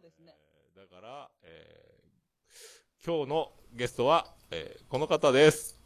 [0.00, 0.34] そうですね。
[0.74, 5.78] だから、えー、今日のゲストは、えー、この方です。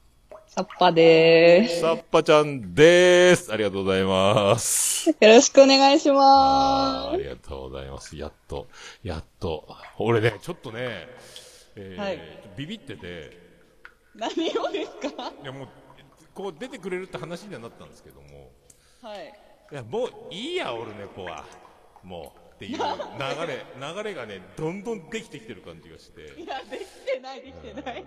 [0.46, 1.80] サッパでーす。
[1.80, 3.52] さっぱちゃんでーす。
[3.52, 5.08] ありがとうございます。
[5.10, 8.16] よろしくお願いしあーまありがとうございます。
[8.16, 8.68] やっと、
[9.02, 9.66] やっと。
[9.98, 11.08] 俺ね、ちょっとね、
[11.74, 12.20] えーはい
[12.56, 13.36] ビビってて、す。
[14.14, 15.32] 何をですか？
[15.42, 15.68] いやもう、
[16.32, 18.52] こう出てくれるって話にはなったんですけども、
[19.02, 19.34] はい。
[19.72, 21.44] いや、もういいや、オルネポは。
[22.04, 22.82] もう、っていう流
[23.46, 26.20] れ、流れがね、どんどんできてきてる感じがして。
[26.40, 28.04] いや、できてない、できてない。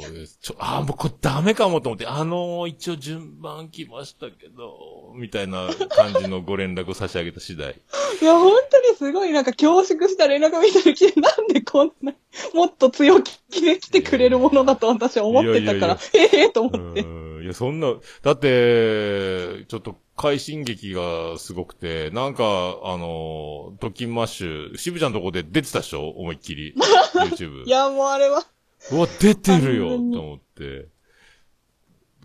[0.00, 0.38] そうです。
[0.40, 7.72] ちょ、あー、もうこれダメかもと思って、あのー、一応順番来ましたけど、みたいな感じのご連絡を差し上げた次第。
[8.20, 12.12] いや、本当にすごいなんか恐縮した連絡みたいに来て、なんでこんな、
[12.52, 17.00] もっと強気で来てくれるものだと私は思ってたから、ええとう思って。
[17.44, 26.08] いや、そんな、だって、ちょっと、快進撃がすごくて、なんか、あのー、ドキンマッシュ、渋ちゃんのとこで出てたでしょ？
[26.10, 26.74] 思いっきり。
[27.14, 27.70] YouTube い。
[27.70, 28.42] や、もうあれは。
[28.90, 30.88] うわ、出てるよと思って。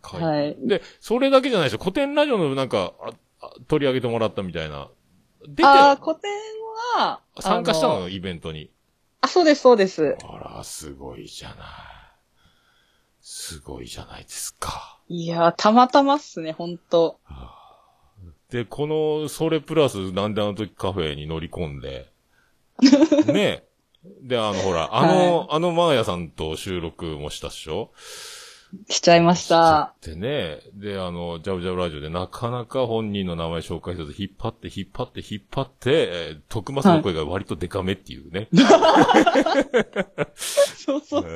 [0.01, 1.79] かはいで、それだけじゃないでしょ？
[1.79, 4.89] 古典ラジオのなんか、ああ取り上げてもらったみたいな。
[5.47, 6.31] 出て、ああ、古典
[6.95, 8.71] は、参加したあのイベントに。
[9.21, 10.17] あ、そうです、そうです。
[10.23, 11.57] あら、すごいじゃない。
[13.21, 14.99] すごいじゃないですか。
[15.07, 17.19] いや、たまたまっすね、ほんと。
[18.53, 22.11] で、この、それプラス、なんであの時カフェに乗り込んで、
[23.25, 23.63] ね。
[24.21, 27.89] で、あの、ほら、あの、あのマーヤさんと収録もしたっしょ？
[28.89, 29.93] しちゃいました。
[30.01, 38.47] でね、で、あの、ジャブジャブラジオでなかなか本人の名前紹介せず、引っ張って、引っ張って、引っ張って、えー、徳松の声が割とデカめっていうね。
[40.35, 41.25] そうそうそうそう。
[41.27, 41.29] え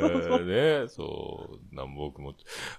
[0.44, 2.33] ーね、そう、なんも僕も、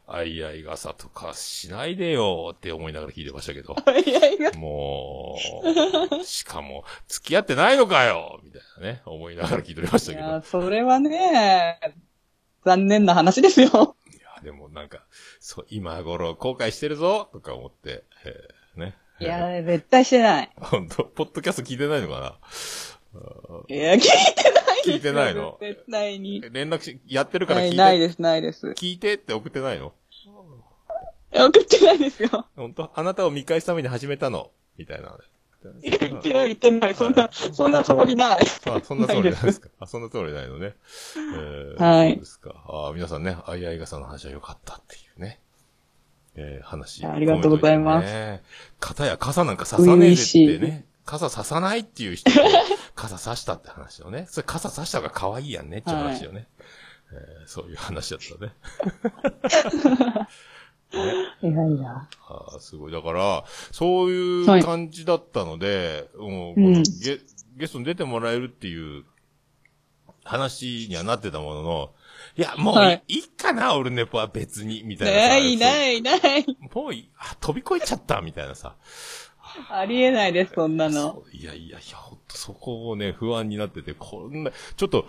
[0.07, 3.77] あいあい傘とかしないでよって思いながら聞いてましたけど。
[4.07, 5.37] いやいや、も
[6.21, 10.27] う、しかも、付き合ってないのかよみたいなね、思いながら聞いておりましたけど。
[10.27, 11.79] いや、それはね、
[12.65, 13.97] 残念な話ですよ。
[14.39, 15.05] や、でもなんか、
[15.41, 18.97] そう、今頃後悔してるぞとか思って、えーね。
[19.21, 20.51] いや、絶対してない。
[20.57, 21.05] 本当？
[21.05, 23.19] ポッドキャスト聞いてないのかな？
[23.69, 24.09] いや、聞いて
[24.53, 24.83] ない。
[24.85, 25.59] 聞いてないの？
[25.61, 26.41] 絶対に。
[26.53, 28.69] 連絡し、やってるから聞いて、ない、ないです、ないです。
[28.69, 29.93] 聞いてって送ってないの？
[31.33, 32.47] 送ってないですよ。
[32.55, 32.93] 本当？
[32.95, 34.51] あなたを見返すために始めたの？
[34.77, 35.19] みたいな。
[35.83, 36.95] 言ってない、言ってない。
[36.95, 38.39] そんな、そんなつもりない。
[38.67, 39.69] あ、そんなつもりないですか。
[39.81, 40.75] あ、そんなつもりないのね。
[41.17, 42.55] えーはいそうですか。
[42.69, 45.41] あ皆さんね、あいあい傘の話は良かったっていうね。
[46.37, 47.05] えー話。
[47.07, 48.43] ありがとうございますね。
[48.79, 50.87] 肩や傘なんか刺さねえでってね。
[51.05, 52.39] 傘刺さないっていう人と、
[52.95, 54.27] 傘刺したって話をね。
[54.29, 56.47] それ傘刺した方が可愛いやんねって話をね。
[57.11, 58.53] えーそういう話だったね。
[60.93, 62.09] いやいや。
[62.29, 62.93] ああ、すごい。
[62.93, 67.21] だから、そういうはい感じだったので、もう、うんこのゲ、
[67.57, 69.05] ゲストに出てもらえるっていう
[70.25, 71.91] 話にはなってたものの、
[72.37, 75.29] いや、もうい,、はいい、いかな、オルネポは別に、みたいなさ。
[75.29, 76.47] ない、ない、ない。
[76.75, 78.77] もういいあ、飛び越えちゃった、みたいなさ。
[79.71, 81.25] ありえないです、そんなの。
[81.33, 85.07] いやいやいや、ほんとそこをね、不安になってて、こんな、ちょっと、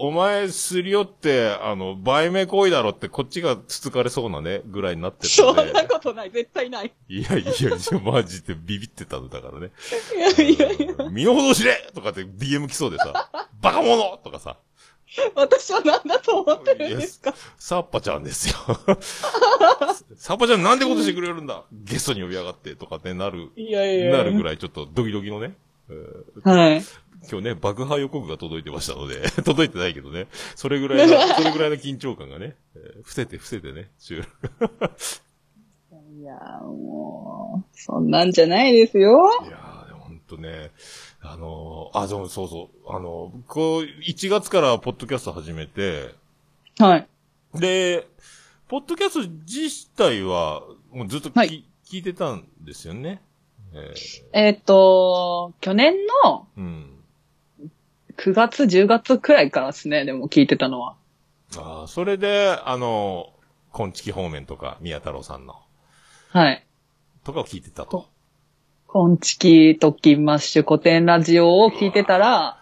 [0.00, 5.56] お前すり寄って、あの、売名行為だろって、こっちがつつかれそうなね、ぐらいになってたそん。
[5.56, 6.92] なことない、絶対ない。
[7.08, 9.70] いやいやいや、マジでビビってたんだからね。
[10.38, 11.08] いやいやいや。
[11.10, 13.28] 身の程知れとかって DM 来そうでさ、
[13.60, 14.56] バカ者とかさ、
[15.34, 17.34] 私は何だと思ってるんですか？
[17.56, 18.54] サッパちゃんですよ。
[20.16, 21.64] サッパちゃんなんでことしてくれるんだ？
[21.72, 24.16] ゲストに呼び上がってとかってなる、いやいや。
[24.18, 25.54] なるぐらいちょっとドキドキのね。
[25.90, 26.82] えーはい。
[27.30, 34.28] 今日ね、爆破予告が届いてましたので、 届いてないけどね、それぐらいの、 それぐらいの緊張感がね、えー伏せて伏せてね、収録
[36.18, 39.30] いや、もう、そんなんじゃないですよ。
[39.46, 40.70] いやー、ほんとね、
[41.20, 46.14] あのーあ、でもそうそう、あのーこう、1月からポッドキャスト始めて、
[46.78, 47.08] はい。
[47.54, 48.06] で、
[48.68, 50.62] ポッドキャスト自体は、
[50.92, 53.22] もうずっとき、はい聞いてたんですよね。
[53.72, 53.94] え
[54.34, 56.97] えっ、と、去年のーうん。
[58.18, 60.96] 9月、10月くらいからですね、でも聞いてたのは。
[61.56, 65.54] あーそれで、あのー、こんちき方面とか、宮太郎さんの、
[66.30, 66.66] はい。
[67.22, 68.08] とかを聞いてたと。
[68.88, 69.76] コンチキ、
[70.16, 72.58] マッシュ、古典ラジオを聞いてたら、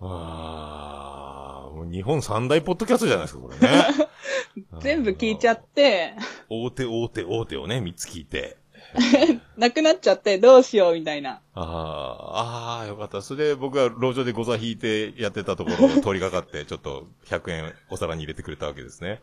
[0.00, 3.84] ああ、もう日本三大ポッドキャストじゃないですか、これね。
[4.80, 6.14] 全部聞いちゃって、
[6.48, 8.56] 大手大手大手をね、三つ聞いて。
[9.56, 11.40] なくなっちゃってどうしようみたいな。
[11.54, 13.22] ああ、ああ、よかった。
[13.22, 19.22] それで僕は路上でゴザ引いてやってたところを通りかかって、 ちょっと100円お皿に入れてくれたわけですね。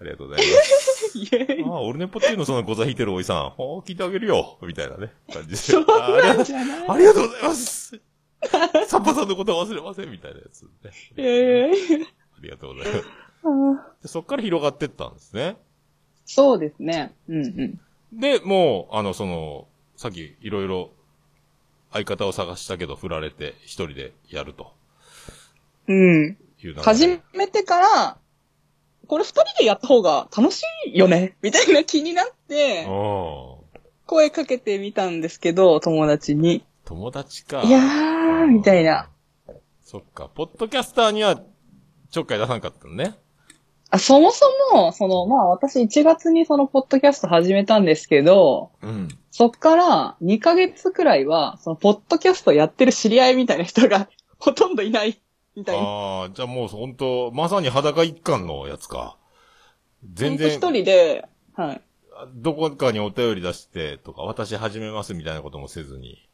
[0.00, 1.16] ありがとうございます。
[1.64, 3.50] ああ、オルネポっていうのそのゴザ引いてるおじさん。
[3.50, 4.58] ほう、聞いてあげるよ。
[4.62, 5.56] みたいなね、感じで。
[5.56, 8.00] そうあありがとうなんじゃないありがとうございます。
[8.86, 10.68] サッパさんのことは忘れませんみたいなやつ、ね。
[11.16, 13.00] いやいやいやありがとうございま
[14.02, 14.08] す。
[14.08, 15.56] そっから広がってったんですね。
[16.24, 17.14] そうですね。
[17.28, 17.80] うんうん。
[18.12, 19.66] で、もう、あの、その、
[19.96, 20.90] さっきいろいろ
[21.92, 24.74] 相方を探したけど振られて一人でやると
[25.88, 26.36] うん。
[26.82, 28.18] 始めてから、
[29.06, 32.86] これ二人でやった方が楽しいよねみたいな気になって。
[34.06, 36.64] 声かけてみたんですけど、友達に。
[36.84, 37.62] 友達か。
[37.62, 39.08] いやー、みたいな。。
[39.82, 40.28] そっか。
[40.34, 41.40] ポッドキャスターには
[42.10, 43.16] ちょっかい出さなかったのね。
[43.90, 49.08] あそもそも、その、まあ私1月にそのポッドキャスト始めたんですけど、うん。
[49.30, 55.20] そっから2ヶ月くらいは、そのポッドキャストやってる知り合いみたいな人が ほとんどいない、
[55.54, 55.82] みたいな。
[55.82, 59.16] ああ、じゃあもう本当まさに裸一貫のやつか。
[60.12, 61.80] 全然、ほんと一人で、はい。
[62.34, 66.26] どこかにお便り出してとか、私始めますみたいなこともせずに。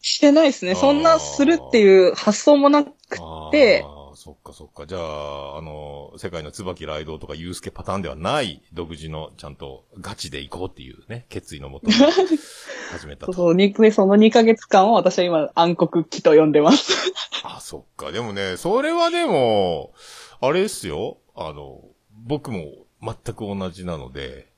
[0.00, 0.74] してないですね。
[0.74, 4.86] そんなするっていう発想もなくあて、あ、そっかそっか。
[4.86, 13.32] じゃあ、あの、世界の椿ライドウとかユースケパターンではない独自のちゃんとガチで行こうっていうね、決意のもと始めたと。
[13.36, 17.12] そうそう、その2ヶ月間を私は今暗黒期と呼んでます。
[17.44, 18.12] あ、そっか。
[18.12, 19.92] でもね、それはでも、
[20.40, 21.18] あれですよ。
[21.36, 22.72] あの、僕も
[23.02, 24.48] 全く同じなので、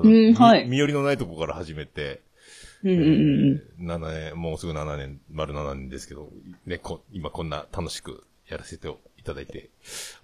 [0.00, 2.22] うんはい身寄りのないとこから始めて、
[2.82, 3.86] うんうんうんうん。
[3.86, 6.30] 7年、もうすぐ7年、丸7年ですけど、
[6.66, 9.70] ね、こ今こんな楽しくやらせていただいて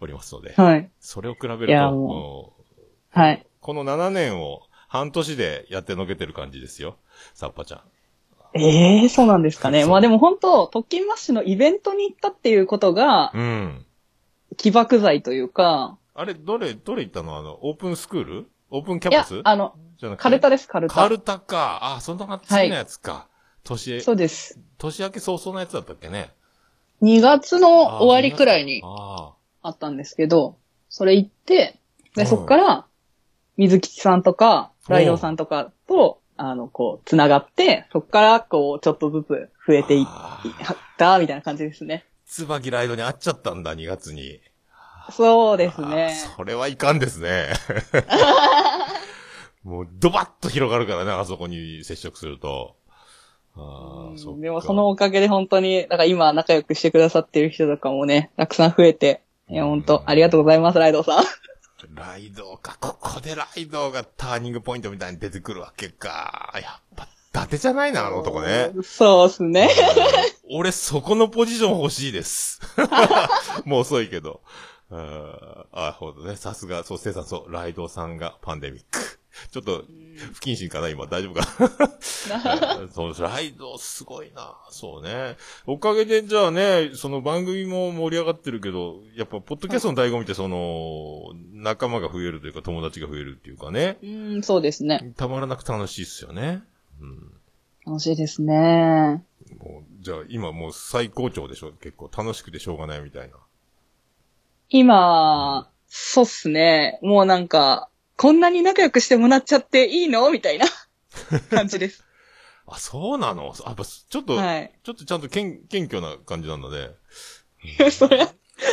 [0.00, 0.90] おりますので、はい。
[1.00, 3.46] それを比べるいやと、もうはい。
[3.60, 6.96] この7年を半年でやってのけてる感じですよ。
[7.34, 7.80] サッパちゃん。
[8.54, 9.84] ええー、そうなんですかね。
[9.84, 13.84] まあでも本当、特勤マッシュのイベントに行ったっていうことが、うん。
[14.56, 17.36] 起爆剤というか、あれ、どれ、どれ行ったの？
[17.36, 18.50] あの、オープンスクール？
[18.70, 20.22] オープンキいやャパス、あの、じゃなくて？
[20.22, 20.94] カルタです、カルタ。
[20.94, 21.78] カルタか。
[21.96, 23.28] あ、そんな次のやつか。
[23.62, 24.58] 年、そうです。
[24.78, 26.32] 年明け早々のやつだったっけね？
[27.02, 30.56] 2月の終わりくらいにああったんですけど、
[30.88, 31.78] それ行って、
[32.14, 32.86] で、うんそっから、
[33.56, 40.06] 水吉さんとか、うんライドウさんとかと、あの、こう、繋がって、そっから、こう、ちょっとずつ増えていっ
[40.96, 42.06] た、みたいな感じですね。
[42.24, 44.40] 椿ライドに会っちゃったんだ、2月に。
[45.10, 46.16] そうですね。
[46.36, 47.48] それはいかんですね。
[49.62, 52.77] もう、ドバッと広がるからね、あそこに接触すると。
[53.58, 54.40] ああ。
[54.40, 61.24] でもそのおかげで本当に、だから今仲良くしてくださってる人とかもね、たくさん増えて、いや、本当ありがとうございます、ライドウさん。
[61.94, 62.76] ライドか。
[62.80, 66.52] ここでライドがターニングポイントみたいに出てくるわけか。
[66.54, 68.72] やっぱ、伊達じゃないな、あの男ね。
[68.82, 69.70] そうですね。
[70.50, 72.60] 俺、そこのポジション欲しいです。
[73.64, 74.40] もう遅いけど。
[74.90, 76.36] あーあ、ほんとね。
[76.36, 79.17] さすが、そう、せいさん、そう、ライドさんがパンデミック。
[79.50, 79.84] ちょっと、
[80.34, 81.06] 不謹慎かな、今。
[81.06, 81.46] 大丈夫か
[82.28, 82.88] な？
[82.92, 84.56] そう、ライド、すごいな。
[84.70, 85.36] そうね。
[85.66, 93.98] おかげで、じゃあね、その番組も盛り上がってるけど、やっぱ、ポッドキャストの醍醐味って、その、仲間が増えるというか、友達が増えるっていうかね。
[94.02, 94.06] う
[94.38, 95.12] ん、そうですね。
[95.16, 96.62] たまらなく楽しいっすよね。
[97.00, 97.32] うん。
[97.86, 99.24] 楽しいですね。
[99.62, 101.72] もう、じゃあ、今もう最高潮でしょ？
[101.80, 103.36] 結構楽しくてしょうがないみたいな。
[104.68, 106.98] 今、そうっすね。
[107.02, 107.88] もうなんか、
[108.18, 110.30] こんなに仲良くしてもらっちゃっていいの？
[110.30, 110.66] みたいな
[111.50, 112.04] 感じです。
[112.66, 113.54] あ、そうなの？
[113.64, 114.72] あ、やっぱ、ちょっと、はい。
[114.82, 116.90] ちょっとちゃんと謙謙虚な感じなんだね。
[117.90, 118.28] そりゃ、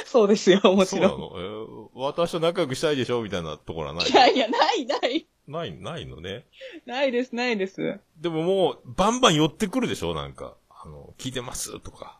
[0.06, 1.10] そうですよ、もちろん。
[1.12, 3.22] そうなの、えー私と仲良くしたいでしょ？
[3.22, 4.10] みたいなところはない？
[4.10, 4.14] い。
[4.14, 5.28] やいや、ない、ない。
[5.48, 6.46] ない、ないのね？
[6.88, 8.00] ないです、ないです。
[8.18, 10.14] でももう、バンバン寄ってくるでしょ？
[10.16, 10.56] なんか。
[10.70, 11.80] あの、聞いてます？
[11.80, 12.20] とか。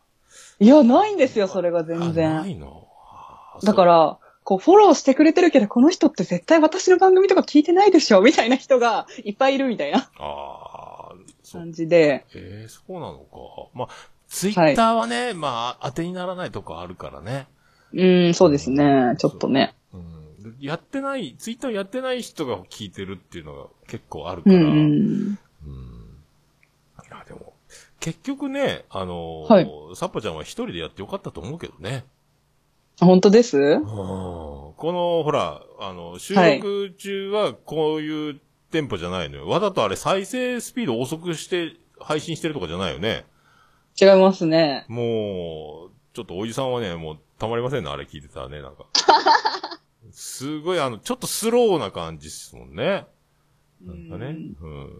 [0.60, 2.50] いや、ないんですよ、それがあ全な然。
[2.50, 2.88] いの？
[3.12, 11.14] あだか、ら、こう、フォローしてくれてるけど、この人って絶対私の番組とか聞いてないでしょみたいな人が いっぱいいるみたいなああ。
[11.52, 12.24] 感じで。
[12.32, 13.26] ええそうなのか。
[13.74, 13.88] まあ、
[14.28, 17.48] ツイッターはね、まあ、当てにならないとこあるからね。
[17.92, 19.16] うん、そうですね。
[19.18, 19.74] ちょっとね。
[19.92, 20.56] うん。
[20.60, 24.56] やってない、ツイッターやってない人が聞いてるっていうのが結構あるから。
[24.56, 24.70] うん、うん。
[24.70, 25.38] うん
[27.04, 27.52] いや、でも、
[27.98, 32.04] 結局ね、あのーはいサッパちゃんは一人でやってよかったと思うけどね。
[33.00, 33.80] 本当です？
[33.80, 39.48] この、ほら、あの、収録中はこういうテンポじゃないのよ。
[39.48, 43.24] わざとあれ再生スピード遅くして配信してるとかじゃないよね。
[44.00, 44.84] 違いますね。
[44.88, 48.86] もう、ちょっとおじさんはね、もうたまりませんね、あれ聞いてたらね、なんか。
[50.12, 53.06] すごい、あの、ちょっとスローな感じですもんね。
[53.82, 54.36] なんかね。
[54.60, 54.90] うん。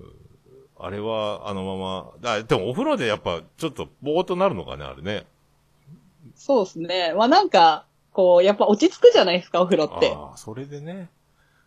[0.78, 1.76] あれは、あのま
[2.22, 5.26] ま、あ、でもお風呂でやっぱ、ちょっと、ぼーっとなるのかね、あれね。
[6.34, 7.14] そうですね。
[7.14, 7.85] まあなんか、
[8.16, 10.10] こう、やっぱ落ち着くじゃないですか、お風呂って。
[10.10, 11.10] ああ、それでね。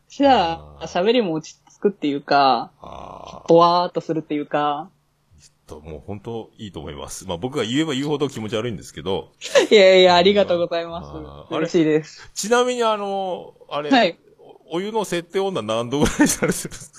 [0.08, 3.46] じゃあ、喋りも落ち着くっていうか、ああ。
[3.48, 4.90] ぼわーっとするっていうか。
[5.68, 7.28] と、もう本当いいと思います。
[7.28, 9.30] まあ僕が言えば言うほど気持ち悪いんですけど、
[9.70, 11.04] いやいや、ありがとうございま
[11.48, 12.32] す嬉しいです。
[12.34, 14.18] ちなみにあの、あれ、はい。
[14.66, 16.92] おお湯の設定温度は何度ぐらいにされてるんです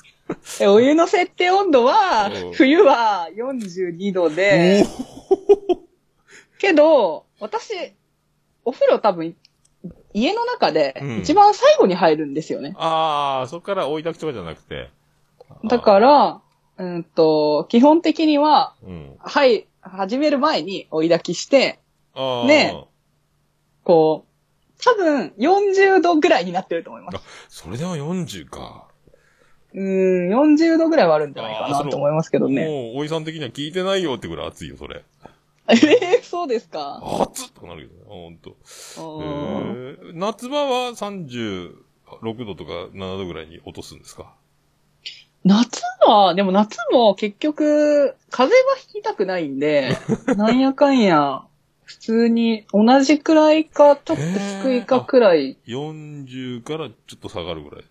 [0.58, 0.64] か？
[0.64, 4.86] えお湯の設定温度はうん、冬は42度で、
[6.60, 7.72] けど、私、
[8.70, 9.34] お風呂多分、
[10.14, 12.74] 家の中でうん一番最後に入るんですよね。
[12.76, 14.90] ああ、そこから追い炊きとかじゃなくて。
[15.64, 16.40] だから、
[16.78, 19.16] うんと、基本的には、うん。
[19.18, 21.80] はい、始める前に追い炊きして、
[22.14, 22.46] ああ。
[22.46, 22.84] ね
[23.82, 27.18] こう、多分40度ぐらいになってると思います。
[27.48, 28.86] それでも40か。
[29.74, 32.66] うーん、40度ぐらいはあるんじゃないかあーそのなと思いますけどね。
[32.66, 35.02] もう、おじさん的には聞いてないよってぐらい熱いよ、それ。
[35.70, 37.00] えー、そうですか？
[37.02, 38.50] 熱っとかなるけどね、ほんと。
[38.50, 41.74] うんえー夏場は36
[42.44, 44.34] 度とか7度ぐらいに落とすんですか？
[45.44, 49.96] 夏は、でも夏も結局、風邪はひきたくないんで、
[50.36, 51.42] なんやかんや、
[51.84, 54.22] 普通に同じくらいか、ちょっと
[54.62, 57.84] 低いかくらい、?40 からちょっと下がるぐらい。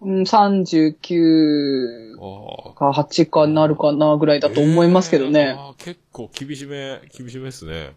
[0.00, 2.74] うん、39ああ。
[2.74, 5.56] か8かなるかなぐらいだと思いますけどえーね。
[5.58, 7.94] あー結構厳しめ、厳しめですね。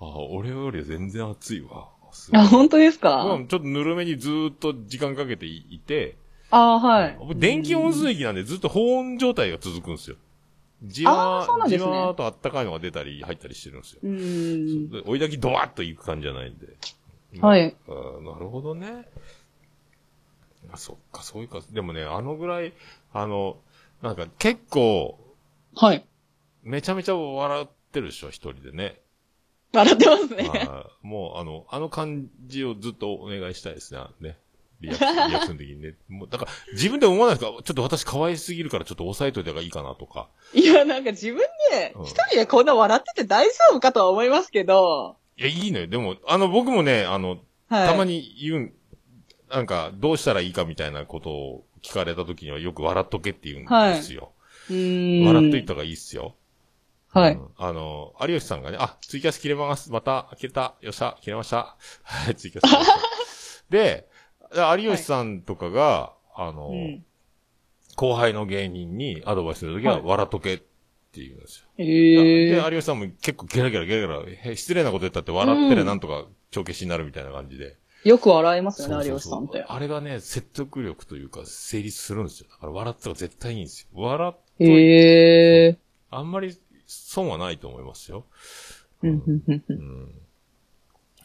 [0.00, 1.88] ああ、俺より全然暑いわ。
[2.32, 6.16] あ、本当ですうかんちょっとぬるめにずーっと時間かけていて、
[6.50, 7.16] あはい。
[7.18, 10.16] 僕電気温水器なんでずっと保温状態が続くんですよ。
[10.82, 14.00] じあわー、じーそうなんですねわーっとあったかいのが出たり入ったりしてるんですよ。
[14.02, 14.90] うーん。
[14.90, 16.66] で追い炊きドワッといく感じじゃないんで。
[17.40, 17.74] はい。
[17.88, 19.04] あーなるほどね。
[20.72, 21.60] あ、そっか、そういうか。
[21.70, 22.72] でもね、あのぐらい、
[23.12, 23.58] あの、
[24.02, 25.18] なんか結構、
[25.74, 26.06] はい。
[26.62, 29.00] めちゃめちゃ笑ってるでしょ、一人でね。
[29.72, 30.50] 笑ってますね。
[30.50, 34.00] あーもう、あの、あの感じをずっとお願いしたいですね。
[34.20, 34.38] ね。
[34.80, 35.94] リアクション、リアクション的にね。
[36.08, 40.28] もう、だから、自分で思わないですかちょっと私可愛すぎるからちょっと抑えといた方がいいかなとか。
[40.52, 45.86] いや、なんか自分でうん、一人でこんな笑ってて大丈夫かとは思いますけど、いや、いいのよ。
[45.86, 47.88] でも、あの、僕もね、あの、はい。
[47.88, 48.74] たまに言うん、
[49.50, 54.32] なんか、どうしたらいいかみたいなことを聞かれた時にはよく笑っとけって言うんですよ。
[54.70, 55.26] うーん。
[55.26, 56.34] 笑っといた方がいいっすよ。
[57.08, 57.48] はいうん。
[57.56, 59.90] あの、有吉さんがね、あ、ツイキャス切れます。
[59.90, 60.74] また、切れた。
[60.80, 61.76] よっしゃ、切れました。
[62.02, 62.98] はい、ツイキャス切れました。
[63.70, 64.08] で、
[64.78, 67.04] 有吉さんとかが、あの、うん。
[67.96, 71.66] 後輩の芸人にアドバイスするときは、はい笑っとけって言うんですよ。
[71.78, 71.90] えで、
[72.52, 77.78] え有吉さんも結構ゲラゲラゲラゲラ、へ失礼なこと言ったって笑ってりゃなんとか帳消しになるみたいな感じで。
[78.06, 79.64] よく笑いますよね、有吉さんって。
[79.66, 82.46] あれがね、説得力というか、成立するんですよ。
[82.48, 84.00] だから笑ったら絶対いいんですよ。
[84.00, 85.78] 笑っといて、ええ
[86.10, 88.24] あんまり損はないと思いますよ。
[89.02, 89.22] うん
[89.68, 90.14] うん。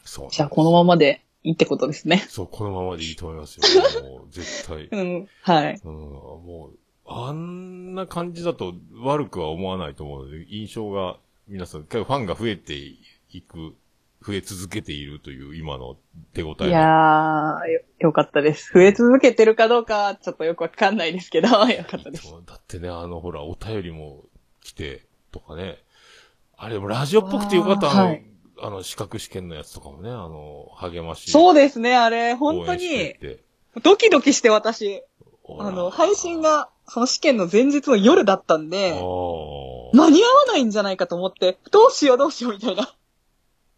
[0.04, 0.30] そう。
[0.32, 2.18] じゃあ、このままでいいってことですね。
[2.28, 3.62] そう、このままでいいと思いますよ。
[4.02, 4.88] もう、絶対。
[4.90, 5.28] うん。
[5.42, 5.80] はい。
[5.84, 8.74] うん、もう、あんな感じだと
[9.04, 13.76] 悪くは思わないと思うので、印象が、皆さん、ファンが増えていく、
[14.24, 15.96] 増え続けているという今の
[16.32, 18.72] 手応えいやー、よ、よかったです。
[18.72, 22.28] 増え続けてるかどうか、ちょっとよくわかんないですけど、 よかったです。
[22.28, 24.24] そうだってね、あの、ほら、お便りも
[24.62, 25.78] 来て、とかね。
[26.56, 28.24] あれ、ラジオっぽくてよかった、あの、はい
[28.60, 31.30] あの、資格試験のやつとかもね、あの、励ましい。
[31.32, 33.16] そうですね、あれ、本当に
[33.82, 35.02] ドキドキして私、
[35.58, 42.88] あの、配信が、その試験の前日の夜だったんあで、ー間に合わないんじゃないかと思って、どうしようどうしようみたいな、うん。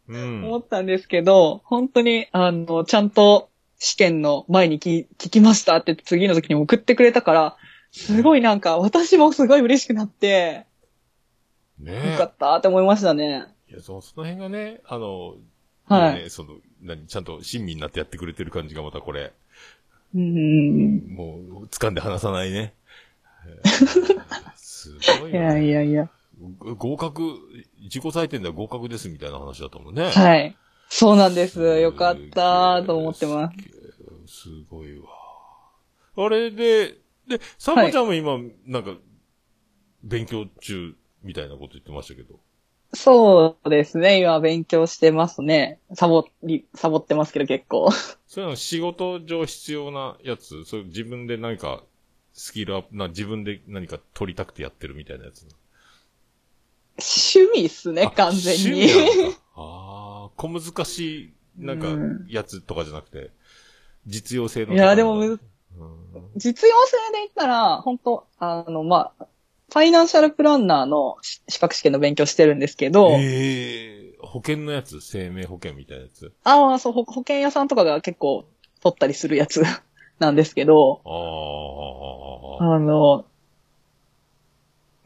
[0.08, 7.56] 思ったんですけど、本当に、あの、ちゃんと試験の前に聞聞きましたって次の時に送ってくれたから、
[7.92, 10.66] すごいなんか、私もすごい嬉しくなって、
[11.78, 13.46] ねよかったって思いましたね。
[13.68, 15.36] いや、そその辺がね、あの、
[15.86, 19.32] はいね、その、何、ちゃんと親身になってやってくれてる感じがまたこれ、
[20.14, 21.14] うん。
[21.14, 22.74] もう、掴んで離さないね。
[23.46, 25.80] えーすごいいやいや。
[25.80, 26.10] やいや。
[26.76, 27.38] 合格、
[27.80, 30.10] 自己採点では合格ですみたいな話だったもんね。
[30.10, 30.56] はい。
[30.88, 31.60] そうなんです。
[31.80, 33.50] よかったと思ってま
[34.26, 34.44] す。
[34.44, 35.06] すごいわ。
[36.16, 36.94] あれで、
[37.26, 38.94] で、サボちゃんも今、なんか、
[40.02, 42.38] 勉強中みたいなこと言ってましたけど。
[42.92, 44.20] そうですね。
[44.20, 45.80] 今勉強してますね。
[45.94, 47.90] サボり、サボってますけど結構。
[48.26, 51.82] そういうの仕事上必要なやつ、そういう自分で何か
[52.34, 55.46] スキルアップ、な、自分で何か取りたくてやってるみたいなやつ。
[56.98, 58.88] 趣味っすね、あ完全に。
[59.54, 63.30] ああ、小難しい、なんかうん、やつとかじゃなくて、
[64.06, 64.74] 実用性の。
[64.74, 65.40] いや、でもむ、うん。
[66.36, 69.26] 実用性で言ったら、本当あの、まあ、
[69.70, 76.32] ファイナンシャルプランナーのし資格試験の勉強してるんですけど、ええ保険のやつ生命保険みたいなやつ？
[76.44, 78.44] ああ、そう、ほ保険屋さんとかが結構
[78.82, 79.62] 取ったりするやつ
[80.18, 83.24] なんですけど、ああ、あの、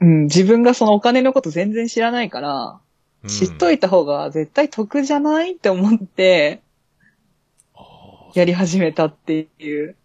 [0.00, 2.78] うん、自分がそのお金のこと全然知らないから、うん
[3.26, 6.62] 知っといた方が絶対得じゃないって思って、
[7.75, 7.81] あ
[8.33, 9.97] やり始めたっていう。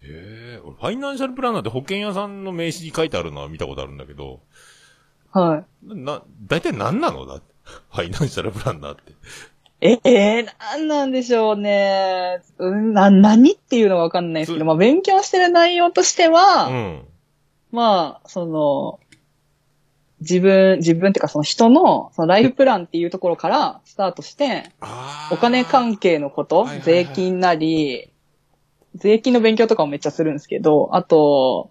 [0.00, 4.40] ええ俺ファイナンシャルプランナーって保険屋さんの名刺に書いてあるのは見たことあるんだけど、
[5.30, 5.94] はい。
[5.94, 7.26] な、大体何なの？
[7.26, 7.42] だ。
[7.64, 9.12] ファイナンシャルプランナーって。
[9.80, 12.40] え、えー、なんなんでしょうね。
[12.58, 17.04] うん、な、何っていうのがわかんないですけど、まあ勉強してる内容としては、うん。
[17.72, 19.00] まあ、その、
[20.28, 26.84] 自分、自分っていうかその人の、そのライフプランっていうところからスタートして、あお金関係のことはいはい、はい。
[26.84, 28.10] 税金なり、
[28.94, 31.70] 税金の勉強とかもめっちゃするんですけど、あと、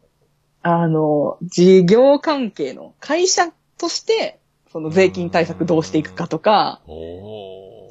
[0.61, 4.39] あの、事業関係の会社として、
[4.71, 6.81] その税金対策どうしていくかとか。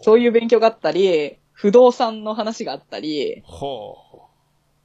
[0.04, 3.96] そういう勉強があったり、不動産の話があったり、ほ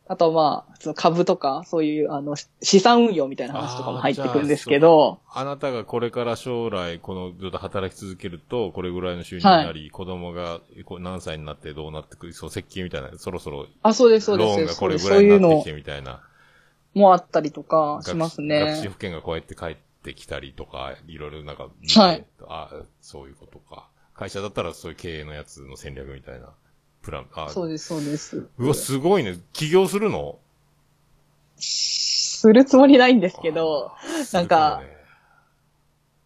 [0.09, 5.29] あとまあ、普通の株とか、そういう、あの、資産運用みたいな話とかも入ってくるんですけど、う。
[5.33, 10.61] あなたがこれから将来、このずっと働き続けると、これぐらいの収入になり、子供が
[10.99, 14.57] 何歳になってどうなってくる、そう、設計みたいな、そろそろ、あ、そうです、そうです。
[14.57, 16.21] ローンがこれぐらいになってきてみたいな。
[16.93, 18.87] もあったりとかします学習ね。
[18.87, 22.71] 保険がこうやって返ってきたりとか、いろいろなんかはいあ
[23.01, 23.87] そういうことか。
[24.13, 26.49] 会社だったらそういう経営のやつの戦略みたいな。
[27.07, 28.47] プラン、あ、そうです、そうです。
[28.57, 29.37] うわ、すごいね。
[29.53, 30.39] 起業するの？
[31.55, 33.93] するつもりないんですけど、
[34.33, 34.81] なんか、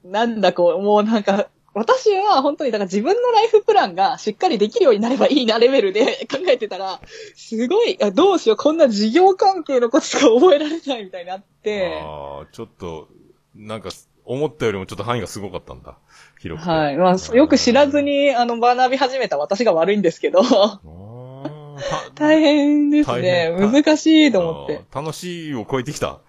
[0.03, 6.99] なんだこう、もうなんか、私は本当に、だから自分のライフプランがしっかりできるようになればいいなレベルで考えてたら、
[7.35, 13.07] すごい、あどうしよう、こんな事業関係のことしか覚えられないみたいになって、ああ、ちょっと、
[13.55, 13.91] なんか、
[14.31, 15.97] 思ったよりもちょっと範囲がすごかったんだ。
[16.39, 16.71] 広くて。
[16.71, 16.97] はい。
[16.97, 20.41] まあ、よく知らずに、あの、学び始めた私が悪いんですけど、
[22.15, 23.53] 大変です大ね。
[23.57, 24.81] 変難しいと思って。
[24.93, 26.19] 楽しいを超えてきた。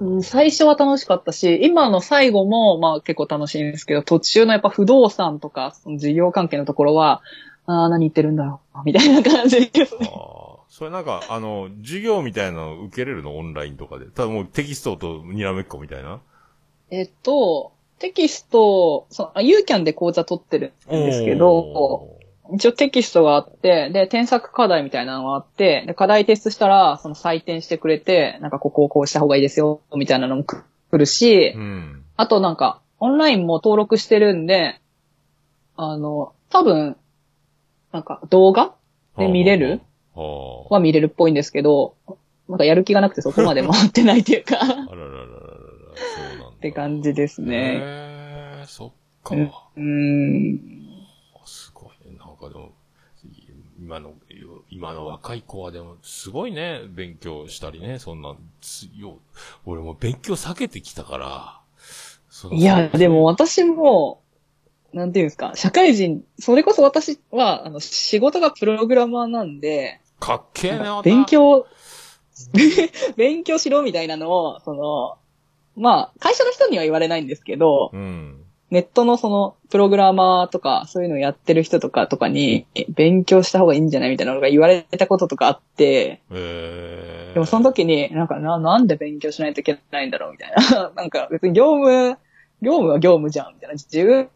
[0.00, 7.22] うん最初は楽しかったし、今の最後も、まあ結構楽しいんですけど、途中のやっぱ不動産とか、その事業関係のところは、
[7.66, 10.10] ああ、何言ってるんだろう、みたいな感じですあね。
[10.72, 10.78] あ。
[10.78, 13.36] それなんか、あの、授業みたいなの受けれるの？
[13.36, 14.06] オンラインとかで。
[14.06, 16.20] ただもうテキストとにらめっこみたいな？
[16.90, 22.18] えっと、テキスト、その、ユーキャンで講座取ってるんですけど、お
[22.54, 32.04] 一応テキストがあって、で、添削課題みたいなのがあって、で、課題提出したら、その採点してくれて、なんかここをこうした方がいいですよ、みたいなのも来るしー。、うん。
[32.16, 34.80] あとなんか、オンラインも登録してるんで、
[35.76, 36.96] あの、多分、
[37.92, 38.74] なんか動画
[39.16, 39.80] で見れる
[40.14, 41.94] は見れるっぽいんですけど、
[42.48, 45.26] なんかやる気がなくてそこまで回ってないっていうか、あらららららら、
[45.96, 46.46] そうなんだ。
[46.48, 47.56] って感じですね。
[47.56, 48.90] へえ、そっ
[49.24, 49.34] か。
[49.34, 49.50] うん。
[49.76, 50.82] うん
[51.44, 52.16] すごいね。
[52.18, 52.72] なんかでも、
[53.80, 54.14] 今の、
[54.70, 59.18] 今の若い子はでも、すごいね、勉強したりね、そんなん、つよ、
[59.64, 61.60] 俺も勉強避けてきたから、
[62.52, 64.20] いや、でも、私も、
[64.92, 71.26] なんていうんですか、社会人、それこそ私は、あの、仕事がプログラマーなんで、かっけえな、勉。
[71.26, 71.66] 強、
[73.16, 75.18] 勉強しろみたいなのを、その、
[75.76, 78.38] まあ、会社の人には言われないんですけど、うん。
[78.70, 90.92] ネットのその、プログラマーとか、そういうのをやってる人とかとかに、え勉強した方がいいんじゃないみたいなのが言われたこととかあって、ええでもその時に、なんかな、なんで勉強しないといけないんだろうみたいな。
[90.96, 92.16] なんか別に業務、
[92.62, 93.74] 業務は業務じゃんみたいな。
[93.74, 94.30] 自分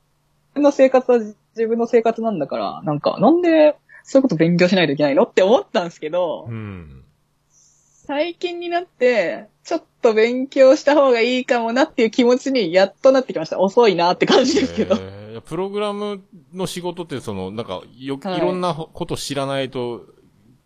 [0.62, 7.04] の生活は自分の生活なんだから、なんか、なんでそういうこと勉強しないといけないのって思ったんですけどう、ん。
[7.50, 13.58] 最近になって、ちょっと勉強した方がいいかもなっていう気持ちにやっとなってきました。
[13.58, 14.96] 遅いなって感じですけど。
[14.98, 16.22] えープログラム
[16.54, 20.06] の仕事って、その、なんか、よ、はいいろんなこと知らないと、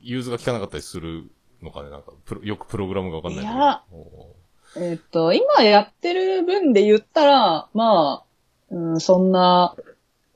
[0.00, 3.44] 融通が効かなかったりするのかねなんか、プロよくプログラムがわかんない。
[3.44, 4.36] いやお
[4.78, 9.74] えっと、今やってる分で言ったら、まあ、うん、そんな、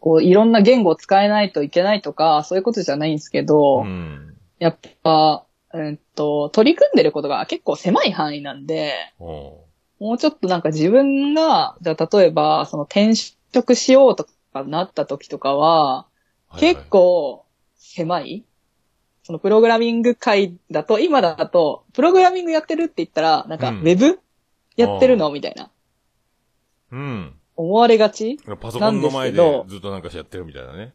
[0.05, 4.37] こう、いろんな言語を使えないといけないとか、そういうことじゃないんですけど、ーうん。
[4.59, 9.65] やっぱ、えっと、取り組んでることが結構狭い範囲なんで、お
[9.99, 17.47] もうちょっとなんか自分が、じゃあ例えば、その転職しようとかなった時とかは、ー結、構
[17.79, 18.45] 狭い
[19.23, 24.21] そのプログラミング界だと、今だと、プログラミングやってるって言ったら、なんか、ウうんェブ
[24.77, 25.33] やってるの？
[25.33, 25.71] みたいな。
[26.93, 27.35] うん。
[27.57, 30.95] 思われがちパソコンの前でずっとなんかしやってるみたいなね。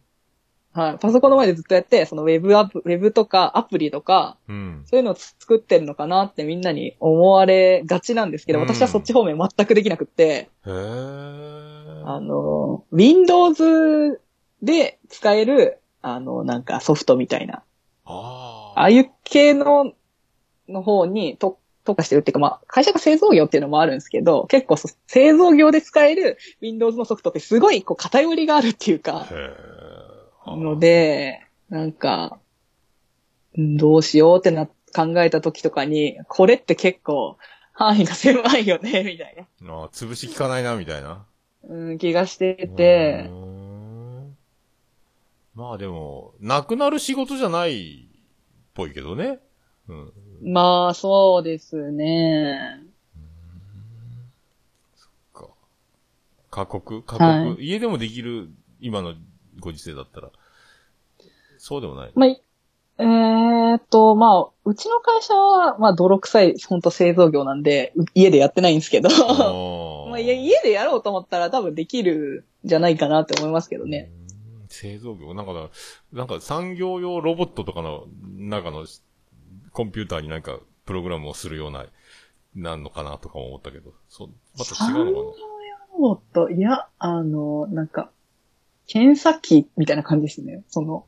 [0.71, 0.97] はい。
[0.99, 4.83] パソコンの前でずっとやって、そのウェブアプ、ウェブとかアプリとか、うん。
[4.85, 12.07] そういうのを作ってるのかなってみんなに思われがちなんですけど、うん私はそっち方面全くできなくって、へー。
[12.07, 14.21] あの、Windows
[14.61, 17.63] で使える、あの、なんかソフトみたいな、
[18.05, 19.93] あああいう系の、
[20.67, 21.58] の方に特
[21.89, 29.27] 特化してるっていうか、まあ、会社が製造業っていうのもあるんですけど、結構そ製造業で使える Windows のソフトってすごいこう偏りがあるっていうか、
[30.45, 32.37] の、で、なんか、
[33.57, 37.37] うんどうしようってな、考えた時とかに、これって結構
[37.73, 41.25] 範囲が狭いよね、みたいな、あ潰し効かないな、みたいな。
[41.67, 43.29] うん、気がしてて
[45.55, 48.07] まあでも、なくなる仕事じゃないっ
[48.75, 49.39] ぽいけどね。
[49.89, 50.13] うん。
[50.41, 52.81] まあ、そうですね。
[55.33, 55.49] か。
[56.49, 57.03] 過酷？
[57.03, 58.49] 過酷、はい家でもできる、
[58.79, 59.13] 今の
[59.59, 60.29] ご時世だったら。
[61.57, 62.11] そうでもない。
[62.15, 62.41] まあ、い
[62.99, 69.09] えーっと、まあ、うちの会社は、まあ、泥臭い、本当製造業なんで、う家でやってないんですけど、
[70.09, 74.11] まあ、いやい家でやろうと思ったら多分できるんじゃないかなって思いますけどね。。
[74.67, 75.33] 製造業？
[75.33, 75.69] なんかだ、
[76.11, 78.05] なんか産業用ロボットとかの
[78.37, 78.85] 中の
[79.79, 81.85] コンピューターになんかプログラムをするような、
[82.53, 85.13] なんのかなとかも思ったけど、そう、また違うのかな。
[85.13, 88.11] ロボット、いや、あの、なんか、
[88.87, 90.63] 検査機みたいな感じですね。
[90.67, 91.05] その、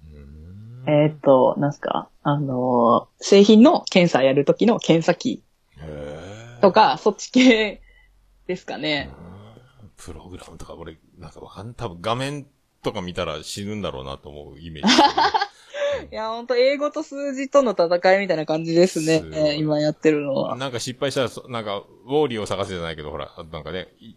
[0.87, 5.43] えーっと、なんすか、あの、製品の検査やるときの検査機。
[6.61, 7.81] とか、そっち系
[8.47, 9.09] ですかね。
[9.81, 9.89] うん。
[9.97, 12.47] プログラムとか俺、なんかわかん、多分画面
[12.83, 14.93] とか見たら死ぬんだろうなと思うイメージ。
[16.11, 19.53] いや、ほんと、英語と数字との戦いみたいな感じですねす。
[19.53, 20.55] 今やってるのは。
[20.55, 24.15] なんか失敗したらそ、なんか、ウォーリーを探せじゃないけど、ほら、なんかね、い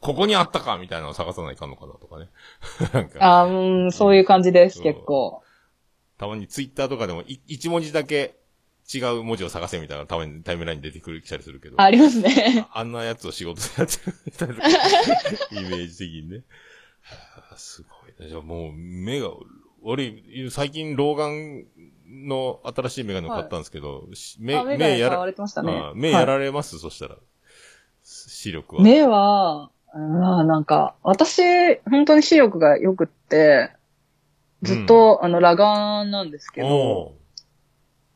[0.00, 2.28] ここにあったかみたいなのを探さないかんのかなとかね。
[2.92, 5.42] なんか、あーうん、そういう感じです、結構。
[6.18, 8.36] たまにツイッターとかでもい、一文字だけ
[8.92, 11.80] 違う文字を探せみたいなたまにタイムラインに出てくる、来たりするけど。
[11.80, 12.66] ありますね。
[12.72, 14.54] あんなやつを仕事でやってるみたいな、
[15.60, 16.44] イメージ的にね。
[17.00, 18.28] はあすごいね。
[18.28, 19.30] じゃあもう、目が、
[19.84, 21.66] 俺、最近老眼
[22.08, 25.92] の新しいメガネを買ったんですけど、し目、あ目が目やられてましたねあ。
[25.94, 27.16] 目やられます、そしたら。
[28.02, 28.82] 視力は。
[28.82, 31.42] 目は、あーなんか、私、
[31.90, 33.70] 本当に視力が良くって、
[34.62, 35.56] ずっと、あの、裸
[36.02, 37.14] 眼なんですけど、お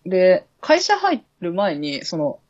[0.06, 2.40] で、会社入る前に、その、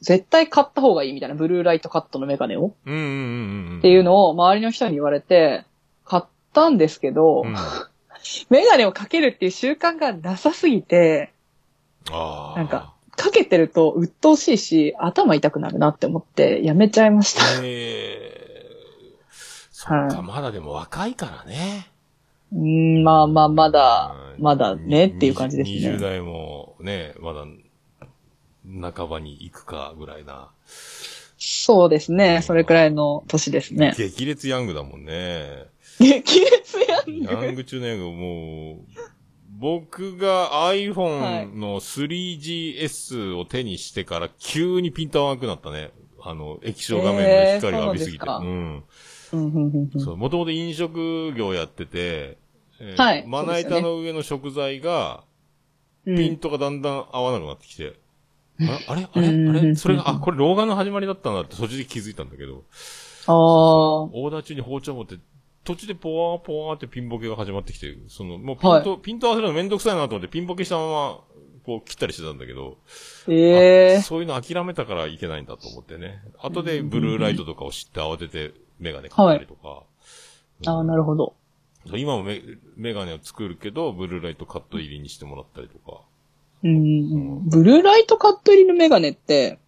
[0.00, 2.68] 絶対買った方がいいみたいな、ブルーライトカットのメガネを。
[2.68, 5.64] っていうのを周りの人に言われて、
[6.04, 7.56] 買ったんですけど、うん、
[8.50, 11.32] メガネをかけるっていう習慣がなさすぎて、
[12.10, 12.58] ああ。
[12.58, 17.42] なんか、かけてると鬱陶しいし、頭痛くなるなって思って、やめちゃいました。
[17.62, 18.48] ええ
[19.70, 21.88] そっか、はいまだでも若いからね。
[22.52, 22.58] うー
[23.00, 25.98] ん、まあまあ、まだ、うんまだねっていう感じです20ね。
[25.98, 27.44] 代もね、まだ、
[28.92, 30.48] 半ばに行くかぐらいな。
[31.38, 32.40] そうですね。
[32.42, 33.94] それくらいの年ですね。
[33.96, 35.66] 激烈ヤングだもんね。
[35.98, 38.76] 激烈やんヤング中のヤング、もう、
[39.58, 45.90] 僕が iPhone の 3GS を手にしてから急にピント合わなくなったね。
[46.22, 48.24] あの、液晶画面の光を浴びすぎて。
[48.26, 48.84] えーそううん。
[49.32, 50.00] うんうんうんうん。
[50.00, 52.38] そう、もともと飲食業やってて、
[52.80, 55.24] えーはいまな板の上の食材が、
[56.06, 56.16] うん。
[56.16, 57.94] ピントがだんだん合わなくなってきて、
[58.60, 62.64] ああれあれあうんれそれが、あ、これ老眼の始まりだったんだって途中で気づいたんだけど、
[63.26, 65.16] ああ、オーダー中に包丁持って、
[65.68, 71.20] 途中でポワーポワーってピンボケが始まってきて、その、もうピント、ピント合わせるのめんどくさいなと思ってピンボケしたまま、
[71.62, 72.78] こう切ったりしてたんだけど、
[73.28, 76.22] ええそういうの諦めたからいけないんだと思ってね。
[76.38, 79.82] 後でブルーライトとかを知って慌ててメガネ買ったりとか。
[80.64, 81.34] ああ、なるほど。
[81.84, 82.40] 今もメ
[82.76, 86.00] メガネを作るけど、ブルーライトカット入りにしてもらったりとか。
[86.64, 86.74] うんう
[87.40, 87.48] ん。
[87.48, 89.58] ブルーライトカット入りのメガネって、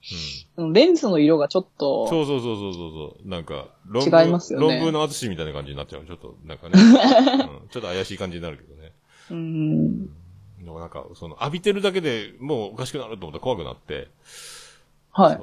[0.56, 0.72] うん。
[0.72, 3.28] レンズの色がちょっと、そうそうそうそうそうそう。
[3.28, 6.04] なんか、論違いますよね論文の淳みたいな感じになっちゃう。
[6.04, 6.74] ちょっと、なんかね、
[7.62, 7.68] うん。
[7.68, 8.92] ちょっと怪しい感じになるけどね。
[9.30, 10.06] うん。
[10.06, 14.08] でもなんか、その、浴びてるだけでもうおかしくなると思ったら怖くなって。
[15.12, 15.40] はい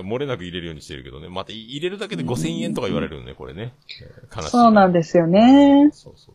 [0.00, 1.28] 漏れなく入れるようにしてるけどね。
[1.28, 3.74] また入れるだけで5000円とか言われるよね、これね。
[4.00, 4.50] えー悲しい。
[4.50, 5.90] そうなんですよね。
[5.92, 6.34] そうそう。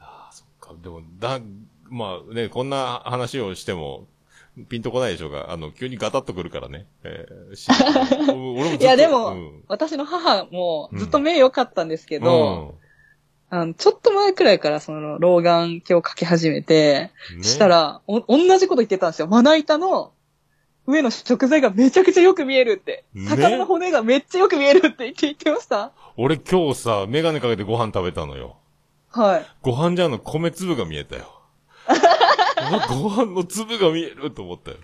[0.00, 0.74] ああ、そっか。
[0.82, 1.40] でも、だ、
[1.90, 4.06] まあね、こんな話をしても、
[4.68, 6.86] ピンとこないでしょうが、あの、急にガタッとくるからね。
[7.02, 7.68] えーし
[8.28, 12.76] 俺もいや、でも、うん私の母もずっと目良かったんですけど、
[13.50, 19.26] あの、ちょっと前くらいからその、老眼鏡をかけ始めて、うんねしたら、お、同じこと言ってたんですよ。
[19.26, 20.12] まな板の
[20.86, 23.04] 上の食材がめちゃくちゃよく見えるって。
[23.14, 25.92] ね魚の骨がめっちゃよく見えるって言って言ってました。
[26.16, 28.56] 俺今日さ、メガネかけてご飯食べたのよ。
[29.10, 29.46] はい。
[29.62, 31.33] ご飯じゃんの米粒が見えたよ。
[32.88, 34.76] ご飯の粒が見えると思ったよ。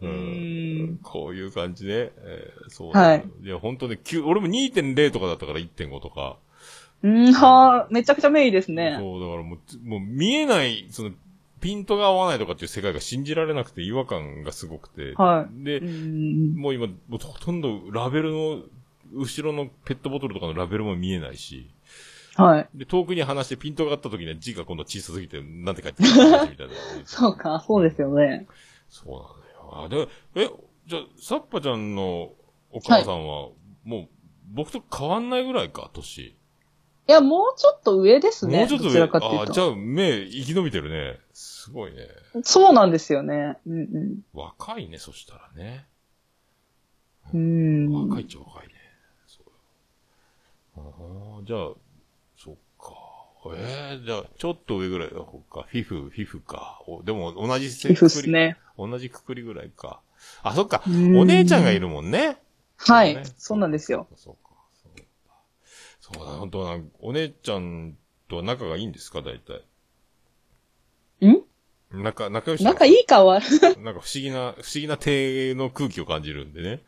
[0.00, 2.10] うーんこういう感じね。
[2.16, 3.24] えーそうはい。
[3.42, 6.36] いや、本当ね、9俺も2.0とかだったから1.5とか。
[7.02, 8.96] うんはーめちゃくちゃ目いいですね。
[8.98, 11.10] そう、だからもうつ、もう見えない、その、
[11.60, 15.14] ピントが合わないとかっていう世界が信じられなくて違和感がすごくて。
[15.16, 15.64] はい。
[15.64, 16.54] でう、ん。
[16.56, 18.62] もう今、もうほとんどラベルの、
[19.14, 21.70] 後ろのペットボトルとかのラベルも見えないし、
[22.36, 22.68] はい。
[22.74, 26.72] で、遠くに離してピントがあった時には字が今度小さすぎて、なんて書いてるかみたいな。
[27.04, 28.46] そうか、そうですよね。
[28.88, 30.08] そうなんだよ。
[30.36, 30.50] あ、で、え、
[30.86, 32.32] じゃあ、サッパちゃんの
[32.70, 33.50] お母さんは、
[33.84, 34.08] もう、
[34.52, 36.36] 僕と変わんないぐらいか、年。
[37.06, 38.60] いや、もうちょっと上ですね。
[38.60, 39.08] もうちょっと上？
[39.08, 39.52] かあ、と。
[39.52, 41.20] じゃあ、目、生き延びてるね。
[41.34, 42.08] すごいね。
[42.42, 43.58] そうなんですよね。
[43.66, 45.86] うん若いね、そしたらね。
[47.32, 47.86] うん。
[47.86, 48.08] うん。
[48.08, 48.74] 若いっちゃ若いね。
[49.26, 51.72] そうああ、じゃあ、
[53.50, 53.56] か。
[53.56, 55.66] ええじゃあ、ちょっと上ぐらいだ、そっか。
[55.68, 56.82] フィフ、フィフか。
[56.86, 58.56] おでも、同じ皮膚っすね。
[58.78, 60.00] 同じくくりぐらいか。
[60.42, 60.82] あ、そっか。
[60.86, 62.38] うんお姉ちゃんがいるもんね。
[62.76, 63.22] はいね。
[63.38, 64.06] そうなんですよ。。
[64.16, 64.50] そうか、
[64.82, 65.34] そうか。
[66.00, 67.96] そうだ、本当な、お姉ちゃん
[68.28, 69.64] とは仲がいいんですか、大体？
[71.26, 71.44] ん？
[72.02, 73.40] 仲、仲良し仲いいかは、
[73.78, 76.82] なんか不思議な、不思議な手の空気を感じるんでね。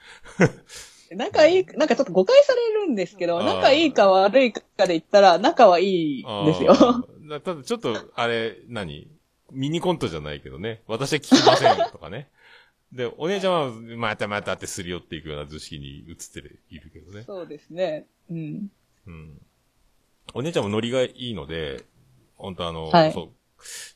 [1.12, 6.74] 仲いい、なんかちょっと誤解されるんですけど、仲いいか悪いかで言ったら、仲はいいですよ。
[7.44, 9.08] ただちょっと、あれ、何？
[9.52, 10.82] ミニコントじゃないけどね。
[10.88, 12.28] 私は聞きませんとかね。
[12.92, 17.22] で、お姉ちゃんは、またまたってすり寄っていくような図式に映ってるいるけどね。
[17.24, 18.06] そうですね。
[18.30, 18.68] うん。
[19.06, 19.40] うん。
[20.34, 21.84] お姉ちゃんもノリがいいので、
[22.36, 23.28] 本当あの、はいそう。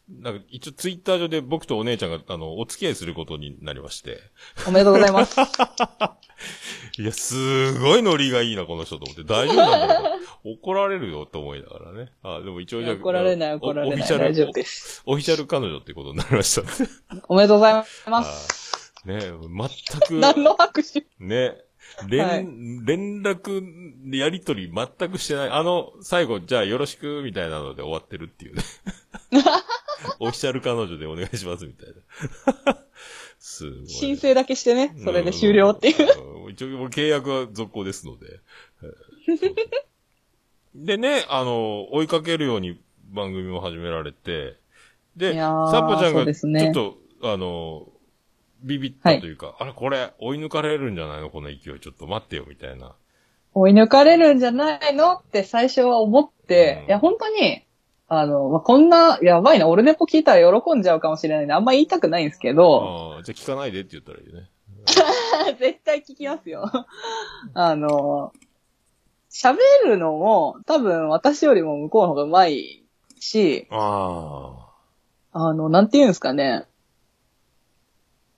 [0.09, 4.21] なんか、一応ツイッター上で僕とお姉ちゃんが、あの、お付き合いすることになりまして。
[4.67, 5.37] おめでとうございます。
[6.99, 9.25] いや、すごいノリがいいな、この人と思って。
[9.25, 12.13] 大丈夫なんだろう怒られるよと思いながらね。
[12.23, 13.99] あ、でも一応じゃあ怒られない、お怒られない。
[14.01, 15.03] オフィシャル、大丈夫です。
[15.07, 16.91] オフィシャル彼女ってことになりましたね。
[17.29, 18.93] おめでとうございまあす。
[19.05, 21.57] ね全く、何の拍手ね、
[22.09, 22.45] 連、はい
[22.85, 23.63] 連絡、
[24.17, 25.51] やりとり全くしてない。
[25.51, 28.63] あの、最後、じゃあよろしく、みたいなので終わってるっていうね。
[30.19, 32.79] オフィシャル彼女でお願いします、みたいな。
[33.39, 33.89] すごい。
[33.89, 36.45] 申請だけしてね、それで終了っていう。
[36.45, 36.53] うん。
[36.53, 38.41] 一応、もう契約は続行ですので。
[40.75, 44.57] でね、あの、追いかけるように番組も始められて、
[45.17, 47.89] で、サッパちゃんが、そうですねちょっと、あの、
[48.63, 52.95] ビビったというか、あれ、これ、追い抜かれるんじゃないのこの勢い、ちょっと待ってよ、みたいな。
[53.53, 57.65] 追い抜かれるんじゃないのって最初は思って、うんいや、本当に、
[58.13, 64.51] あの、まあ、こんな、やばいな、俺ネポ聞いたら喜んじゃうかもしれないんで、あんま言いたくないんですけど、ああ、じゃあ聞かないでって言ったらいいね。
[65.61, 66.69] 絶対聞きますよ。
[67.55, 68.33] あの、
[69.31, 72.85] 喋るのも、多分私よりも向こうの方が上手い
[73.21, 74.57] し、あ
[75.31, 76.65] あの、なんて言うんですかね。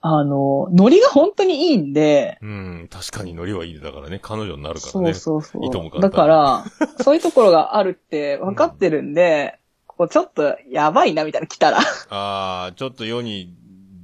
[0.01, 2.45] あの、ノリが本当にいいんで、あ。
[2.45, 4.19] うん、確かにノリはいいだからね。
[4.21, 5.11] 彼女になるからそね。
[5.11, 5.89] うそうそいとも。
[5.89, 6.65] だから、
[7.01, 9.57] そういうところがあるって分かってるんで、
[10.03, 11.79] こうちょっとやばいなみたいな来たら。
[12.09, 13.53] ああ、ちょっと世に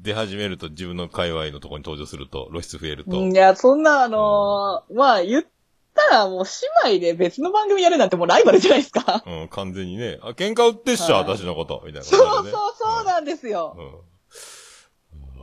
[0.02, 3.18] 出始めると自分の界隈のところに登場すると、露出増えると。
[3.18, 5.44] いや、そんな、あのーまあ、言っ
[5.94, 6.44] たらもう
[6.86, 9.24] 姉妹で別の番組やるなんてもうライバルじゃないですか。
[9.26, 10.20] うん、完全にね。
[10.22, 11.84] あ、喧嘩売ってっしょ、はい私のこと。
[11.86, 12.20] みたいなそう。
[12.20, 13.76] そうそうなんですよ。
[13.78, 13.86] うん。
[13.86, 13.92] うん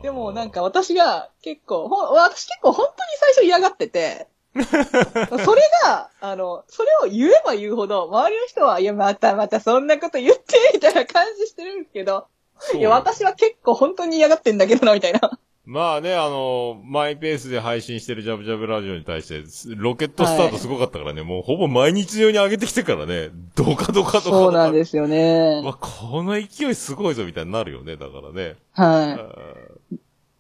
[0.02, 4.28] でもなん、か私が結構、ほん私結構本当に最初嫌がってて、
[5.44, 10.42] それが、あの、それを言えば言うほど、周りの人は、いや、またまたそんなこと言って、
[10.74, 12.26] みたいな感じしてるんですけど、
[12.74, 15.38] いや、私は結構本当に嫌がってんだけどな、みたいな。
[15.66, 19.42] まあね、あの、マイペースで配信してるジャブジャブラジオに対して、
[19.74, 24.20] ロケットスタートすごかったからね、もうほぼ毎日のように上げてきてからね、どかどかどかどか。
[24.20, 25.60] そうなんですよね。
[25.64, 28.54] わ、この勢いすごいぞ、みたいになるよね、だからね。
[28.72, 29.18] は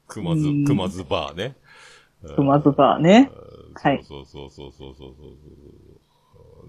[0.06, 1.56] くまずう、んくまずバーね。
[2.24, 2.32] い。
[2.36, 3.30] うまずばね。
[3.34, 3.45] は
[3.82, 5.26] はいそうそうそうそうそうそうそ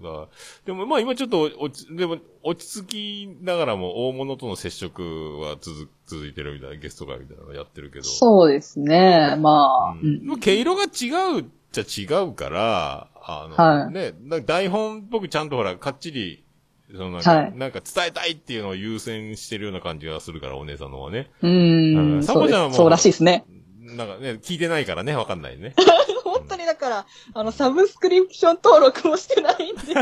[0.00, 0.02] う。
[0.02, 0.28] だ
[0.64, 8.04] でもまあ今ちょっと落ち、でも落ち着きながらも大物との接触は続、続いてるみたいなゲスト会みたいなのやってるけど。
[8.04, 9.36] そうですね。
[9.40, 10.06] まあ、う。
[10.06, 14.14] うん毛色が違うっちゃ違うから、あの、はいね、
[14.46, 16.44] 台本っぽくちゃんとほら、かっちり、
[16.90, 21.30] そのなんか、はいなんか伝えたいっていうのを優先してるような感じがするから、お姉さんの方はね。
[21.42, 22.22] ううんん。
[22.22, 23.44] サボちゃんはもうそうらしいですね。
[23.80, 25.74] なんかね、聞いてないからね、わかんないね。
[26.48, 29.92] 本当にだから、あの、サブスクリプション登録もしてないんで。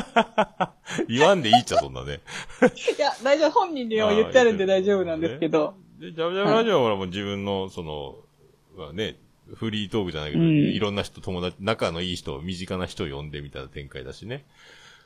[1.13, 2.21] い 言わんでいいっちゃ、そんなね。
[2.99, 3.51] や、大丈夫。
[3.51, 5.75] 本人にも言ってあるんで大丈夫なんですけど。
[5.99, 8.17] で、ジャブジャブラジオはほらもう自分の、その、
[8.77, 9.19] まあね、
[9.55, 14.45] フリートークじゃないけど、うんいろんな人、友達、仲のいい人、身近な人を呼んでみたいな展開だしね。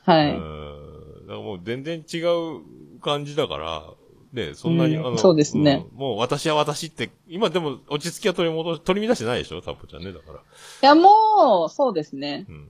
[0.03, 0.35] はい。
[0.35, 1.27] うん。
[1.27, 3.83] だからもう全然違う感じだから、
[4.33, 9.61] ね、そんなに、うんあの、そうですねうんもう私は私って、今でも落ち着きは取り戻し、取り乱してないでしょ？
[9.61, 10.39] タッポちゃんね、だから。
[10.39, 10.41] い
[10.81, 12.45] や、もう、そうですね。
[12.47, 12.69] うん。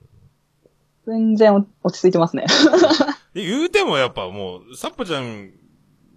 [1.08, 2.46] 全然お落ち着いてますね。
[3.34, 5.52] で、言うてもやっぱもう、サッポちゃん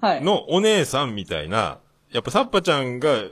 [0.01, 0.23] はい。
[0.23, 1.79] のお姉さんみたいな
[2.11, 3.23] やっぱサッパちゃんが、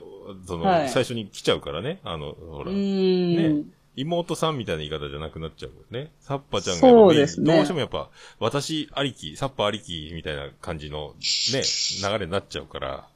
[0.46, 2.00] その、はい最初に来ちゃうからね。
[2.04, 3.72] あの、ほうら、ーん。
[3.96, 6.10] 妹さんみたいな言い方じゃなくなっちゃうよね。
[6.20, 11.14] サッパちゃんがそうですねどうしてもやっぱ、私ありき、サッパありきみたいな感じの、
[11.52, 11.62] ね、
[12.02, 13.08] 流れになっちゃうから、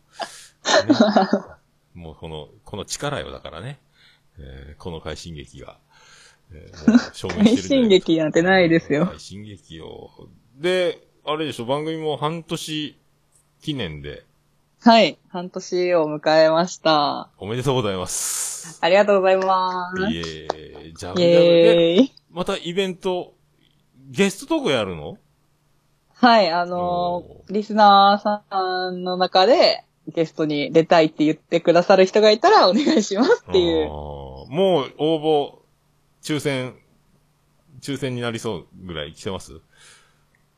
[0.86, 0.94] ね
[1.94, 3.78] もうこの、この力よだからね。
[4.38, 5.78] えーこの快進撃が、
[6.52, 10.10] えーもう証明してるんじゃない快進撃なんてないですよ快進撃よ。
[10.56, 12.96] で、あれでしょ、番組も半年
[13.62, 14.24] 記念で、
[14.82, 15.18] はい。
[15.28, 17.30] 半年を迎えました。
[17.38, 18.78] おめでとうございます。
[18.80, 20.02] ありがとうございます。
[20.12, 20.94] イエーイ。
[20.94, 22.12] じゃあ、イエーイ。
[22.30, 23.34] またイベント、
[24.10, 25.18] ゲストトークやるの？
[26.14, 33.88] はい、あのおーリスナーさんの中でゲストに出たいって言ってくださる人がいたらお願いしますっていう。
[33.88, 35.58] もう応募、
[36.22, 36.74] 抽選、
[37.80, 39.52] 抽選になりそうぐらい来てます？
[39.52, 39.58] い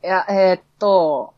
[0.02, 1.34] や、えーっと、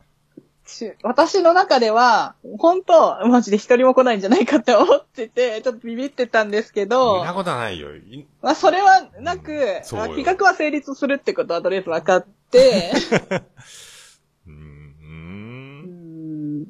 [1.03, 7.95] 私の中では、本当マジで一人も来ないんじゃないかって思ってて、ちょっとビビってたんですけそどんな、ことはないよ。
[7.95, 12.91] いまあ、それはなく、そうよあ企画は成立するってことはとりあえず分かって、
[14.47, 16.67] うーん、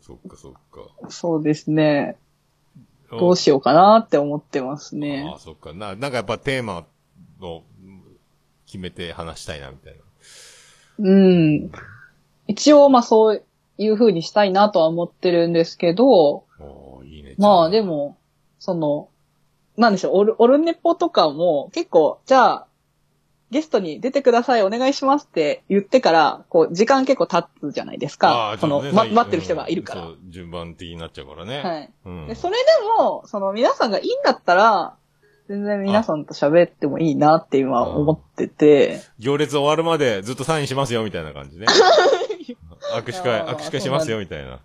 [0.00, 0.60] そっかそっか。
[1.10, 2.16] そうですね。
[3.10, 5.36] どうしようかなって思ってますねあ。
[5.36, 5.74] あ、そっか。
[5.74, 6.86] な、なんかやっぱテーマ
[7.40, 7.62] を
[8.66, 10.00] 決めて話したいな、みたいな。
[10.98, 11.70] うん。
[12.52, 13.42] 一応、まあそう
[13.78, 17.34] いう風にしたいなとは思ってるんですけど、おーいいね。
[17.38, 17.92] まあでも。
[17.96, 18.18] も、
[18.58, 19.08] その、
[19.76, 22.66] なんでしょう、オルオルネポとかも結構、じゃあ、
[23.50, 28.58] ゲストに出てください、お願いしますって言ってから、こう、時間結構経つじゃないですあかあ。
[28.58, 30.02] その、ね最待ってる人がいるから。
[30.02, 31.62] そう、順番的になっちゃうからね。
[31.62, 31.90] はい。
[32.06, 32.26] うん。
[32.28, 32.64] でそれで
[32.98, 34.94] も、その皆さんがいいんだったら、
[35.48, 41.66] 全然皆さんと喋ってもいいなって今思ってて、行列終わるまでずっとサインしますよ、みたいな感じね。
[42.94, 44.60] 握手会、握手会しますよ、みたいな。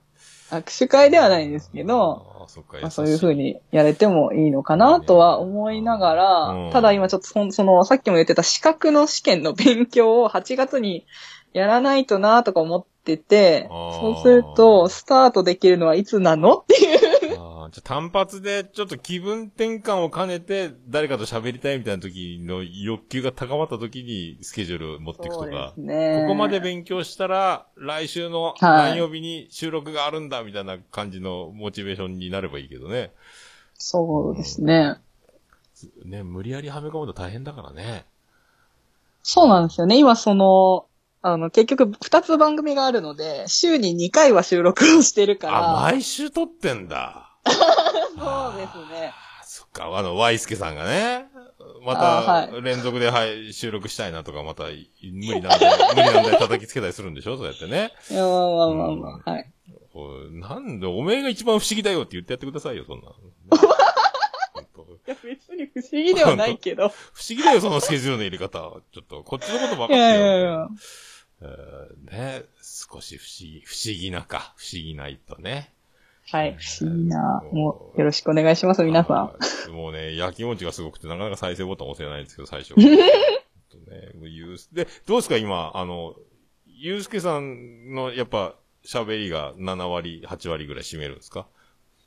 [0.49, 6.11] 握手会ではないんですけど、ああ、そっか、まあ、そういう風にやれてもいいのかなとは思いなが
[6.51, 11.05] うんら、ただ今ちょっとそその、さっきも言ってた資格の試験の勉強を8月に
[11.53, 16.96] やらないとなとか思ってて、そうすると、スタートできるのはいつなのっていう。
[17.71, 25.73] じゃあ単発でちょっと気分転換を兼ねて、誰かと喋りたいみたいな時の欲求が高まった時にスケジュールを持っていくとか。
[25.75, 33.11] すねここまで勉強したら、来週のはい何曜日に収録があるんだ、みたいな感じのモチベーションになればいいけどね。
[33.75, 34.97] そうですね。
[36.05, 38.05] ね、無理やりはめ込むと大変だからね。
[39.21, 39.97] そうなんですよね。
[39.97, 40.85] 今その、
[41.21, 45.79] あの、結局2つ番組があるので、週に2回は収録をしてるから。
[45.79, 47.26] あ、毎週撮ってんだ。
[48.17, 49.13] そうですね。
[49.13, 51.27] あそっか、あの、ワイスケさんがね、
[51.85, 57.93] また、連続で、はい、収録したいなとか、また、無理なんで、 無理なんで叩きつけたりするんでしょそうやってね。
[58.11, 59.51] いや、まあまあまあまあ、はい。
[60.31, 63.07] なんで、おめえが一番不思議だよって言ってやってくださいよ、そんな。
[65.07, 66.89] いや、別に不思議ではないけど。
[66.89, 66.93] 不
[67.27, 68.59] 思議だよ、そのスケジュールの入れ方。
[68.91, 69.97] ちょっと、こっちのこと分かってよ。
[69.97, 70.67] いやいやいや。
[71.39, 75.73] えーね、少し不思議、不思議なか、不思議ないとね。
[76.29, 77.41] はい、不思議な。
[77.53, 79.31] もう、よろしくお願いします、皆さ
[79.67, 79.71] ん。
[79.71, 79.73] ん。
[79.73, 82.73] もうね、焼き餅がすごくて、なかなか再生ボタン押せないんですけど、最初。
[82.75, 86.15] とね、もうゆうすで、どうですか、今、あの、
[86.65, 91.47] ゆうすけさんの、やっぱ、喋りが7割、8割ぐらい占めるんですか？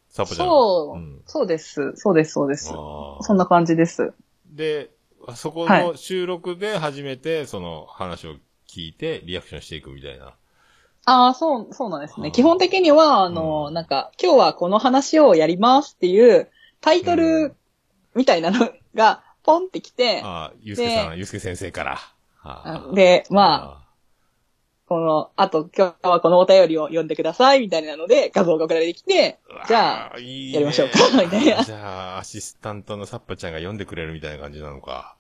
[0.08, 0.46] サポちゃん。
[0.46, 1.92] そう、んそうです。
[1.96, 2.66] そうです、そうです。
[2.66, 4.12] そんな感じです。
[4.46, 4.90] で、
[5.34, 8.36] そこはの収録で初めて、その話を
[8.68, 10.34] 聞いて、リアクションしていくみたいな。
[11.10, 12.30] ああ、そう、そうなんですね。
[12.30, 13.74] 基本的には、あの、うん。
[13.74, 16.48] なんか、今日はこの話をやりますっていう
[16.80, 17.56] タイトル
[18.14, 21.98] みたいなのが、ポンってきて、ああ、ゆうすけさん、ゆうすけ先生から。
[22.94, 23.80] で、まあ、あ
[24.86, 30.54] この、あと今日はこのお便りを読んでくださいみたいなので画像が送られてきて、ー、じゃあ、あ、いいね。
[30.54, 30.98] やりましょうか。
[31.22, 31.64] みたいな。
[31.64, 35.16] じゃあ、アシスタントのサッパちゃんが読んでくれるみたいな感じなのか。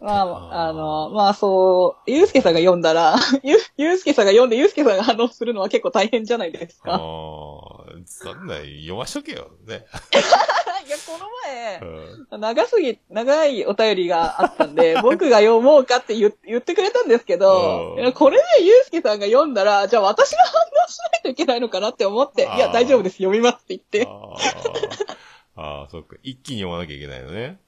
[0.00, 7.04] まあーあ、あの、まあそう、ゆうすけさんが読んだら、 ゆ、ゆうすけさんが読んでゆうすけさんが反応するのは結構大変じゃないですああか。
[7.04, 9.50] ー、そんな、読ましとけよ。
[9.66, 9.86] ね。
[10.86, 24.06] いや、このう前、ん長すぎ、長いお便りがあったんで、 僕が読もうかって言言ってくれたんですけどこれでゆうすけさんが読んだら、じゃあ私が反応しないといけないのかなって思って、いや、大丈夫です、読みますって言って。
[24.06, 25.16] あー
[25.56, 26.16] あー、そっか。
[26.22, 27.58] 一気に読まなきゃいけないのね。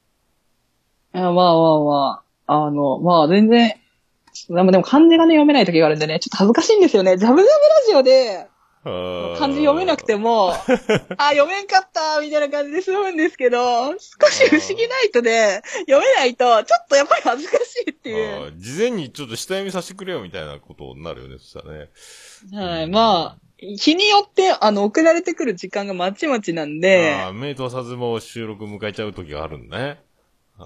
[1.16, 3.74] いやまあまあまあ、あの、まあ全然、
[4.50, 7.16] でもでも漢字がね、読めない時があるんでね、ちょっと恥ずかしいんですよね。
[7.16, 7.52] ジャブジャブラ
[7.88, 8.46] ジオで、
[8.84, 10.52] 漢漢字読めなくても、
[11.16, 18.52] あ、読めんかった、みたいな感じで済むんですけど、少し不思議ナイトで、読めないと、ちょっとやっぱり恥ずかしいっていう。
[18.58, 21.88] 事前にちょっと下読みさせてくれよみたいなことになるよね、そしたらね。
[22.52, 30.05] はい、まあ、日によって、あの、送られてくる時間がまちまちなんで、ああ、目通さずも収録迎えちゃう時があるんだね。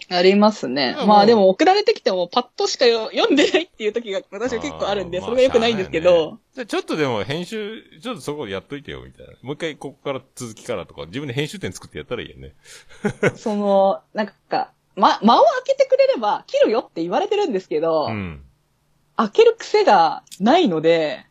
[0.08, 1.08] ありますねうん。
[1.08, 9.32] まあでも送られてきてもパッとしかよ読んでないっていう時が私は結構あるんで、それが良くないんですけど、ねじゃあちょっとでも編集、ちょっとそこでやっといてよ、みたいな。
[9.42, 12.54] もう一回ここから続きからとか、自分で編集点作ってやったらいいよね。
[13.36, 18.42] その、なんか、ま、間を開けてくれれば切るよって言われてるんですけど、うん。
[19.16, 21.26] 開ける癖がないので、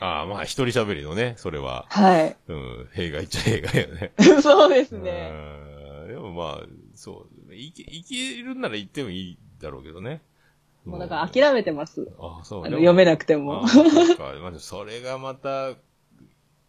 [0.00, 1.86] ああ、まあ一人喋りのね、それは。
[1.88, 2.36] はい。
[2.46, 4.12] うん、弊害っちゃ弊害よね。
[4.42, 5.30] そうですね。
[5.32, 5.68] うん
[6.08, 7.27] でもまあ、そう。
[7.60, 10.22] いけ、いけるなら言ってもいいだろうけどね。
[10.84, 12.08] もうだから諦めてます。
[12.18, 13.68] あそう読めななくてもあ。
[13.68, 14.32] そうか。
[14.40, 15.74] まあ、それがまた、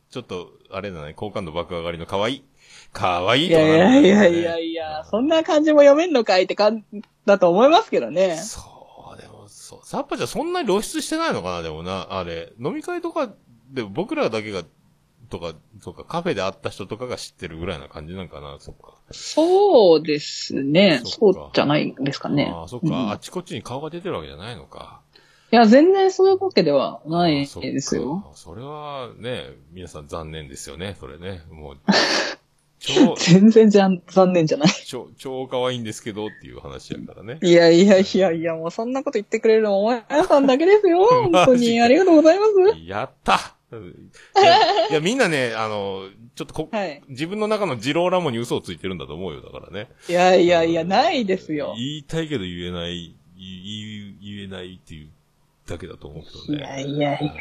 [0.09, 2.43] ちょっと、あれだね、好感度爆上がりの可愛い。
[2.91, 8.35] 可愛いいやいとかなるんだやいやいやいや、そんな感じも読めんのかいって感じだと思いますけどね。
[8.37, 9.79] そう、でも、そう。
[9.83, 12.53] サッパちゃんそんなに露出してないのかなでもな、あれ。
[12.59, 13.31] 飲み会とか
[13.71, 14.63] で僕らだけが、
[15.29, 18.98] とか、とか、カフェで会った人とかが知ってるぐらいな感じなんかなそっか。
[19.12, 21.01] そうですね。
[21.03, 22.51] そっかそうじゃないですかね。
[22.53, 25.01] ああ、そっか、うんあっちこっちに顔が出てるわけじゃないのか。
[25.51, 28.32] いや、全然そういうわけではないあそっかですよ。。
[28.36, 31.41] それはね、皆さん残念ですよね、それね。
[31.51, 31.78] もう、
[32.80, 34.70] 超、全然じゃん、残念じゃない。
[34.86, 37.39] 超、超可愛いんですけどっていう話やからね。
[37.41, 41.03] いやいやいやいや、もうそんなこと言ってくれるのお前さんだけですよ。
[41.10, 41.82] 本当マジに。
[41.82, 42.51] ありがとうございます。
[42.86, 46.03] やったうんいやいや、みんなね、あの、
[46.39, 47.03] ちょっとこ、はい。
[47.09, 49.89] 自分の中のジローラモに嘘をついてるんだと思うよ、だからね。
[50.07, 51.73] いやいやいや、ないですよ。
[51.75, 55.09] 言いたいけど言えない、言い言えないっていう
[55.67, 56.59] だけだと思うけどね。
[56.59, 57.35] いやいやいやい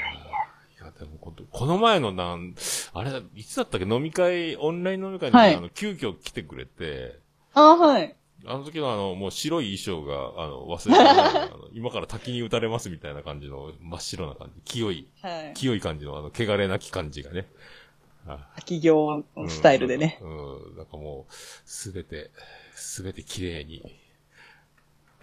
[0.81, 2.57] や、でもここの前のなん、
[2.93, 3.87] あれだ、いつだったっけ？
[3.87, 7.21] 飲み会、オンライン飲み会に、はいあの、急遽来てくれて、
[7.55, 8.17] あ、はい。
[8.47, 14.61] あの時のあの、もう白い衣装が、あの、忘れられないあの今から滝に打たれますみたいな感じの、真っ白な感じ。
[14.63, 15.55] 清い、はい。
[15.55, 17.47] 清い感じの、あの、汚れなき感じがね。
[18.29, 20.19] あ企業スタイルでね。
[20.21, 20.71] うん。
[20.71, 21.33] うんなんかもう、
[21.65, 22.31] すべて、
[22.75, 23.83] すべて綺麗に、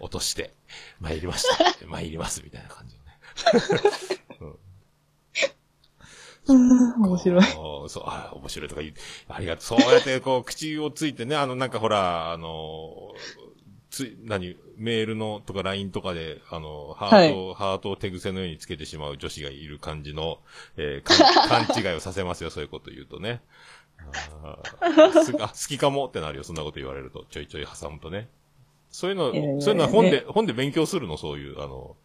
[0.00, 0.54] 落として、
[1.00, 1.64] 参りました。
[1.86, 3.18] 参ります、みたいな感じのね。
[6.48, 7.42] 面白い。
[7.42, 8.94] そう、あ面白いとか言う。
[9.28, 9.80] ありがとう。
[9.80, 13.14] そうやって、こう、口をついてね、あの、なんかほら、あの、
[13.96, 20.40] つい、何、メールのとか LINE とかで、あの、ハートを、ハートを手癖のようにつけてしまう女子がいる感じの、
[20.76, 21.08] えー
[21.48, 23.40] 勘違いをさせますよ、そういうこと言うとね。
[24.44, 27.24] ああ好きかもってなるよ、そんなこと言われると。
[27.30, 28.28] ちょいちょい挟むとね。
[28.90, 31.96] そういうの、いやいやいやそういうのは本で、本で勉強するの、そういう、あの、も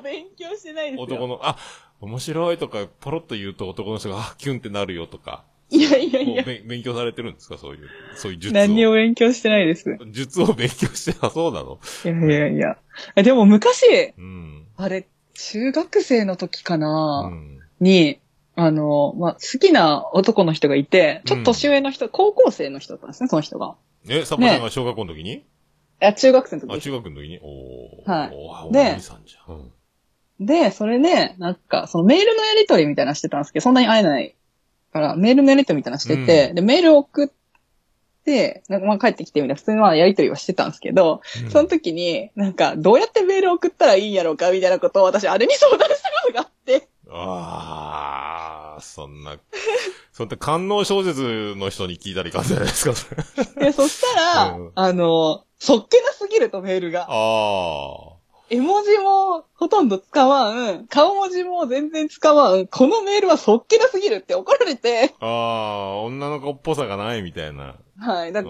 [0.00, 1.02] う勉強してないですよ。
[1.02, 1.58] 男の、あ、
[2.00, 5.44] 面白いとか、ポロッと言うと男の人が、あ、キュンってなるよとか。
[5.72, 7.56] いやいやいや勉強されてるんですか？
[7.56, 8.60] そういう、そういう術を。
[8.60, 9.98] 何を勉強してないです。
[10.10, 11.78] 術を勉強して、あ、そうなの？
[12.04, 12.76] いやいやいや。
[13.16, 13.86] えでも昔、
[14.18, 14.66] うん。
[14.76, 17.58] あれ、中学生の時かうな、ん。
[17.80, 18.20] に、
[18.54, 23.76] あの、まあ、好きな男の人がいて、ちょっと年上の人、高校生の人だったんですね、その人が。
[24.08, 25.46] え、サッパさんが小学校の時に、
[26.00, 26.82] あ、中学生のあ、時。
[26.82, 27.38] 中学の時に？
[27.42, 28.10] おー。
[28.10, 29.56] はいおで兄さんじゃん。
[29.56, 29.58] う
[30.42, 30.46] ん。
[30.46, 34.34] で、それで、なんか、そのメールのやり取りみたいなのしてたんですけど、そんなに会えない
[34.92, 36.54] から、メールのやり取りみたいなのしてて、うん。
[36.56, 37.28] で、メール送っ
[38.24, 41.50] て、なんかまあ帰ってきてみたいな、普通のまあやり取りはしてたんですけど、うん。
[41.50, 49.36] その時に、なんか、どうやってメール送ったらいいんやろうか、みたいなことを私、あれに相談したことがあって、あー、そんな、
[50.12, 53.06] そんな官能小説の人に聞いたらいかんじゃないですか、そ
[53.60, 53.66] れ。
[53.66, 54.72] で、そしたら、うん。
[54.74, 57.06] あの、そっけなすぎるとメールが。
[57.08, 65.12] あ絵文字もほとんど使わん、顔文字も全然使わん、このメールはそっけなすぎるって怒られて、ー。
[65.20, 67.76] あー、女の子っぽさがないみたいな。
[67.98, 68.32] はい。
[68.32, 68.44] だう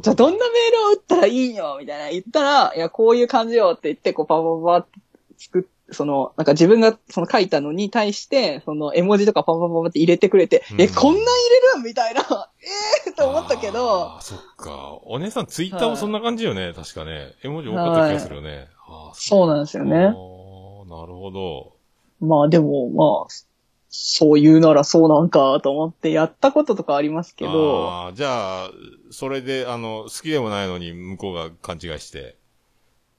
[0.00, 5.00] じゃあどんなメールを打ったらいいよみたいな言ったら、いや、こういう感じよって言って、こう、パパパパって
[5.38, 5.62] 作っ
[5.92, 12.66] その、なんか自分がその書いたのに対して、その絵文字とかパパパパって入れてくれて、うんえ、こんなん入れるんみたいな、え
[13.08, 14.98] えー、と思ったけど、あーそっか。
[15.04, 17.34] お姉さんツイッターもそんな感じよね、確かね。
[17.42, 18.68] 絵文字多かった気がするよね。
[19.14, 19.96] そうなんですよね。
[19.98, 21.72] なるほど。
[22.20, 23.46] まあでも、まあ、
[23.88, 28.70] そう言うならそうなんかと思ってやったこととかありますけど、あーじゃあ、
[29.10, 32.36] それで、あの、好きでもないのに向こうが勘違いして。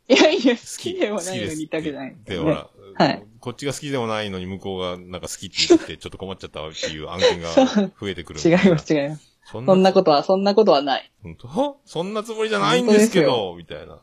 [0.07, 7.49] いやいや、好好きではないのに言ったわけじゃないで、ほら、はいこっちが好きでもないのに向こうがなんか好きって言って、ちょっと困っちゃったっていう案件が
[7.99, 8.39] 増えてくる。
[8.39, 9.31] 違います、違います。
[9.45, 11.11] そんそんなことは、そんなことはない。
[11.23, 13.99] 本当そんなつもりじゃないんですけど、みたいな。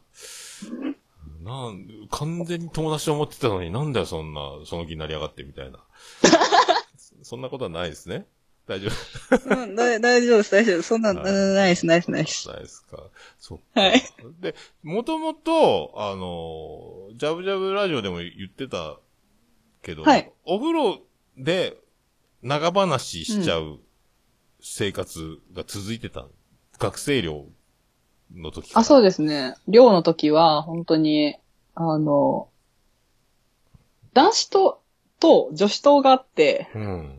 [1.43, 5.85] なん、完全に友達と思ってたのになんだよ、そんな、その気になりやがって、みたいな。
[7.23, 8.27] そんなことはないですね。
[8.67, 8.91] 大丈
[9.31, 9.63] 夫。
[9.63, 10.89] うん、だ大丈夫です、大丈夫です。
[10.89, 12.49] そんな、はいナイス、ナイス、ナイス。
[12.49, 13.03] ないですか。
[13.39, 13.81] そっか。
[13.81, 14.03] はい。
[14.41, 18.99] で、もともと、あの、ジャブジャブラジオでも言ってた
[19.83, 21.03] けど、はいお風呂
[21.37, 21.77] で、
[22.43, 23.81] 長話しちゃう
[24.61, 26.27] 生活が続いてた。
[26.79, 27.47] 学生寮
[28.35, 28.71] の時。
[28.75, 29.55] あ、そうですね。
[29.67, 31.37] 寮の時は、本当に、
[31.75, 32.49] あの、
[34.15, 34.83] 男子と、
[35.21, 37.19] と女子棟があって、うん。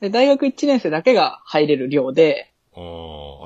[0.00, 2.80] で、大学1年生だけが入れる寮で、あ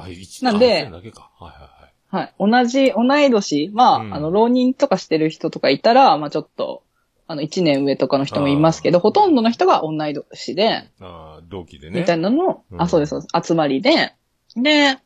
[0.01, 1.31] あ、あ、一なんであだけか。
[1.39, 2.25] はいはいはい。
[2.25, 2.35] はい。
[2.39, 6.83] 同じ、同い年、まあ、うんあの、浪人とかしてる人とかいたら、まあちょっと、
[7.27, 12.01] あの、1年上とかの人もいますけど、ほとんどの人が同い年で、ああ、同期でね。
[12.01, 13.49] みたいなの、うんあ、そうです、そうです。
[13.49, 14.15] 集まりで、
[14.57, 14.99] で、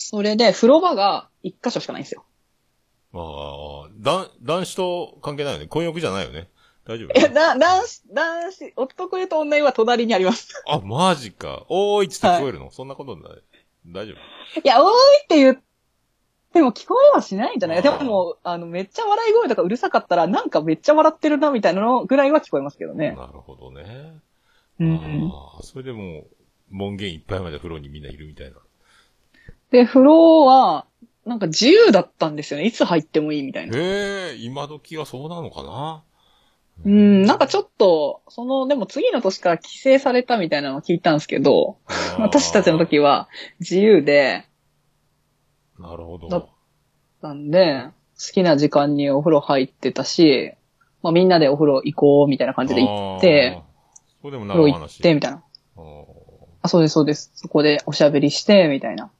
[0.00, 2.24] それで、風呂場が1箇所しかないんですよ。
[3.12, 5.66] ああ、男、男子と関係ないよね。
[5.66, 6.48] 婚約じゃないよね。
[6.86, 7.18] 大丈夫？
[7.18, 10.62] いや、だ、男子、男子、男湯と女湯は隣にあります。
[10.68, 11.66] あ、マジか。
[11.68, 13.42] おーいっつって聞こえるの、そんなことない。
[13.86, 14.14] 大丈
[14.54, 14.60] 夫？
[14.60, 14.92] いや、多い
[15.24, 15.58] って言っ
[16.52, 17.82] ても聞こえはしないんじゃない？
[17.82, 23.16] でも、あの、めっちゃ笑い声とかうるさかったら、なんかめっちゃ笑ってるな、みたいなのぐらいは聞こえますけどね。
[23.16, 24.14] なるほどね。
[24.78, 25.30] うん。
[25.32, 26.26] ああ、それでもう、
[26.70, 28.56] 門限いっぱいまで風呂にみんないるみたいな。
[29.70, 30.86] で、風呂は、
[31.26, 32.66] なんか自由だったんですよね。
[32.66, 33.78] いつ入ってもいいみたいな。
[33.78, 36.02] へえ、今時はそうなのかな？
[36.86, 41.76] うん、なんかちょっと、その、でも次の年から規制されたみたいなのを聞いたんですけど、
[42.18, 43.28] 私たちの時は
[43.60, 44.46] 自由で、
[45.78, 46.28] なるほど。
[46.28, 46.46] だ
[47.20, 47.88] なんで、
[48.18, 50.52] 好きな時間にお風呂入ってたし、
[51.02, 53.62] まあみんなでお風呂行こうみたいな感じで行って、
[54.22, 54.98] そうでもお風呂長話。
[54.98, 55.42] 行って、みたいな。
[56.62, 57.32] あ、そうです、そうです。
[57.34, 59.10] そこでおしゃべりして、みたいな。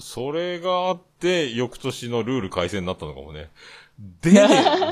[0.00, 3.50] それがあって、翌年のルール改正になったのかもね。
[4.20, 4.38] 出て、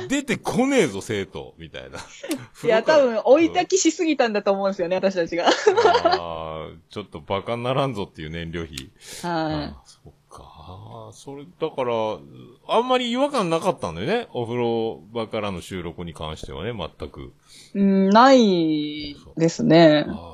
[0.09, 1.99] 出てこねえぞ、生徒、みたいな。
[2.65, 3.69] いや、多分、追い焚き。
[3.77, 5.47] きしすぎたんだと思うんですよね、私たちが。
[5.47, 8.91] ああ、ちょっとバカにならんぞっていう燃料費。
[9.23, 11.11] はあそっか。
[11.13, 12.19] それ、だから、
[12.67, 14.29] あんまり違和感なかったんだよね。
[14.33, 17.33] お風呂場からの収録に関してはね、全く。
[17.75, 17.79] い。
[17.79, 20.07] うん、ないですね。
[20.09, 20.34] あー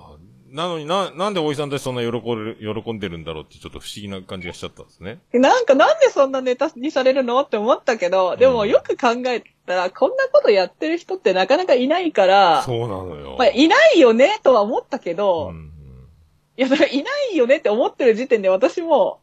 [0.51, 5.19] なのにな、なんでおじさんたちそんな喜んで喜んでるんだろうってちょっと不思議な感じがしちゃったんですね。
[5.33, 13.37] なんかなんでそんなネタにされるのって思ったけど、でうんもよく考えたら、こんなことやってる人ってなかなかいないから、そうなのよ。
[13.39, 15.71] まあ、いないよねとは思ったけうど、ん
[16.57, 19.21] いや、だからいないよねって思ってる時点で私も、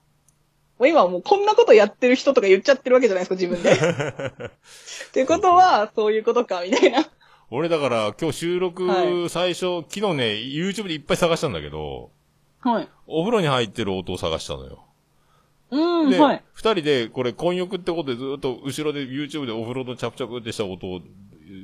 [0.80, 3.72] もう今はもうこんなことやってる人とか言っちゃってるわけじゃないですか、自分で。
[5.10, 7.06] っていうことは、そういうことか、みたいな。
[7.50, 12.12] 俺だから今日収録は最初、昨日ね、YouTube でいっぱい探したんだけど、
[12.60, 12.90] はい。
[13.06, 14.84] お風呂に入ってる音を探したのよ。
[15.72, 16.44] うん、で、はい。
[16.54, 21.02] 二人で、これ、混浴ってことでずっと後ろで YouTube でお風呂のチャプチャプってした音を、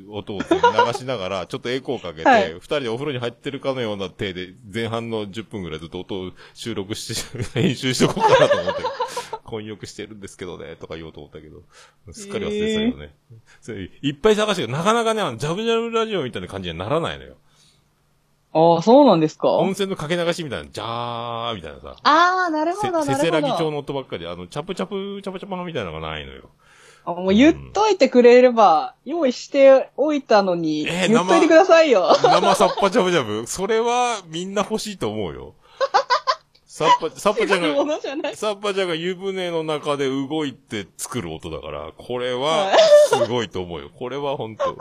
[0.10, 8.84] 音を流しながら、ちょっとエコーかけて、二、はい人でお風呂に入ってるかのような手で、前半の10分ぐらいずっと音を収録して、編集しとこうかなと思って、
[9.54, 11.62] 混浴してるんですけどね、とか言おうと思ったけど、
[12.12, 13.14] すっかり忘れてたけどね。
[13.62, 17.36] それいっぱい探してるなかなかね、あの、ジャブジャブラジオみたいな感じにはならないのよ。
[18.56, 19.50] ああ、そうなんですか？
[19.52, 21.96] 温泉のかけ流しみたいな、ジャーみたいなさ。
[22.04, 23.18] ああ、なるほせど、なるほど。
[23.18, 26.50] せせらぎ調の音ばっかりで、あの、チャプチャプ、チャプチャパみたいなのがないのよ。
[27.06, 32.16] あもう言っといてくれれば、用意しておいたのに、えー言っといてくださいよ。
[32.24, 33.46] 生サッパジャブジャブ。
[33.46, 35.56] それはみんな欲しいと思うよ。
[36.74, 38.36] サッパ、 サッパちゃんもが、のじゃない。
[38.36, 42.78] サッパちゃんが湯船の中で動いて作る音だから、これははい
[43.10, 43.92] すごいと思うよ。
[43.96, 44.76] これは本当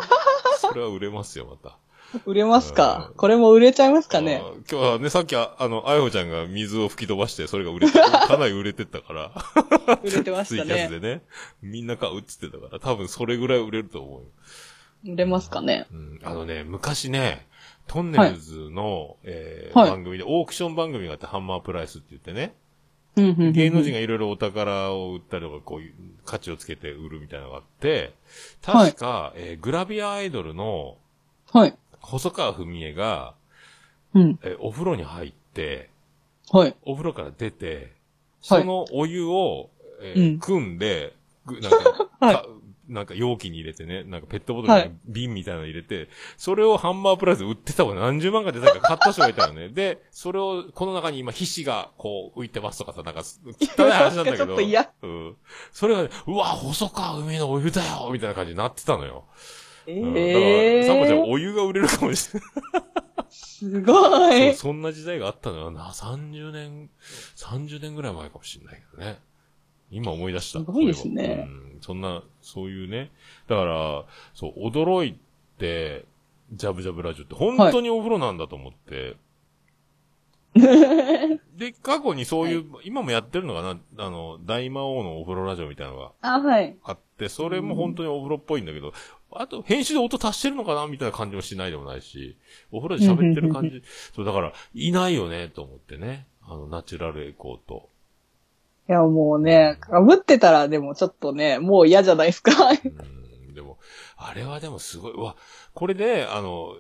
[0.58, 1.76] それは売れますよ、また。
[2.24, 4.42] 売れますうんかこれも売れちゃいますかね？
[4.70, 9.30] 今日はね、さっきああの、あやほちゃんが水を吹き飛ばして、それが売れて、かなり売れてったから。
[10.02, 10.74] 売れてましたね。
[10.74, 11.22] キャスでね。
[11.60, 14.26] みんな買うっつってたから、多分それぐらい売れると思うよ。
[15.12, 15.86] 売れますかね？
[15.92, 17.46] うん、あのね、昔ね、
[17.86, 19.90] トンネルズの、えーはい。
[19.90, 22.54] 番組で、オークション番組があって、ハンマープライスって言ってね、
[23.16, 23.52] うんうんうんうん。
[23.52, 28.14] 芸能人がいろいろお宝を売ったりとか、こういう価値をつけて売るみたいなのがあって、
[28.62, 30.96] 確か、えーグラビアアイドルの
[31.52, 31.76] はい。
[32.00, 33.34] 細川文江が、
[34.14, 34.38] うん。
[34.42, 35.90] えーお風呂に入って、
[36.50, 36.74] はい。
[36.84, 37.92] お風呂から出て、
[38.48, 38.62] はい。
[38.62, 39.70] そのお湯を、
[40.00, 40.38] えーうん。
[40.38, 41.14] 組んで、
[41.44, 42.34] ぐなんか、 はい。
[42.36, 42.46] か
[42.88, 47.94] なんか容器に入れてね、なんかペットボトルにはい瓶みたいなの入れて、それをハンマープライスで売ってたわ。
[47.94, 49.68] 何十万かで誰か買った人がいたよね。
[49.68, 53.22] で、それを、この中に今皮脂がこう浮いてますとかさ、なんか、
[53.78, 54.46] 汚い話なんだけど。
[54.46, 55.36] ちょっと嫌うん。
[55.72, 59.24] それがね、うわ、細川海のお湯だよみたいな感じになってたのよ。
[59.86, 61.24] えうん、だから、えサンバちゃんー。
[61.26, 62.52] お湯が売れるかもしれない。
[63.30, 64.54] すごい。
[64.54, 65.90] そんな時代があったのよな。
[65.90, 66.90] 30年、
[67.36, 69.20] 30年ぐらい前かもしれないけどね。
[69.92, 70.58] 今思い出した。
[70.60, 71.80] すごいですねそうん。
[71.80, 73.12] そんな、そういうね。
[73.46, 75.18] だから、そう、驚い
[75.58, 76.06] て、
[76.52, 79.16] ジャブジャブラジオって本当にお風呂なんだと思って。
[81.56, 84.04] で、過去にそういう、今もやってるのかな？
[84.04, 86.76] あの、大魔王のお風呂ラジオみたいなのがあ、はい。
[86.84, 88.92] あって、それも本当にお風呂っぽいんだけど、
[89.30, 90.86] あと、編集で音足してるのかな？
[90.86, 92.36] みたいな感じもしないでもないし、
[92.70, 93.82] お風呂で喋ってる感じ。
[94.14, 96.26] そう、だから、いないよね、と思ってね。
[96.42, 97.88] あの、ナチュラルエコーと。
[98.88, 102.52] いや、もうね、被ってたらでもちょっとね、もう嫌じゃないですか。
[102.70, 103.78] うん、でも、
[104.16, 105.36] あれはでもすごい、うわ、
[105.74, 106.76] これで、あの、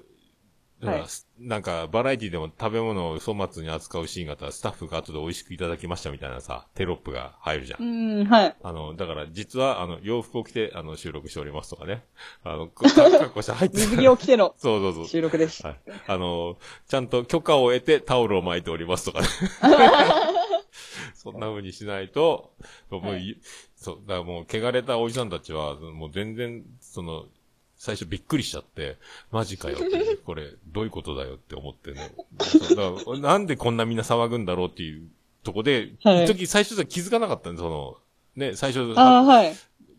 [0.82, 1.02] はい
[1.38, 7.82] なんか、バラエティでも食べ物を粗末に扱うシーンがあったら、スタッフが後で美味しくいただきましたみたいなさ、テロップが入るじゃん。
[7.82, 8.56] うん、はい。
[8.62, 12.04] あの、だから、実は、あの、洋服を着て、あの、収録しておりますとかね。
[12.44, 15.06] あの、 こ格好して入って水着を着ての そうそうそう。
[15.06, 15.66] 収録です。
[15.66, 15.80] はい。
[16.06, 19.26] あの、ちゃんと許可を得てタオルを巻いておりますとかね。
[21.22, 22.52] そんな風にしないと、
[22.90, 23.38] もう、はい
[23.76, 27.26] そう、だからもう、汚れたおじさんたちは、もう全然、その、
[27.76, 28.96] 最初びっくりしちゃって、
[29.30, 32.10] マジかよって、 これ、どういうことだよって思ってね。
[32.40, 35.08] そうだからなんでこんなみんな騒ぐんだろうっていう
[35.44, 37.98] とこで、はい一時最初は気づかなかったんで、その、
[38.34, 39.54] ね、最初、ああ、はい。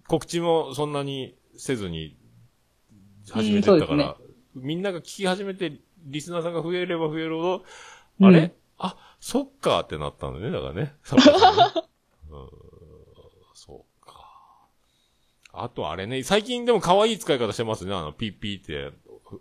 [0.08, 2.18] 告知もそんなにせずに
[3.30, 7.66] 始めてうんたから、そうみんなが聞き始めて、リスナーさんが増えれば増えるほど、
[8.20, 8.52] うん
[8.86, 10.94] あそっかってなったのね、だからね。
[11.04, 11.64] サッパさ んね
[12.30, 12.50] うーん
[13.54, 14.68] そうか。
[15.54, 17.96] あとあれね、最近でも可愛い使い方してますね。
[17.96, 18.92] あの、ピーピーって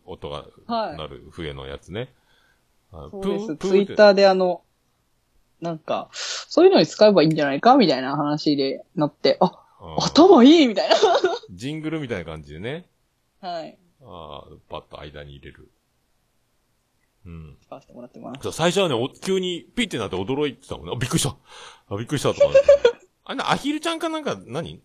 [0.05, 2.15] 音がはいなる笛のやつね。
[2.93, 3.57] あそうです。
[3.57, 4.63] プツイッターであの、
[5.61, 10.97] なんか、そういうのに使えばいいんじゃないかみたいな話でなって、あ、うん頭いいみたいな。
[11.51, 12.87] ジングルみたいな感じでね。
[13.41, 13.77] はい。
[14.05, 15.69] ああ、パッと間に入れる。
[17.27, 17.57] うん。
[17.63, 18.53] 使わせてもらってます。
[18.53, 20.93] 最初はね、お急にピッてなって驚いてたもんね。
[20.95, 21.37] あ、びっくりした。
[21.89, 22.61] あ、びっくりしたと か、ね。
[23.25, 24.81] あれな、アヒルちゃんかなんか何、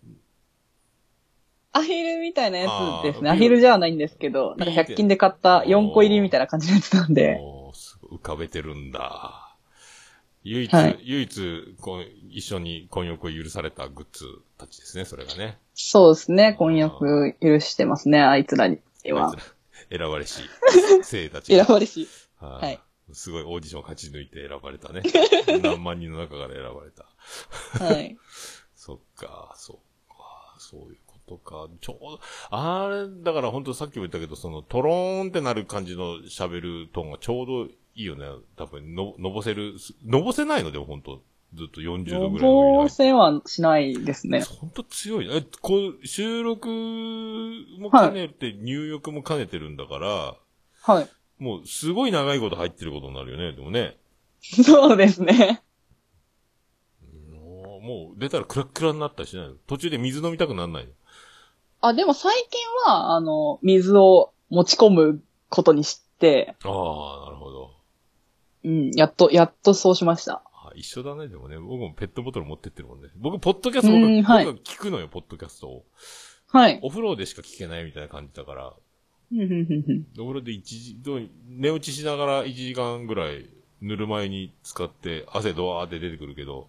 [1.74, 2.68] アヒルみたいなや
[3.02, 3.30] つですね。
[3.30, 7.38] アヒルじゃないんですけど、なんか100均で買った4個入りみたいな感じのやつなんで。
[7.40, 9.44] おーすごい浮かべてるんだ。
[10.44, 14.26] 唯一、はい唯一、こう、一緒に婚約を許されたグッズ
[14.58, 15.58] たちですね、それがね。
[15.74, 16.54] そうですね。
[16.58, 18.80] 婚約許してますね、あいつらに
[19.12, 19.36] は
[19.90, 20.42] 選ばれし、
[21.04, 21.66] 生たち選が。
[21.66, 22.08] ばれし。
[22.40, 22.80] ははい
[23.14, 25.02] すごいオーディションを勝ち抜いて選ばれたね。
[25.64, 27.06] 何万人の中から選ばれた。
[27.86, 28.18] はい。
[28.76, 29.78] そっか、そっ
[30.10, 31.70] か、そういうことか。
[31.80, 32.20] ちょうど、
[32.50, 38.26] あれ、だから本当さっきも言ったけど、そのトローンってなる感じの喋るトーンがちょうどいいよね。
[38.58, 40.72] 多分、の、のぼせる、すのぼせないの？
[40.72, 41.22] でも本当
[41.54, 44.42] ずっと40度予ぐらいの防線はしないですね。
[44.42, 45.30] 本当強い。
[45.32, 46.68] え、こう、収録
[47.80, 50.36] も兼ねて、入浴も兼ねてるんだから、
[50.82, 51.10] はい。
[51.40, 53.98] もうすごい長いこと入ってることになるよね、でもね。
[54.42, 55.62] そうですね。
[57.82, 59.54] もう出たらクラックラになったりしないの？
[59.68, 60.92] 途中で水飲みたくなんないの？
[61.80, 67.72] あ、でも最近は、あの、水を持ち込むことにして、ああ、なるほど。
[68.64, 70.42] うん、やっと、やっとそうしました。
[70.52, 71.58] あ一緒だね、でもね。
[71.60, 73.10] 僕もペットボトル持ってってるもんね。
[73.16, 75.86] 僕、ポッドキャスト、僕、うんはい僕は聞くのよ、ポッドキャストを。
[76.48, 76.80] はい。
[76.82, 78.74] お風呂でしか聞けないみたいな感じだから。
[79.30, 83.50] ふんふんふんふんお風呂で一時、どう寝落ちしながら1時間ぐらい
[83.82, 86.68] ぬるま湯に使って汗ドワーって出てくるけど、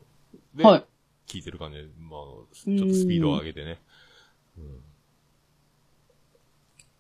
[0.55, 0.85] で、はい。
[1.27, 2.21] 聞いてる感じで、まあ、
[2.53, 3.79] ちょっとスピードを上げてね。
[4.59, 4.81] うん。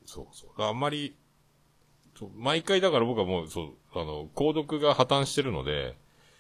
[0.07, 0.63] そうそう。
[0.63, 1.17] あんまり、
[2.37, 5.97] 毎回だから僕はもう、そう、あの、購読が破綻してるので、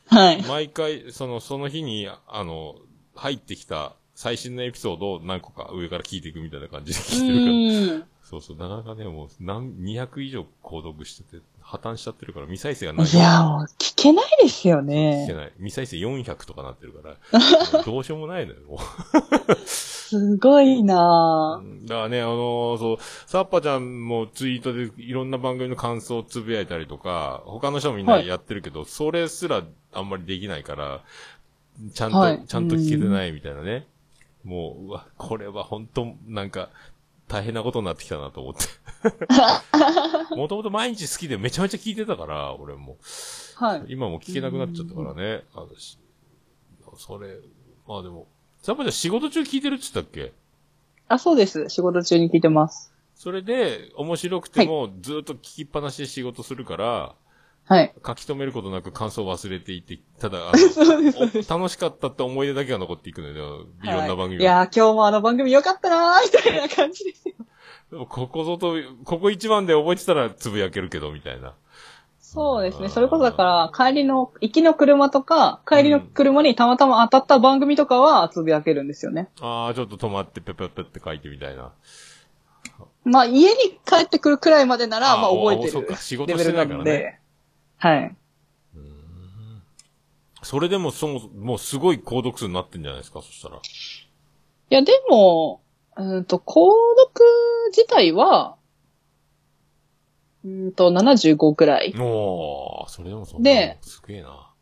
[0.06, 0.42] はい。
[0.42, 2.76] 毎回、その、その日に、あの、
[3.14, 8.06] 入ってきた最新のエピソードを何個か上から聞いていくみたいな感じでう聞いてるから。
[8.28, 13.06] そうそう、なかなかね、もう、何、200以上購読してて、破綻しちゃってるから、未再生がない。
[13.06, 15.34] いや、もう聞けないですよ聞けね。
[15.34, 15.52] ない。
[15.56, 17.16] 未再生400とかなってるから、
[17.84, 21.88] どうしようもないのよ、もうすごいなぁ。
[21.88, 29.62] だからね、あのーそう、サッパちゃんもツイートでいろんな番組の感想をつぶやいたりとか、他の人もみんなはいやってるけど、それすら
[29.94, 31.00] あんまりできないから、
[31.94, 33.86] ちゃんと、はいちゃんと聞けてないみたいなね。
[34.44, 36.70] もう、うわ、これは本当なんか、
[37.28, 38.64] 大変なことになってきたなと思って。
[40.34, 42.96] もともと毎日好きでめちゃめちゃ聞いてたから、俺も。
[43.54, 43.84] はい。
[43.88, 45.44] 今も聞けなくなっちゃったからね。
[45.54, 45.98] あのし
[46.96, 47.36] それ、
[47.86, 48.26] まあでも、
[48.62, 50.32] サッパちゃん仕事中聞いてるって言ったっけ？
[51.08, 51.68] あ、そうです。
[51.68, 52.92] 仕事中に聞いてます。
[53.14, 57.14] それで、面白くても、ずっと聞きっぱなしで仕事するから、は
[57.82, 57.94] い。
[58.04, 60.38] 書き留めることなく感想を忘れていて、ただ、
[61.48, 63.66] 楽しかったって思い出だけが残っていくのよ。
[63.82, 64.24] いろんな番組が。
[64.24, 67.34] はいいやー、今日もあの番組良かったなーみたいな感じですよ。
[67.90, 71.54] で もここぞと、ここ一番で覚えてたらつぶやけるけど、みたいな。
[72.20, 72.90] そうですね。
[72.90, 79.30] それこそだから、帰りの、行きの車とか、帰りの車にたまたま当たった番組とかはつぶやけるんですよね。
[79.40, 81.72] ああ、ちょっと止まって、ペペペって書いてみたいな。
[83.04, 87.20] まあ、家に帰ってくるくらいまでなら、あーまあ、覚えておそうるか仕事してないからね。
[87.78, 88.16] はい。
[90.42, 93.56] それでも、そも、もうすごい購読数になってんじゃないですか、そしたら。
[93.56, 93.60] い
[94.70, 95.60] や、でも、
[95.96, 97.24] うんと、購読
[97.70, 98.56] 自体は、
[100.44, 101.94] うんと、75くらい。
[101.98, 104.52] おー、それでもそんなで、すげえな。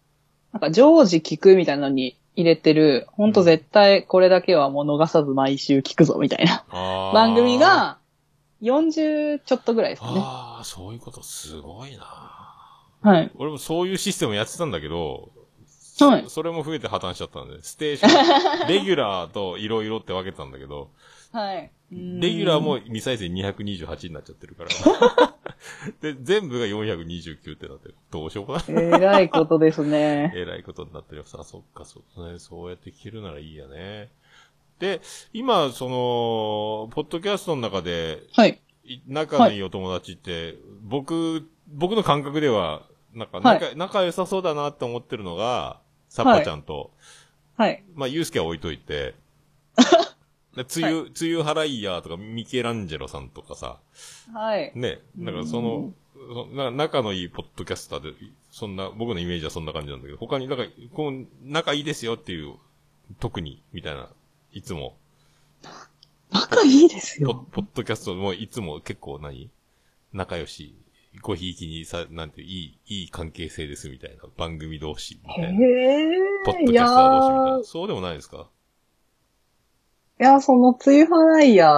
[0.52, 7.98] なんか常時聞くみたいなのに入れてる、ほんと絶対これだけはもう逃さず毎週聞くぞみたいなあー番組、が
[8.62, 10.20] 40ちょっとぐらいですかね。
[10.22, 12.45] ああ、そういうことすごいな。
[13.06, 13.30] はい。
[13.36, 15.30] 俺もそういうシステムやってたんだけど、
[15.98, 20.90] はいそそれも増えて破綻しちゃったんで、ステーション、 レギュラーといろいろって分けてたんだけど、
[21.32, 21.70] はい。
[21.90, 24.70] レギュラーも未再生228になっちゃってるから。
[26.02, 27.94] で、全部が429ってなってる。
[28.10, 28.64] どうしようもない。
[28.68, 30.32] えらいことですね。
[30.36, 31.24] えらいことになってるよ。
[31.24, 32.38] さあ、そっか、そうね。
[32.38, 34.10] そうやって聞けるならいいやね。
[34.78, 35.00] で、
[35.32, 38.60] 今、その、ポッドキャストの中で、はい。
[38.84, 42.82] い仲のいいお友達って、僕、僕の感覚では、
[43.14, 43.60] なんかはい。
[43.60, 46.90] 仲、仲良さそうだなって思ってるのが、サッパちゃんと、
[47.56, 47.82] はい。
[47.94, 49.14] まあ、ユうスケは置いといて、
[50.56, 53.78] でつゆ、つゆはらいやとか、ミケランジェロさんとかさ、
[54.32, 54.72] はい。
[54.74, 58.12] ね、だからその、そな仲のいいポッドキャスターで、
[58.50, 62.56] そんな、僕のイメージはそんな感じなんだけど、他に、なんか、こう、仲いいですよっていう、
[63.20, 64.08] 特に、みたいな、
[64.52, 64.96] いつも、
[66.30, 67.46] 仲いいですよ。
[67.52, 69.50] ポッドキャストもいつも結構何？
[70.12, 70.74] 仲良し、
[71.22, 72.50] ごひいきにさ、なんていう、い
[72.86, 75.58] い、いい関係性ですみたいな、番組同士みへたいな、
[76.44, 76.72] ポッドえ。
[76.72, 77.64] いやキャスター同士みたいーな。
[77.64, 78.48] そうでもないですか？
[80.20, 81.76] いや、その、つゆはライヤー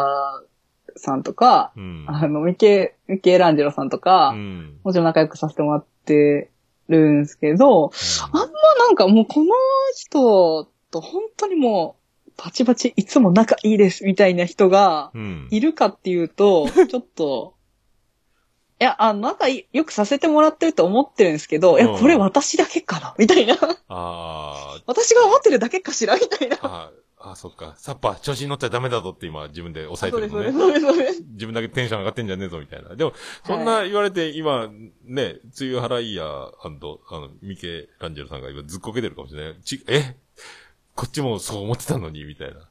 [0.97, 2.05] さんとか、うん。
[2.09, 4.79] あの、ミケ、ミケランジェロさんとか、うん。
[4.85, 6.51] もちろん仲良くさせてもらって
[6.89, 7.91] るんですけど、
[8.33, 8.47] あんま
[8.79, 9.53] なんかもうこの
[9.97, 11.97] 人と本当にも
[12.29, 15.49] う、バチバチいつも仲いいですみたいな人がうん。
[15.51, 17.55] いるかっていうと、 ちょっと、
[18.81, 23.15] いや、あの、仲いいよくさせてもらってると思ってるんですけど、いや、うんこれ私だけかな？
[23.19, 23.57] みたいな。
[23.89, 26.15] あー私が思ってるだけかしら？
[26.17, 26.59] みたいな。
[26.63, 27.75] あー、あーそっか。
[27.77, 30.87] サッパ、調子に乗っちゃダメだぞって今自分で抑えてるのねそうです、。
[30.87, 31.23] そうです。
[31.33, 32.95] 自分だけテンション上がってんじゃねえぞみたいな。
[32.95, 33.13] でも、
[33.45, 34.71] そんな言われて今、
[35.05, 36.29] ね、つゆはらいや、あ
[36.69, 39.61] の、あの、ミケランジェロさんが今ずっこけてるかもしれない。
[39.63, 40.15] ち、え？
[40.99, 42.55] こっちもそう思ってたのに、みたいな。
[42.57, 42.63] い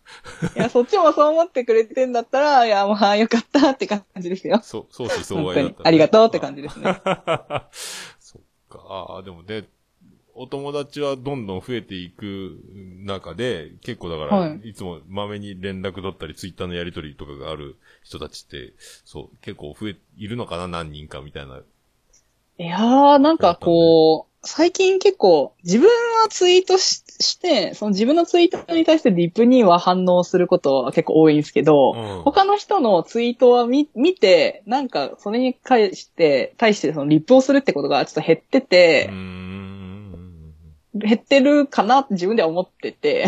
[0.57, 4.59] や、そっちもそう思ってくれてんだったら、いや、まあ、よかったって感じですよ。
[4.63, 5.87] そう、相思相本当に愛だった、。
[5.87, 6.91] ありがとうって感じですね。
[8.19, 8.79] そっか。
[8.89, 9.69] ああ、でもね、
[10.33, 12.59] お友達はどんどん増えていく
[13.05, 18.73] 中で、結構だから、はいい、つもまめに連絡取ったり、ツイッターのやりとりとかがある人たちって、
[19.05, 21.61] そう、結構増え、いるのかな何人かみたいな。
[22.59, 25.87] いやー、なんかこう、最近結構自分
[26.21, 32.21] はツイートしして、その自分のツイートに対してリプには反応することは結構多いんですけど、うん。
[32.23, 40.53] 他の人のツイートは見見て、なんかそれに対して、対してそのリプをするってことがちょっと減ってて、ん。
[40.93, 43.25] 減ってるかなって自分では思ってて、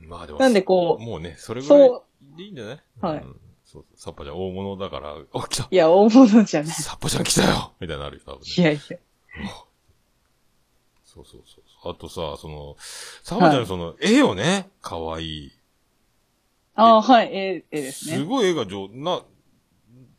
[0.00, 2.04] まあでも、なんでこうもうね、それぐらいそ
[2.36, 2.78] でいいんじゃない？
[3.00, 3.18] はい。
[3.18, 3.36] うん
[3.70, 6.70] そう、サッパちゃん大物だから、あ、来たいや、大物じゃない。
[6.72, 8.46] サッパちゃん来たよみたいなのあるよ、多分ね。
[8.56, 8.80] いやいや。
[11.04, 11.92] そうそうそうそう。
[11.92, 12.76] あとさ、その、
[13.22, 15.52] サッパちゃんその、絵よね可愛い。
[16.76, 18.16] ああ、はい、ええええですね。
[18.16, 19.22] すごい絵が上、な、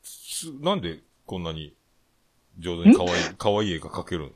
[0.04, 1.74] す、なんでこんなに
[2.60, 4.32] 上手に可愛い、可愛い絵が描ける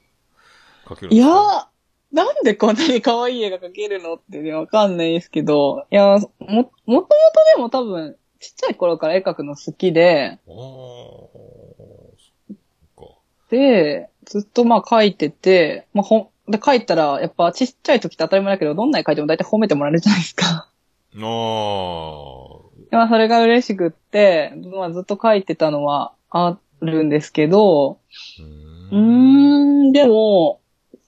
[0.85, 1.65] 描けるんいやー、
[2.11, 4.15] なんでこんなに可愛い絵が描けるの？
[4.15, 7.09] ってね、わかんないですけど、いやー、も、もともと
[7.55, 11.29] でも多分、ちっちゃい頃から絵描くの好きで、ああ、そ
[12.51, 12.55] っ
[12.97, 13.05] か。
[13.49, 20.67] で、ずっとまあ描いてて、まあほん、で描いたら、やっぱちっちゃい時って当たり前だけど、どんな絵描いても大体褒めてもらえるじゃないですか。
[22.91, 27.99] あまあそれが嬉しくって、まあずっと描いてたのはあるんですけど、
[28.91, 30.59] うーん、でも、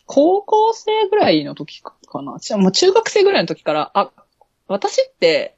[0.06, 2.40] 高校生ぐらいの時かな。
[2.40, 4.12] ちもう中学生ぐらいの時から、あ、
[4.68, 5.55] 私って、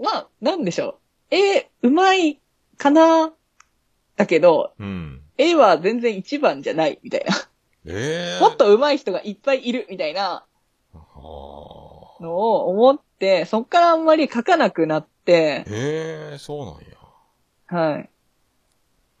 [0.00, 0.98] まあ、なんでしょ
[1.30, 1.34] う。
[1.34, 2.40] 絵、うまい
[2.76, 3.32] かな
[4.16, 5.22] だけど、うん。
[5.36, 7.34] 絵は全然一番じゃない、みたいな。
[7.86, 10.46] ええもっと上手い人がいっぱいいる、みたいな。
[12.20, 17.90] のを思って、そっからあんまり描かなくなって、へえ、そうなんや。
[17.92, 18.10] はい。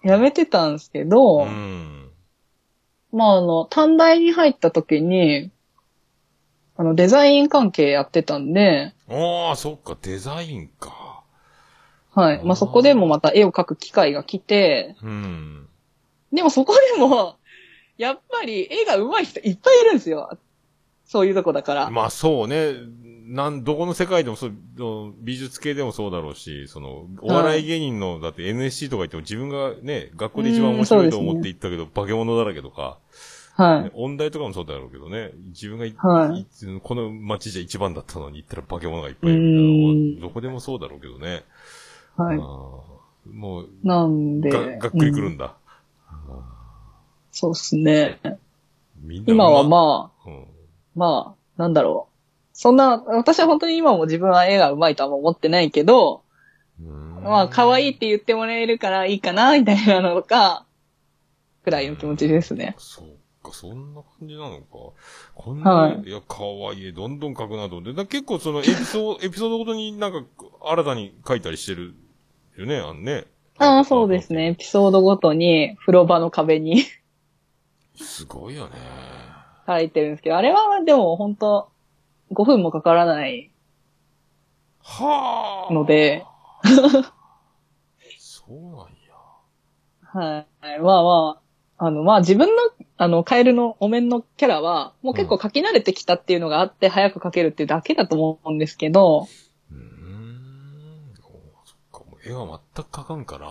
[0.02, 2.10] やめてたんですけど、うん。
[3.12, 5.50] まあ、あの、短大に入った時に、
[6.76, 11.22] あの、デザイン関係やってたんで、ああ、そっか、デザインか。
[12.14, 12.44] はい。
[12.44, 15.68] まあ、そこでもまた絵を描く機会が来て、うん。
[16.32, 17.36] でもそこでも、
[17.96, 20.36] やっぱり絵が上手い人いっぱいいるんですよ。
[21.04, 21.90] そういうとこだから。
[21.90, 22.74] まあそうね。
[23.26, 24.52] なん、どこの世界でもそう、
[25.18, 32.98] 美術系でもそうだろうし、その、お笑い芸人の、だって NSC とか言っても自分がね、学校で一番面白いと思って行ったけど、化け物だらけとか、
[33.56, 33.92] はい。
[33.94, 35.30] 音大とかもそうだろうけどね。
[35.48, 36.46] 自分がい、はい
[36.82, 40.28] この街じゃ一番だったのに行ったら化け物がいっぱいいるみたいな。
[40.28, 41.44] どこでもそうだろうけどね。
[42.16, 42.38] はい
[43.32, 44.50] もう、なんで。
[44.50, 45.54] が、がっくりくるうんんだ。
[47.32, 48.20] そうっすね。
[49.26, 50.46] 今はあ、まあ、うん。
[50.94, 52.14] まあ、なんだろう。
[52.52, 56.22] そんな、私は本当に今も自分は絵が上手いとは思ってないけど、
[56.80, 60.64] うんまあ、可愛いって言ってもらえるからいいかな、みたいなのが、
[61.64, 62.74] くらいの気持ちですね。
[62.78, 63.13] そうか、
[63.54, 64.64] そんな感じなのか。
[65.34, 67.92] こんな、、はいや、可愛い絵どんどん描くなと思って。
[67.94, 70.24] だ結構そのエピソード、 エピソードごとになんか
[70.64, 71.94] 新たに描いたりしてる
[72.56, 73.26] よね、あのね。
[73.58, 74.48] ああ、そうですね。
[74.48, 74.54] エ。
[74.56, 76.84] ピソードごとに風呂場の壁に
[77.96, 78.72] すごいよね。
[79.66, 81.68] 書いてるんですけど、あれはでも本当
[82.32, 83.50] 5分もかからない
[84.82, 85.72] はあ。
[85.72, 86.24] ので、
[88.18, 88.84] そうなんや。
[90.02, 90.46] は
[90.76, 90.80] い。
[90.80, 91.40] まあま
[91.78, 92.62] あ、あの、まあ自分の、
[92.96, 99.26] あの、カエルのお面のキャラは、もう結構書き慣れてきたっていうのがあって、早く書けるっていうだけだと思うんですけど、
[99.72, 101.14] うーん。
[101.22, 103.48] おそっか、もう絵は全く描かんから、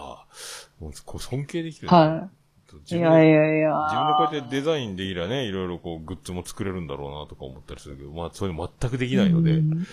[0.80, 2.96] もうこう尊敬できる、はい。
[2.96, 3.70] いやいやいや。
[3.90, 9.86] 自分でこうやってデザインできりゃね、いろいろこうグッズも作れるんだろうなとか思ったりするけど、まあそういうの全くできないので、うんもう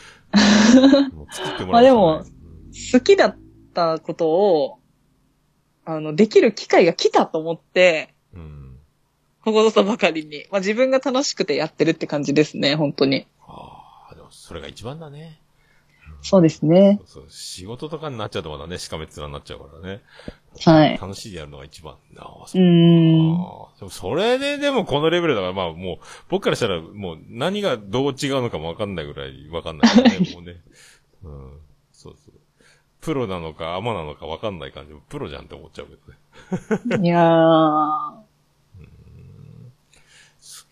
[1.34, 2.24] 作ってもらうしかない まあでも
[2.92, 3.36] 好きだっ
[3.74, 4.78] たことを、
[5.84, 8.14] あの、できる機会が来たと思って。
[9.44, 10.46] ここぞとばかりに。
[10.50, 13.26] まあ自分が楽しくてやってるって感じですね、本当に。
[13.46, 15.40] ああ、でもそれが一番だね。
[16.22, 17.00] そうですね。
[17.06, 20.02] そう仕事とかになっちゃうとまだね、しかめっ面になっちゃうからね。
[20.64, 20.98] はい。
[20.98, 21.94] 楽しいでやるのが一番。
[22.18, 23.28] ああ、うそうーん。
[23.78, 30.60] でもそれででもこのレベルだから、まあもう、僕からしたらもう何がどう違うのかもわかんないぐらいわかんないからね、もうね。
[31.24, 31.60] うん。
[31.92, 32.34] そうそう。
[33.00, 34.94] プロなのかアマなのかわかんない感じ。
[35.08, 35.96] プロじゃんって思っちゃうけ
[36.88, 37.06] どね。
[37.06, 38.29] いやー。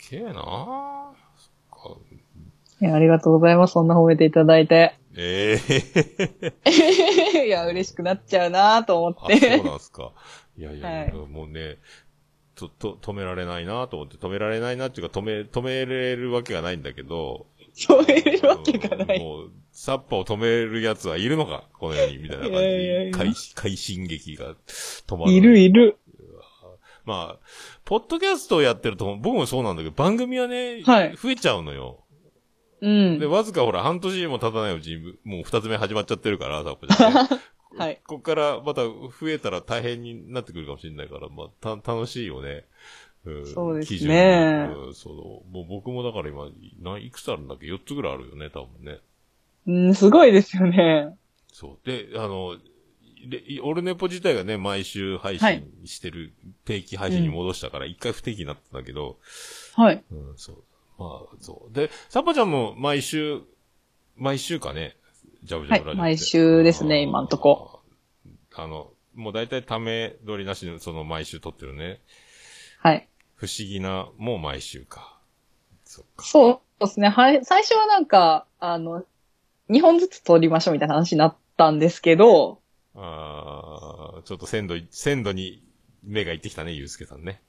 [0.08, 1.50] すげえなあそ
[1.92, 2.00] っか。
[2.80, 3.72] いや、ありがとうございます。
[3.72, 4.94] そんな褒めていただいて。
[5.16, 5.58] え
[6.64, 9.62] え いや、嬉しくなっちゃうなと思っあ、そうて。
[9.62, 10.12] なんすか。
[10.56, 11.78] いやいや、はいもうね、
[12.54, 19.18] と、と、止められないなと思って、止められないなっていうか、止め、止めれるわけがないんだけど、そういうわけがない。
[19.20, 21.64] もう、サッパを止める奴はいるのか？
[21.78, 24.54] この世に、みたいな感じいやいやいや快快進撃が
[25.06, 25.32] 止まる。
[25.32, 25.98] いるいる。
[27.08, 27.46] まあ、
[27.86, 32.04] ポッドキャストをやってると、僕もそうなんだけど、番組はね、はい増えちゃうのよ。
[32.82, 33.24] うんで、。
[33.24, 37.40] わずかほら、半年も経たないうちに、もう二つ目始まっちゃってるから、サッね。
[37.78, 38.00] はい。
[38.06, 42.66] ここからまた増えたら大変になってくるかもしれないから、まあ、た、楽しいよね。
[43.24, 45.50] うんそうですね基準うん、そう。
[45.50, 49.00] もう僕もだから今、ないいくつあるんだっけ ?4 つぐらいあるよね、多分ね。
[49.66, 51.16] うん、すごいですよね。
[51.52, 51.86] そう。
[51.86, 52.62] で、あの、で
[53.62, 56.32] オルネポ自体がね、毎週配はい信してる、
[56.64, 59.18] 定期配信に戻したから、一回不定期になったんだけど、
[59.74, 60.04] はい。
[60.10, 60.56] うん、そう。
[60.98, 61.74] まあ、そう。
[61.74, 63.40] で、サッパちゃんも毎週、
[64.16, 64.96] 毎週かね、
[65.44, 67.80] ジャブジャブラジオはい毎週ですね今んとこ。
[68.54, 72.00] あの、もう大体ため撮りなしの、その毎週撮ってるね。
[72.80, 73.08] はい。
[73.34, 75.18] 不思議な、もう毎週か。
[75.84, 76.24] そっか。
[76.24, 77.08] そうですね。
[77.08, 77.44] はい。
[77.44, 79.04] 最初はなんか、あの、
[79.70, 82.60] 2本ずつ撮りましょうみたいな話になったんですけど、
[83.00, 85.62] あーちょっと鮮度い、鮮度に
[86.02, 87.40] 目がいってきたね、ゆうすけさんね。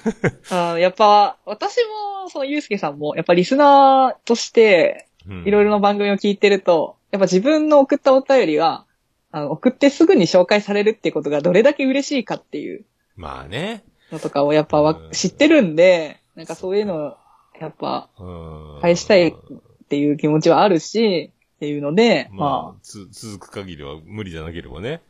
[0.50, 1.76] あーやっぱ、私
[2.22, 8.86] も、そのゆうすけさんも、やっぱリスナーとして、うんいろいろな番組を聞いてると、やっぱ自分の送ったお便りが、
[9.30, 12.84] あの、送ってすぐに紹介されるっていうことがどれだけ嬉しいかっていう
[13.14, 13.84] まあね。
[14.10, 17.16] のとかをやっぱわうん知ってるんで、なんかそういうのを、
[17.60, 18.24] やっぱ、う
[18.78, 18.78] ん。
[18.80, 19.34] 返したいっ
[19.88, 25.02] ていう気持ちはあるし、っていうので、ままあ、あ、つ、続く限りは無理じゃなければね。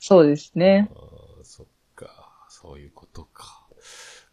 [0.00, 0.90] そうですね。
[0.90, 2.08] あーそっか、
[2.48, 3.64] そういうことか。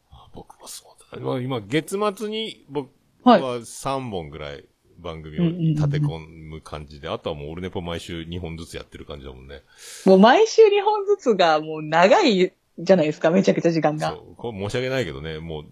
[0.10, 1.22] あ僕もそうだ。
[1.22, 2.90] まあ今、月末に僕
[3.24, 3.42] はい。
[3.42, 4.66] は3本ぐらい
[4.98, 5.44] 番組を
[5.76, 9.62] 立て込む感じで、あとはもうオルネポ毎週2本ずつやってる感じだもんね。
[10.06, 14.10] もう毎週2本ずつがもう長いじゃないですか、めちゃくちゃ時間が。
[14.10, 14.36] そう。
[14.38, 15.66] これ申し訳ないけどね、もう、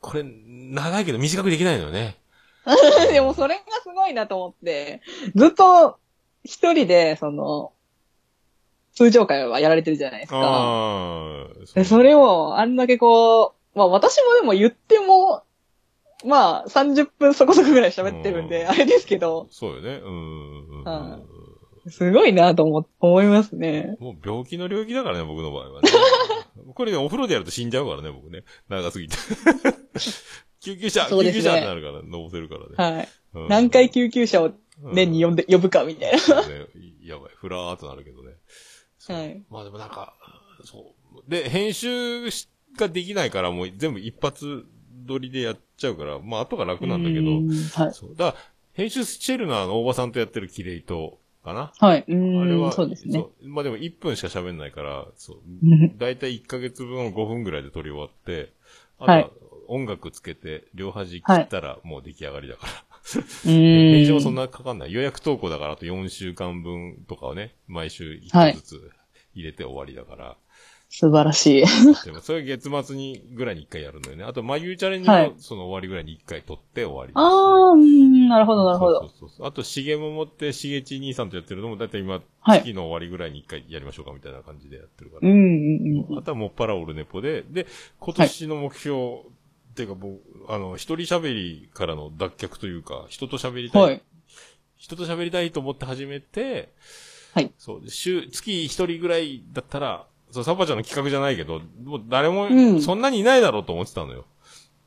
[0.00, 2.16] これ、長いけど短くできないのよね。
[3.12, 5.00] でもそれがすごいなと思って、
[5.34, 5.98] ずっと
[6.44, 7.72] 一人で、その、
[8.92, 11.48] 通常会はやられてるじゃないですか。
[11.74, 15.42] でそれを、あんだけこう、まあ私もでも言っても、
[16.24, 20.00] まあ30分そこそこぐらい喋ってるんで、うんあれですけど、そうよね。
[20.02, 21.22] うんうん
[21.88, 23.96] すごいなと思、思いますね。
[24.00, 25.88] もう病気の領域だからね、僕の場合はね。
[26.74, 28.42] これね、お風呂でやると死んじゃうからね、僕ね。
[28.68, 29.16] 長すぎて。
[30.66, 32.96] 救急車、救そうですね急車ってなるから、のぼせるからね。
[32.96, 33.08] はい。
[33.34, 34.52] うん何回救急車を
[34.82, 36.18] 年に呼んで、呼ぶかみたいな。
[36.18, 36.66] そうね。
[37.02, 37.30] やばい。
[37.34, 38.32] ふらーっとなるけどね。
[38.98, 40.14] そうはいまあでもなんか、
[40.64, 41.30] そう。
[41.30, 44.64] で、編集しができないからもう全部一発
[45.06, 47.92] 撮りでやっちゃうから、まあ後が楽なんだけど、うんはい。
[47.92, 48.16] そう。
[48.16, 51.72] だから、編集シェルナーの大場さんとやってるキレイと、かな。
[51.78, 52.04] はい。
[52.08, 53.24] うあれん、は、そうですね。
[53.42, 55.96] まあでも1分しか喋んないから、そううん。
[55.96, 58.52] だいたい1ヶ月分を5分ぐらいで撮り終わって、
[58.98, 59.30] あとははい
[59.68, 62.72] 音楽つけて、両端切ったらもう出来上がりだから。
[63.44, 64.36] う編集もそんん。
[64.36, 64.92] なかかんない。
[64.92, 68.90] 予約投稿だからあと4週間分とかをね、毎週はい1つずつ
[69.34, 70.36] 入れて終わりだから。
[70.88, 71.64] 素晴らしい。
[72.04, 74.24] でもそれ月末にぐらいに1回やるのよね。
[74.24, 77.12] あと、まゆうチャレンジはいもその終わりぐらいに1回撮って終わり。
[77.14, 79.00] あー、うん、なるほど、なるほど。
[79.00, 79.46] そうそうそう。
[79.46, 85.28] あと、しげも持って、しげち兄さんとやってるのも、だいたい今、はい月の終わりぐらいに一回やりましょうかみたいな感じでやってるから。
[85.28, 86.18] うん、うん、うん。
[86.18, 87.66] あとはもっぱらオルネポで、で、
[87.98, 88.96] 今年の目標、
[89.76, 94.02] っていうか僕、あの、一人喋りからの脱却というか、人と喋りたい、はい。
[94.78, 96.72] 人と喋りたいと思って始めて、
[97.34, 97.52] はい。
[97.58, 104.24] そう、で週、月一人ぐらいだったら、そう、サッパちゃんの企画じゃないけど、もう誰もう、んそんなにいないだろうと思ってたのよ。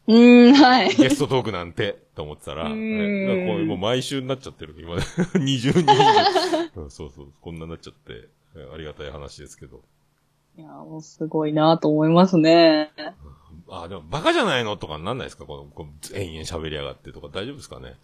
[0.07, 0.95] うーん、はい。
[0.95, 5.03] ゲストトークなんて、と思ってたら、うーんこういうもう毎週になっちゃってる、今ね。
[5.37, 5.91] 20人。
[6.81, 9.83] うんそうそう、こんなになっちゃって、えありがたい話ですけど。
[10.57, 12.91] いや、もうすごいなと思いますね。
[13.69, 14.77] あ、でもバカじゃないの？
[14.77, 15.45] とかなんないですか？
[15.45, 17.95] この、こう延々喋りやがってとか大丈夫ですかね？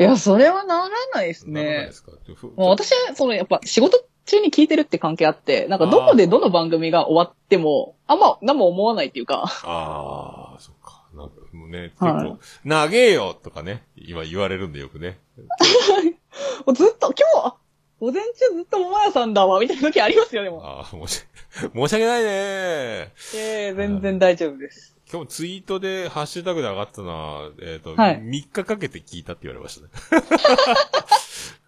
[0.00, 1.62] いや、それはならないですね。
[1.64, 1.92] ならないで。
[1.92, 2.12] すか？
[2.34, 11.04] ふもう私は、その、やっぱ仕事中に聞いてるって関係あって、なんかどこでどの番組が終わっても、あんま、何も思わないっていうか、ああ、そっか。
[11.14, 15.18] なんか、もうね、結はいえよとかね、今言われるんでよくね。
[16.66, 17.54] もうずっと、今日、あ
[18.02, 20.60] 午前中ずっと桃屋さんだわ、みたいな時ありますよ、でも。
[20.64, 21.24] ああ、申し、
[21.72, 24.96] 申し訳ないねええ全然大丈夫です。
[25.08, 30.24] 今日もツイートで、ハッシュタグで上がったのは、えっ、と、はい3日かけて聞いたって言われましたね。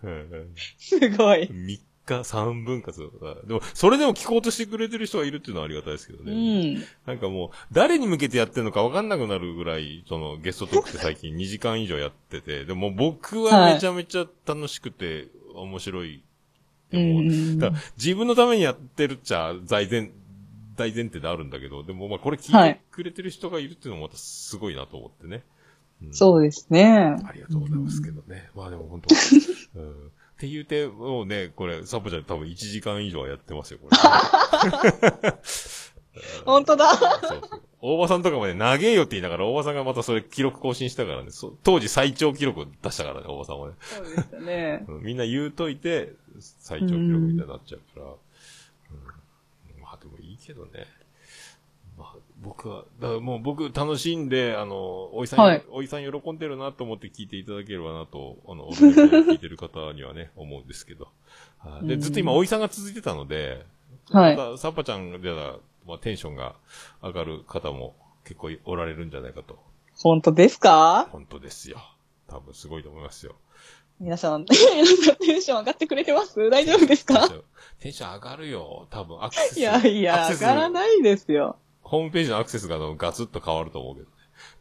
[0.76, 1.44] すごい。
[1.44, 3.36] 3日3分割とか。
[3.46, 6.74] でも、それでも聞こうとしてくれてる人がいるっていうのはありがたいですけどうね。
[6.74, 6.84] ん。
[7.06, 16.22] なんかもう、誰に向けてやってるのか分かんなくなるぐらい、そのゲストトークって最近2時間以上やってて、でも僕はめちゃめちゃ楽しくて面白い。
[16.92, 17.58] うでも、ん。
[17.58, 20.10] だ自分のためにやってるっちゃ大前、
[20.76, 25.42] 大前提であるんだけど、でもまあこれ聞いてくれてる人がいるっていうのもまたすごいなと思ってね。
[26.02, 27.16] うんそうですね。
[27.24, 28.50] ありがとうございますけどね。
[28.54, 29.14] まあでも本当、
[29.80, 29.90] うん。
[29.90, 29.92] っ
[30.36, 33.96] て言うて、もうね、これ、サポちゃん多分1時間以上はやってますよ、これ。
[36.44, 36.96] 本当だ。
[36.96, 37.10] そう
[37.48, 37.62] そう。
[37.86, 43.74] 大場さんとかもね、長えよって言いながら、大場さんがまたそれ記録更新したからね、そう当時最長記録を出したからね、大場さんはね。
[43.78, 44.84] そうでしたね。
[44.88, 48.06] うんみんな言うといて、最長記録みたいになっちゃうから。
[48.06, 48.14] うん
[49.82, 50.86] まあでもいいけどね。
[51.98, 61.08] まあ僕は、だからもう僕楽しんで、あの、おいさん、はいおいさん喜んでるなと思って聞いていただければなと、あの、聞いてる方にはね、 思うんですけど。
[61.58, 63.66] はいで、うんずっと今おいさんが続いてたので、
[64.10, 66.54] はいまたサッパちゃんでは、まあテンションが
[67.02, 69.58] 上がる方も結構おられるんじゃないかと。
[69.96, 71.08] 本当ですか？
[71.12, 71.78] 本当ですよ。
[72.28, 73.36] 多分すごいと思いますよ。
[74.00, 74.56] 皆さん、 皆
[74.86, 76.50] さんテンション上がってくれてます？
[76.50, 77.28] 大丈夫ですか？
[77.78, 78.88] テンション上がるよ。
[78.90, 79.60] 多分アクセス。
[79.60, 81.56] いやいや、上がらないですよ。
[81.82, 84.08] ホームページのアクセスがガツッと変わると思うけど。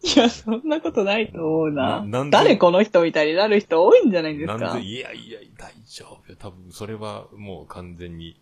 [0.04, 2.02] いや、そんなことないと思うな。
[2.06, 6.38] な誰この人みたいになる人多いんじゃないですなんかで、いやいや、大丈夫よ。
[6.38, 8.40] 多分それはもう完全に、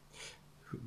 [0.65, 0.77] ふ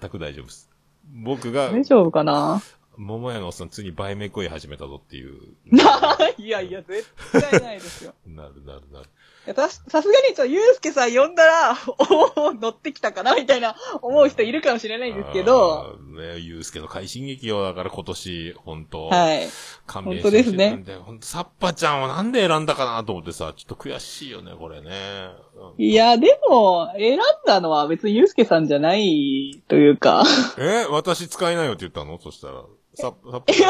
[0.00, 0.69] 全く大丈夫です。
[1.12, 2.62] 僕が、大丈夫かな？
[2.96, 5.40] 桃屋のおっさん、ついに売名恋始めたぞっていう。
[6.36, 8.14] いやいや、絶対ないですよ。
[8.26, 9.08] なるなるなる。
[9.54, 11.76] さすがにちょ、ゆうすけさん呼んだら、
[12.36, 15.98] おお乗ってきたかなみたいな思う人いるかもしれないんですけど。
[16.16, 17.62] ねゆうすけの快進撃よ。
[17.62, 19.48] だから今年、本当はい。
[19.86, 24.90] 勘弁本当ですねしてほしいんだよほんと、サッパちゃんをなんで選んだかなと思ってさ、ちょっと悔しいよね、これね。
[25.54, 30.24] うんいや、でも、選んだのは別にゆうすけさんじゃないというか、
[30.58, 30.86] え？
[30.90, 32.18] 私使えないよって言ったの？
[32.20, 32.64] そしたら。
[32.94, 33.60] サッ、サッパい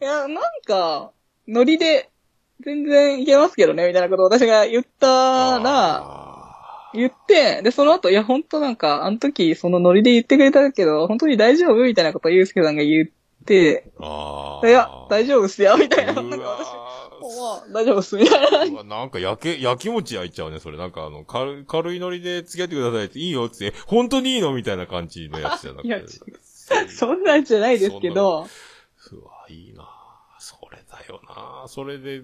[0.00, 1.12] や、なんか、
[1.46, 2.10] ノリで、
[2.64, 14.68] 全然いけますけどね、みたいなことを私が言ったら、あ言って、で、その後、いや、本当なんか、あの時、そのノリで言ってくれたけど、本当に大丈夫みたいなことをゆうすけさんが言って、ーあー。
[14.68, 16.14] いや、大丈夫っすよ、みたいな。
[16.14, 16.88] なんか私、ー
[17.40, 18.84] まあ、大丈夫っす、みたいな。
[18.84, 20.78] なんか焼け、焼き餅焼いちゃうね、それ。
[20.78, 25.88] なんかあの、軽い、軽いノリで付き合ってくださいって、いいよって、本当にいいのみたいな感じのやつじゃなくて。
[25.88, 26.00] いや
[26.88, 28.46] そんなんじゃないですけど、
[29.12, 29.87] うわ、いいな
[31.08, 32.22] よなそれで、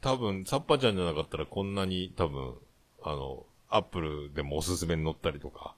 [0.00, 2.54] 多分、サッパちゃんじゃなかったらこんなに多分、
[3.02, 5.74] あの、アップルでもおすすめに載ったりとか。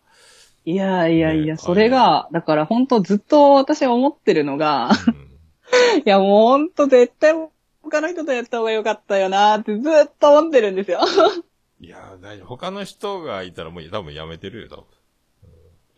[0.65, 5.35] いやいやいねや、それが、だから本当ずっと私は思ってるのが、うん
[6.05, 7.35] いやもう本当絶対
[7.83, 11.01] 他の人とやった方がよかったよなってずっと思ってるんですよ。
[11.81, 12.47] いや、大丈夫。
[12.47, 14.85] 他の人がいたらもう多分やめてるよ、多分。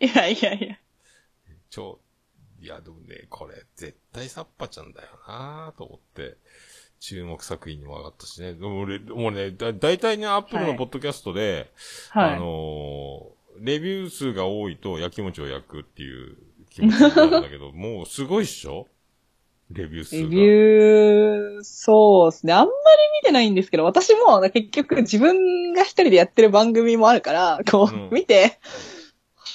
[0.01, 0.79] いやいやいや。
[1.71, 2.01] 超、
[2.61, 6.37] いや、でもね、これ、絶対サッパちゃんだよなと思って、
[7.09, 8.55] 注目作品にも上がったしね。
[8.55, 11.71] でも俺、もうね、だ、大体ね、アップルのはいポッドキャストで、
[12.11, 12.35] はい。
[12.35, 16.37] あのーレビュー数が多いと焼き餅を焼くっていう
[16.69, 18.87] 気持ちになるんだけど、 もうすごいっしょ？
[19.71, 20.23] レビュー数が。
[20.25, 22.53] レビュー、そうですね。
[22.53, 22.71] あんまり
[23.23, 28.59] 見てないんですけど、私も結局自分が一人でやってる番組もあるから、こう、うん見て、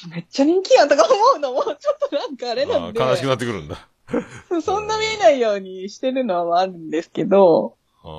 [0.09, 1.75] めっちゃ人気やんとか思うのも、ちょっ
[2.09, 3.87] となんかあれなんで、悲しくなってくるんだ。
[4.61, 8.09] そんな見えないようにしてるのはあるんですけど、ああ、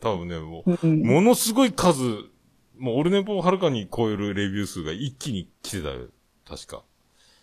[0.00, 2.02] 多分ね、もう、うんものすごい数、
[2.78, 6.08] もうオルネポをはるかに超えるレビュー数が一気に来てたよ。
[6.48, 6.82] 確か。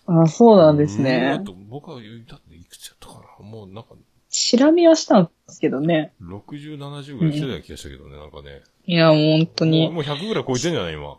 [0.07, 3.45] あそうなんですね僕は言ったっていくつやったかな？
[3.45, 3.89] もうなんか、
[4.29, 6.13] チラ見はしたんですけどね。
[6.21, 8.61] 60、70ぐらい来てたような気がしたけどね、なんかね。
[8.85, 9.83] いや、もう本当に。
[9.85, 11.17] もうもう100ぐらい超えてんじゃない今。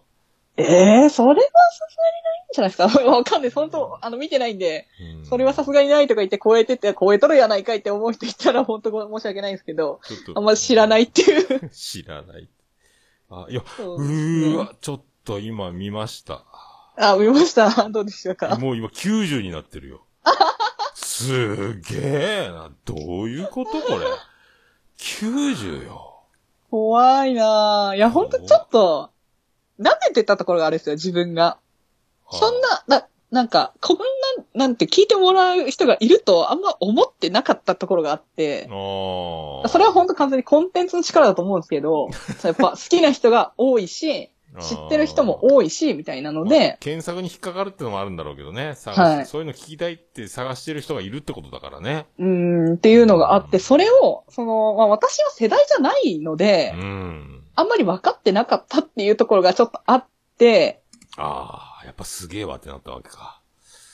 [0.56, 1.34] ええー、それはさすがに
[2.24, 2.86] ないんじゃないですか。
[3.05, 3.51] わかんない。
[3.51, 10.01] 本当あの、見てないんで、うんそれはさすがにないとか言って超えてて、超えとるやないかいって思う人いたら本当ご申し訳ないんですけど。
[10.34, 11.68] あんま知らないっていう。
[11.70, 12.49] 知らない。
[13.30, 16.44] あ、いや、そうねーわ、ちょっと今見ました。
[16.96, 17.68] あ、見ました。
[17.90, 18.57] どうでしょうか？
[18.57, 20.07] もう今90になってるよ。
[20.94, 22.70] すげえな。
[22.86, 24.07] どういうことこれ
[24.99, 26.22] ？90よ。
[26.70, 27.96] 怖いなぁ。
[27.96, 29.11] いや、ほんとちょっと、
[29.78, 31.59] 舐めてたところがあるんですよ、自分が。
[32.30, 34.04] そんな、な、なんか、こんな、
[34.54, 39.68] なんて聞いてもらう人がいるとあんま思ってなかったところがあってあ、あ。
[39.68, 42.08] それは本当完全にコンテンツの力だと思うんですけど、
[42.42, 48.74] やっぱ好きな人が多いし、知ってる人も多いし、みたいなので、検索に引っかかるってのもあるんだろうけどね。
[48.86, 52.06] はいそういうの聞きたいって探してる人がいるってことだからね。
[52.18, 52.26] うー
[52.72, 57.44] ん、っていうのがあって、それを、その、まあ私は世代じゃないのでう、ん。
[57.54, 60.04] あんまり分かってなかったっていうところがちょっとあっ
[60.38, 60.80] て、
[61.18, 63.41] ああ、やっぱすげえわってなったわけか。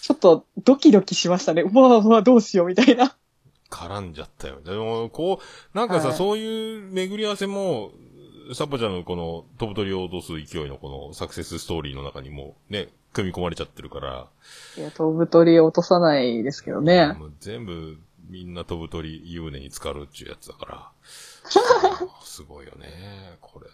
[0.02, 1.62] ちょっとドキドキしましたね。
[1.62, 3.16] うわうわ、どうしようみたいな。
[3.70, 4.60] 絡んじゃったよ。
[4.60, 7.92] でも、こう、なんかさ、はいそういう巡り合わせも、
[8.52, 14.26] サッパちゃんのこの飛ぶ鳥を落とす勢いのこのサクセスストーリーの中にもね、組み込まれちゃってるから、
[14.76, 17.16] いや、飛ぶ鳥を落とさないですけどね。
[17.40, 17.96] 全部
[18.28, 20.90] みんな飛ぶ鳥湯船に浸かるっちゅうやつだから。
[22.22, 23.66] すごいよね、これ。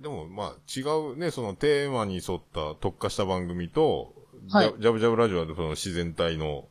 [0.00, 4.14] でも、まあ、違うね、そのテーマに沿った特化した番組と、
[4.50, 6.68] はいジャブジャブラジオはその自然体の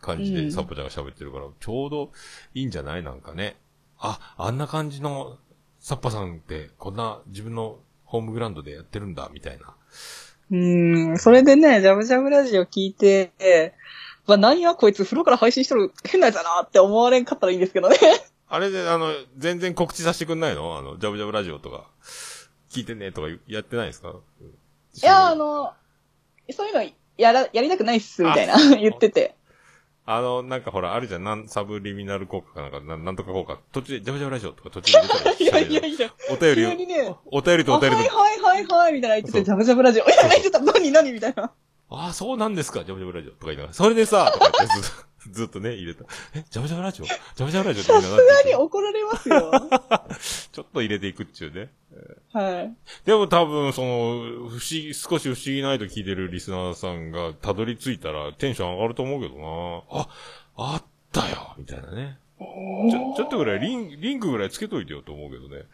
[0.00, 2.12] 感じうんでサッパちゃんが喋ってるから、ちょうど
[2.54, 3.02] いいんじゃない？
[3.02, 3.56] なんかね。
[3.98, 5.38] あ、あんな感じの
[5.80, 9.74] サッパさんって、こんな自分のホームグラウンドでやってるんだ、みたいな。
[10.50, 13.32] うーん、それでね、ジャブジャブラジオ聞いて、
[14.26, 17.96] まあ、何やこいつ風呂から配信しとる変なやつだなって思われんかったらいいんですけどね。
[18.48, 20.78] あれで、あの、全然告知させてくんないの？
[20.78, 21.86] あの、ジャブジャブラジオとか、
[22.70, 24.14] 聞いてねとかやってないですか？
[24.94, 25.72] いや、あ、の、
[26.52, 26.82] そういうの
[27.16, 28.56] やら、やりたくないっす、みたいな。
[28.76, 29.34] 言ってて。
[30.06, 33.58] あの、なんかほら、あるじゃん、なん、サブリミナル効果かなんか、なんなんとか効果。
[33.72, 35.00] 途中で、ジャブジャブラジオとか途中で
[35.44, 39.16] 出たりいやいやいや、お便りをね、お便りとあお便りと、はいはいはいはい、みたいな。
[39.16, 40.04] 言ってて、ジャブジャブラジオ。
[40.06, 41.52] いや、言ってた、何何みたいな。
[41.90, 46.04] ああ、そうなんですか、ジャブジャブラジオとか言いながら、それでさ、とか言ってずっと、ずっとね、入れた。
[46.34, 47.04] え、ジャブジャブラジオ？
[47.04, 49.52] ジャブジャブラジオってさすがに怒られますよ。
[50.52, 51.70] ちょっと入れていくっちゅうね。
[52.32, 52.74] はい。
[53.04, 59.82] でも多分、その、不思議、少し不思議ないと聞いてるリスナーさんがたどり着いたらテンション上がると思うけどな。
[60.00, 60.08] あ、
[60.56, 62.18] あったよみたいなね。
[62.38, 65.64] ちょ、ちょっとぐらいリン、リンクぐらいつけといてよと思うけどね。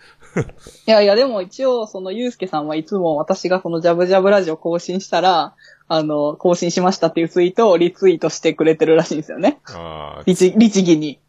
[0.87, 5.55] いやいや、でも一応、その、ゆうすけさんはいつも私がそのジャブジャブラジオ更新したら、
[5.87, 9.61] あの、更新しましたっていうツイートをリツイートしてくれてるらしいんですよね。
[9.67, 11.21] ああ、律、律儀に。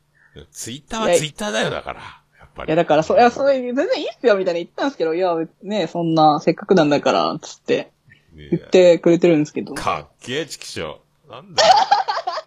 [0.51, 1.99] ツイッターはツイッターだよ、だから。
[2.39, 2.67] やっぱり。
[2.67, 7.91] いや、だから、そ、いや、それ、全然いいっすよ、みたいな言ったんですけど、いや、ね、そんな、せっかくなんだから、つって、
[8.33, 9.73] ね言ってくれてるんですけど。
[9.73, 11.31] かっけえ、チキショー。
[11.31, 11.73] なんだよ。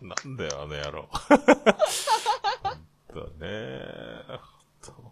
[0.02, 1.08] なんだよ、あの野郎。
[1.12, 1.38] ほん
[3.14, 3.80] とね。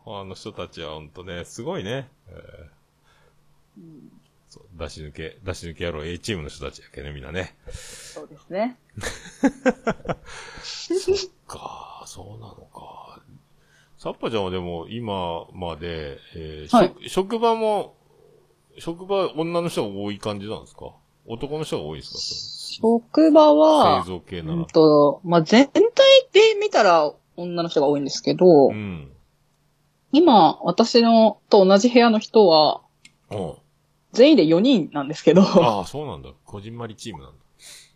[0.08, 2.08] あの人たちはほんとね、すごいね。
[2.28, 2.76] えー
[4.56, 7.56] そう出し抜け、出し抜け野郎 A チームの人たちやけね、みんなね。
[7.70, 8.78] そうですね。
[11.46, 13.20] か、そうなのか。
[13.98, 17.94] サッパちゃんはでも今まで、えーはい職職場も、
[18.78, 20.92] 職場女の人が多い感じなんですか？
[21.26, 22.12] 男の人が多いです
[22.80, 22.86] か？
[22.88, 24.66] 職場は製、造系ならうん。
[24.66, 25.82] と、まあ、全体
[26.32, 29.12] で見たら女の人が多いんですけど、うん。
[30.12, 32.82] 今、私のと同じ部屋の人は、
[33.30, 33.54] うん。
[34.12, 36.30] 全員で4人なんですけど、ああ、そうなんだ。
[36.44, 37.38] こじんまりチームなんだ。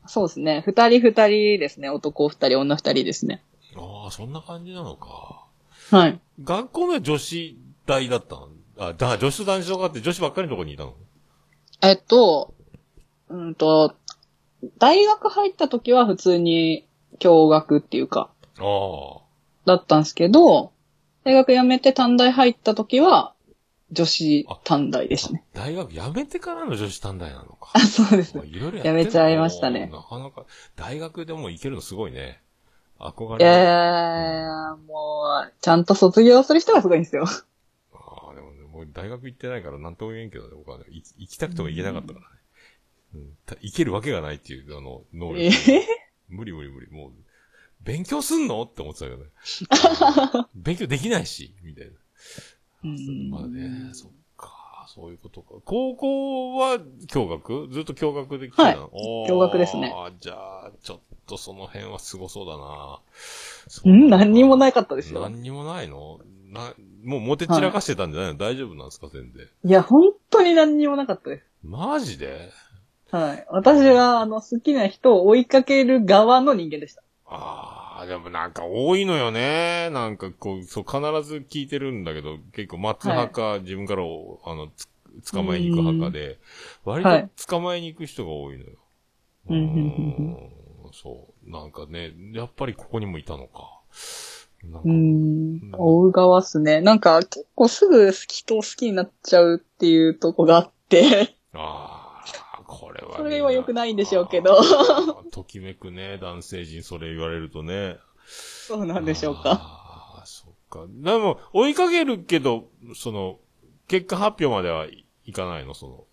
[0.06, 0.62] そうですね。
[0.66, 1.88] 二人二人ですね。
[1.90, 3.42] 男二人、女二人ですね。
[3.76, 5.46] ああ、そんな感じなのか。
[5.90, 6.20] はい。
[6.42, 8.48] 学校の女子大だったの？
[8.78, 10.94] あ、だ、女子と男子とかって女子ばっかりのとこにいたの？
[11.82, 12.54] えっと、
[13.28, 13.94] うんと、
[14.78, 16.86] 大学入った時は普通に
[17.18, 19.20] 共学っていうか、ああ。
[19.66, 20.72] だったんですけど、
[21.24, 23.34] 大学辞めて短大入った時は、
[23.92, 25.44] 女子短大でしたね。
[25.52, 27.70] 大学辞めてからの女子短大なのか。
[27.74, 28.36] あ、そうです。
[28.38, 30.46] いろいろやってやめちゃいましたねなかなか、
[30.76, 32.40] 大学でも行けるのすごいね。
[32.98, 33.46] 憧いれ。
[33.46, 37.24] やー、もう、ちゃんと卒業する人がすごいんですよ。
[37.94, 42.24] ああ、でもね、もう大学行ってないからなんとも言えんけどね、僕はね、い行きたくても行けなかったからね。
[43.14, 45.78] うん、た行けるわけがないっていう、あの、能え力。
[45.80, 45.82] ー？
[46.28, 46.90] 無理無理無理。
[46.92, 47.12] もう、
[47.82, 48.62] 勉強すんの？
[48.62, 49.30] って思ってたけどね。
[50.54, 51.92] 勉強できないし、みたいな。
[52.84, 55.54] うんまあね、そっか、そういうことか。
[55.64, 56.78] 高校は
[57.12, 57.68] 共学？
[57.70, 58.74] ずっと共学で来てた？
[58.74, 59.94] の、おー共学ですね。
[60.20, 63.00] じゃあ、ちょっとその辺はすごそうだな。
[63.84, 65.20] うん、何にもないかったですよ。
[65.20, 66.20] 何にもないの？
[66.52, 66.74] な、
[67.04, 69.46] もうモテ散らかしてたんじゃないの、大丈夫なんですか全然？
[69.64, 71.44] いや、本当に何にもなかったです。
[71.62, 72.50] マジで？
[73.12, 73.46] はい。
[73.50, 77.02] 私は、あの、好きな人を追いかける側の人間でした。
[77.26, 79.90] ああ、でもなんか多いのよね。
[79.90, 80.98] なんかこう、そう、必
[81.28, 84.88] ず聞いてるんだけど、結構待つ派か、自分からおあの、つ、
[85.32, 86.38] 捕まえに行く派かで、
[86.84, 88.70] 割はいと捕まえに行く人が多いのよ。
[89.48, 89.60] うんう
[90.32, 90.50] ん
[90.92, 91.50] そう。
[91.50, 93.80] なんかね、やっぱりここにもいたのか。
[94.62, 96.80] なんかうーん、追う側っすね。
[96.80, 101.60] なんか、結構すぐ人を好きになっちゃうっていうとこがあって、ああ、
[103.10, 103.16] は。
[103.18, 104.60] それは良くないんでしょうけど
[105.30, 107.98] ときめくね、男性陣それ言われるとね。
[108.26, 109.42] そうなんでしょうか。
[109.50, 110.86] ああ、そっか。
[110.88, 113.38] でも、追いかけるけど、その、
[113.88, 115.74] 結果発表まではいいかないの？
[115.74, 116.06] そ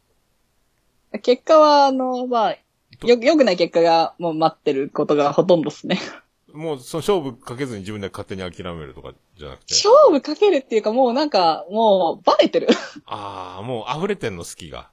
[1.11, 1.19] の。
[1.19, 2.52] 結果は、あの、まあ、
[3.06, 5.99] よ、良くない結果がもう待ってることがほとんどですね。
[6.53, 9.74] もう、その勝負かけずに自分で勝手に諦めるとかじゃなくて？
[9.74, 12.68] 勝負かけるっていうかもうなんか、もうバレてる。
[13.06, 14.90] ああ、もう溢れてんの好きが。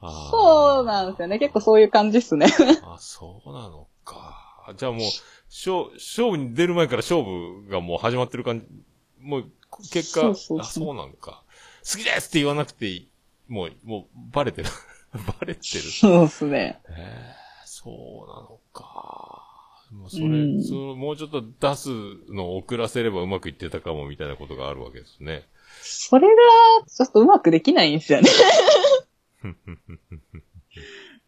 [0.00, 1.38] そうなんですよね。
[1.38, 2.46] 結構そういう感じっすね。
[2.82, 4.74] あ、そうなのか。
[4.76, 5.00] じゃあもう、
[5.48, 8.66] 勝、勝負に出る前から勝負がもう始まってる感じ。
[9.20, 9.44] もう、
[9.92, 11.42] 結果、そうそうそうあ、そうなんか。
[11.90, 13.08] 好きですって言わなくていい。
[13.48, 14.68] もう、もう、バレてる。
[15.12, 15.80] バレてる。
[15.82, 16.80] そうっすね。
[16.88, 19.42] へえ、そうなのか。
[19.92, 20.28] もうそれ、う
[20.58, 21.88] んその、もうちょっと出す
[22.28, 25.44] のを遅らせればうまくいってたかもみたいなことがあるわけですね。
[25.80, 26.34] それが、
[26.88, 28.28] ちょっとうまくできないんですよね。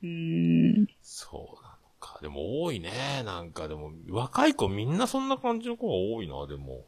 [0.02, 0.86] うーん。
[1.02, 2.18] そうなのか。
[2.22, 3.22] でも多いね。
[3.24, 6.84] なんかでも、若い子みんなそんな感じの子が多いな、でも。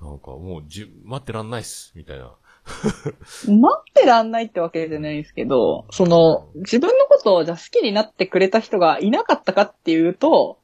[0.00, 2.34] なんかもうじ、待ってらんないっす、みたいな。
[3.48, 10.58] 待ってらんないってわけじゃないんですけど、その、自分のことをじゃあ好きになってくれた人がいなかったかっていうと、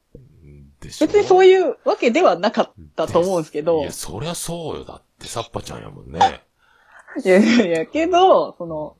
[0.81, 4.85] 別にそういうわけではなかったと思うんですけど、いや、そりゃそうよ。
[4.85, 6.19] だって、サッパちゃんやもんね。
[7.23, 8.97] いやいや、けど、その、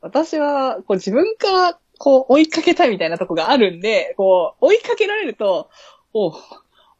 [0.00, 5.68] 私は、こう自分から、こう追いかけたいみたいなとこがあるんで、こう、追いかけられると、
[6.14, 6.32] お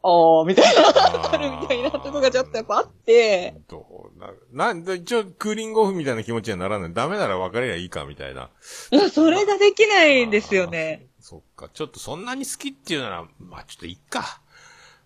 [0.03, 6.95] ああ、みたいな、ああるみたいなとこがちょっとやっぱあって、どうな、なんで、一応、クーリングオフみたいな気持ちにはならない。
[6.95, 8.49] ダメなら別れりゃいいか、みたいな。
[8.91, 11.09] いや、それができないんですよね。
[11.19, 11.25] あー。
[11.25, 11.69] そっか。
[11.73, 14.41] ちょっとそんなに好きっていうなら、まあちょっといっか。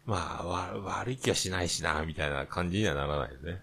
[0.07, 3.63] まあ、わ、悪い気はしないしな、みたいな感じにはならないよね。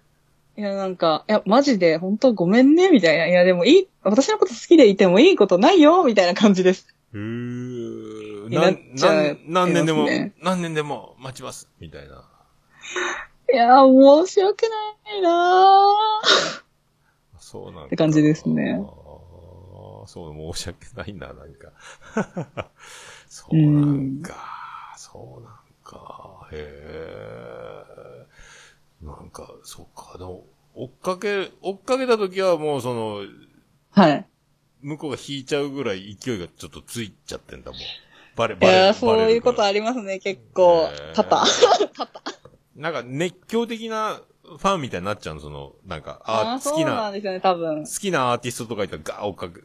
[0.61, 3.25] いや、なんか、いや、マジで、本当ごめんね、みたいな。
[3.25, 6.95] いや、でもいい、私のこと好きでいてもいいことないよ、みたいな感じです。
[7.15, 8.47] へー。
[8.47, 10.07] になっちゃい何年でも、
[10.39, 12.29] 何年でも待ちます、みたいな。
[13.51, 17.39] いや、申し訳ないなぁ。
[17.39, 17.83] そうなんだ。
[17.85, 22.69] って感じですねあーそう、申し訳ないな、なんか。
[23.27, 24.35] そうなんか。
[24.95, 26.47] そうなんか。
[26.51, 26.67] へ
[28.21, 28.25] え。
[29.01, 30.17] なんか、そっか。
[30.17, 30.45] でも、
[30.75, 33.21] 追っかけ、追っかけた時はもうその、
[33.91, 34.27] はい。
[34.81, 37.81] 向こうが引いちゃうぐらい勢いがちょっとついちゃってんだもん。
[38.35, 38.87] バレ、いバレ。
[38.87, 41.15] や、そういうことあありますね、結構へー。
[41.15, 41.43] 多々。
[42.75, 47.91] なんか熱狂的なファンみたいになっちゃうの、その、なんか、ああ、あ好そうなきな、んですよね、多分好。
[47.99, 49.61] きなアーティストとかいたらガー追っかけ、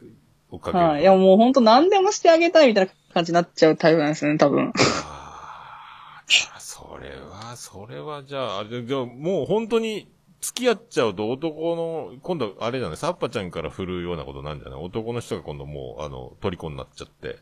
[0.51, 0.91] 追っかける。
[0.91, 1.01] はい。
[1.01, 4.71] いや、もう本当何でもしてあげたいみたいな感じになっちゃうタイプなんですよね、多分。
[4.75, 10.11] あーそれは、それはじゃあ、あれで、じゃあもう本当に
[10.41, 14.79] 付き合っちゃうと男の、今度あれじゃない、サッパちゃんから振るようなことなんじゃない？
[14.79, 17.37] 男の人が今度もう、あの、虜になっちゃって。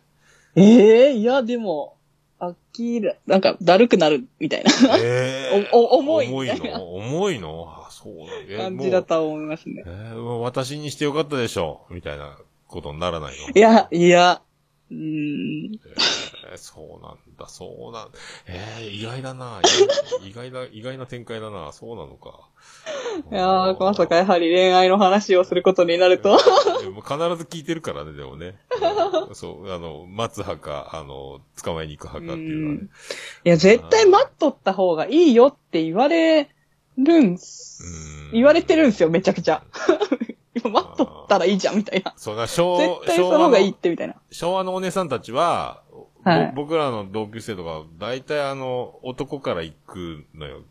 [0.56, 1.96] ええいや、でも、
[2.40, 4.72] あきら、なんか、だるくなるみたいな。
[5.00, 6.96] え おお重い重いの？
[6.96, 7.68] 重いの？
[7.88, 8.24] あ、そうだ。
[8.50, 9.84] え感じだと思いますね。
[9.86, 13.50] えー私にしてよかったでしょみたいなことにならないの？
[13.54, 14.42] いや、いや、
[14.92, 15.80] うーん。
[16.52, 18.10] えー、そうなんだ、そうなん、
[18.48, 19.62] えー、意外だな。
[20.24, 21.72] 意外だ、意外な展開だな。
[21.72, 22.50] そうなのか。
[23.32, 26.38] いやー、まさかやはり恋愛の話をすることになると。
[26.38, 26.48] 必
[26.84, 28.58] ず聞いてるからね、でもね。
[29.34, 32.82] そう、あの、待つ派か、あの、捕まえに行く派かっていうのはね。
[33.46, 36.50] いや、絶対待っとった方がいいよって言われ
[36.98, 37.84] るんす。
[38.32, 39.64] 言われてるんすよ、めちゃくちゃ。
[40.56, 42.14] 今待っとったらいいじゃん、みたいな。
[42.18, 44.16] そうだ、昭絶対その方がいいって、みたいな。
[44.32, 45.84] 昭和のお姉さんたちは、
[46.24, 50.64] はい、僕らの同級生とか、大体あの、男から行くのよ。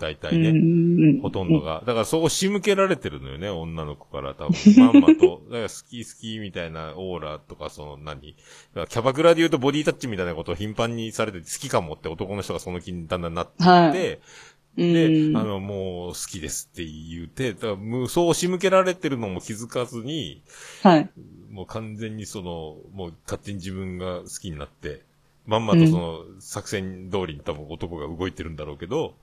[0.00, 1.20] 大体ね。
[1.20, 1.82] ほとんどが。
[1.86, 4.52] だからそこ仕向けられてるのよね、女の子から多分。
[4.78, 5.42] まんまと。
[5.52, 8.20] だから好き好きみたいなオーラとか、その何。
[8.22, 14.18] キャバクラで言うとボディタッチみたいなことを頻繁にされて好きかもって男の人がその気にだんだんなっていって、はい
[14.76, 20.42] で、あの、もう好きですって言うて、だからそう仕向けられてるのも気づかずに、
[20.82, 21.10] はい。
[21.50, 25.02] もう完全にその、もう勝手に自分が好きになって、
[25.46, 29.16] まんまとその、作戦通りに多分男が動いてるんだろうけど、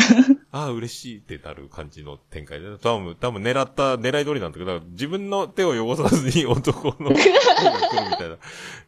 [0.50, 8.38] ああ、嬉しいってなる感じの展開で、多分、多分狙った、狙い通りなんだけど、自分の手を汚さずに男の方が来るみたいな。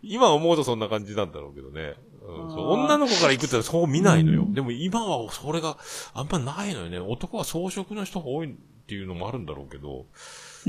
[0.02, 1.96] 今思うとそんな感じなんだろうけどね。
[2.26, 4.46] うん、そう女の子から行くってそう見ないのよ。
[4.48, 5.76] でも今はそれが
[6.14, 6.98] あんまないのよね。
[6.98, 8.54] 男は装飾の人が多いっ
[8.86, 10.06] ていうのもあるんだろうけど。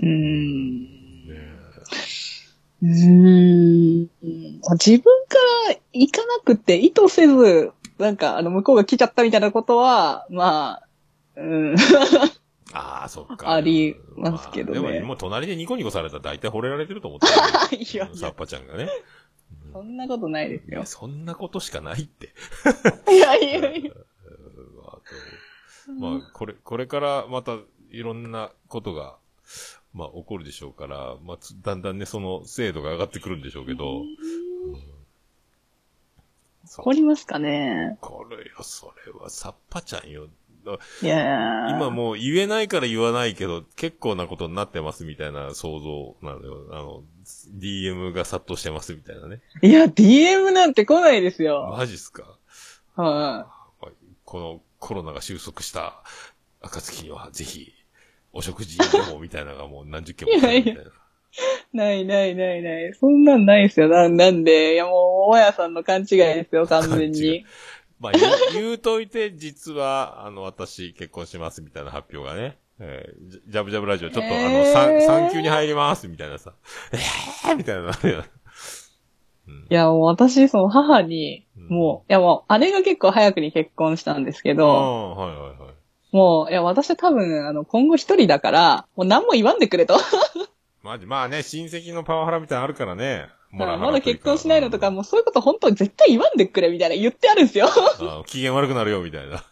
[0.02, 0.82] うん。
[1.28, 1.68] ね
[2.84, 4.10] うん。
[4.74, 5.38] 自分か
[5.70, 10.88] ら行かなくて意図せず、なんか、あの、向こうが来ちゃったみたいなことは、まあ、
[11.36, 11.76] うん。
[12.74, 13.52] ああ、そっか。
[13.52, 14.80] ありますけどね。
[14.80, 17.28] まあ、でも、もう隣でニコニコされたら大体惚れられてると思って
[17.76, 17.82] る。
[17.82, 18.16] いやいや。
[18.16, 18.90] サッパちゃんがね。
[19.74, 20.86] そんなことないですよ。
[20.86, 22.34] そんなことしかないって。
[23.12, 23.92] いやいやいや。
[26.00, 27.58] まあ、これ、これからまた
[27.92, 29.18] いろんなことが
[29.98, 34.04] まあ、起こるでしょうから、まあ、だんだんね、その精度が上がってくるんでしょうけど。
[36.68, 40.28] 起こりますかねこれよ、それは、さっぱちゃんよ。
[41.02, 46.68] いや今もう言えないから言わないけど、結構なことになってますみたいな想像なのよ。
[46.72, 47.04] あの、
[47.60, 49.42] DM が殺到してますみたいなね。
[49.62, 51.74] いや、DM なんて来ないですよ。
[51.78, 52.38] マジっすか？
[52.96, 53.48] は
[53.84, 53.88] い、
[54.26, 56.02] このコロナが収束した
[56.62, 57.74] 暁には、ぜひ、
[58.34, 60.82] お食事でもみたいなのがもう何十件もみたいな。
[61.74, 62.94] ないないないない。
[62.94, 63.88] そんなんないですよ。
[63.90, 67.46] ななんで、いやもう、大家さんの勘違いですよ、完全に。
[68.00, 72.58] まあ言う、言うといて、実は、あの、私、結婚しますみたいな発表がね。
[72.80, 76.54] えー、ジャブジャブラジオ、ちょっと、えー、あの、産、産休に入りますみたいなさ。
[76.92, 77.92] えーみたいな。
[79.48, 84.68] うん、いや、もう私、その母に、もう、いやもう、姉が結構早くに結婚したんですけど、
[85.16, 86.16] はいはいはい。
[86.16, 89.98] もう、いや、私多分、あの、今後一人だから、もう何も言わんでくれと。
[90.84, 93.28] マジ、まあね、親戚のパワハラみたいなのあるからね。
[93.52, 97.68] まだまだ結婚しないのとか、もうそういうこと本当に絶対言わんでくれみたいな言ってあるんですよ。
[97.68, 99.44] あ機嫌悪くなるよ、みたいな。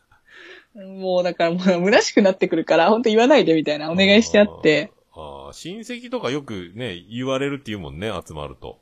[0.75, 4.91] もうだからもう虚しくなってくるから、本当言わないでみたいなお願いしてあって。
[5.13, 8.79] ああ、親戚とかよくね、言われるって言うもんね、集まると。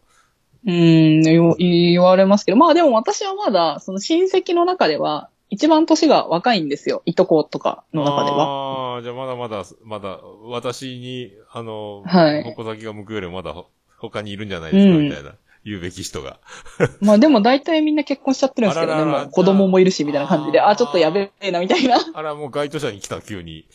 [0.66, 7.04] うん、言われますけど、まあでも私はまだ、その親戚の中では、一番年が若いんですよ。
[7.06, 8.96] いとことかの中では。
[8.96, 12.44] ああ、じゃあまだまだ、まだ、私に、あの、はい。
[12.56, 13.54] 矛先が向くよりまだ
[14.00, 15.36] 他にいるんじゃないですか、みたいな。
[15.66, 16.40] 言うべき人が。
[17.02, 19.06] まあでも大体みんな結婚しちゃってるんですけどね。
[19.06, 21.98] もう子供もいるし、みたいな感じで、あ、ちょっとやべえな、みたいな。
[22.14, 23.66] あら、もう該当者に来た、急に。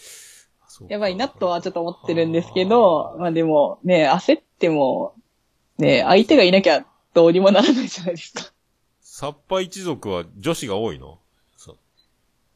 [0.88, 5.14] やばいなとはちょっと思ってるんですけど、まあでも、ね、焦っても、
[5.78, 8.52] ね、相手がいなきゃどうにもならないじゃないですか。
[9.00, 11.18] サッパ一族は女子が多いの？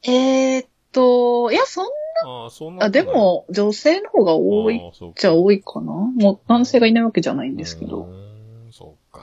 [0.05, 4.81] えー、っと、いや、そんな、あそんなあでも、女性の方が多いっ
[5.15, 5.93] ちゃ多いかな。
[5.93, 8.09] もう男性がいないわけじゃないんですけど。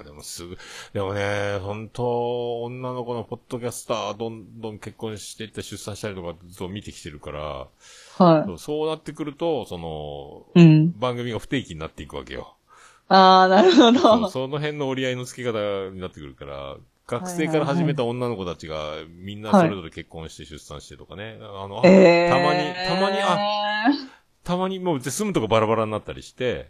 [0.03, 0.57] でもすぐ、
[0.93, 7.67] でもね、本当女の子のポッドキャスター、どんどん結婚していって出産したりとかずっと見てきてるから、
[8.17, 8.88] はいそう。
[8.88, 12.55] なってくると、その、うん、番組が不定期になっていくわけよ。
[13.07, 14.30] ああ、なるほどそ。
[14.30, 16.77] その辺の折り合いの付け方になってくるから、
[17.07, 21.39] 学生から始めた女の子たちが、みんなそれぞれ結婚して出産してとかね。
[21.41, 23.88] あの、えー、たまに、たまに、あ、
[24.43, 26.69] たまにもう住むとこバラバラになったりして、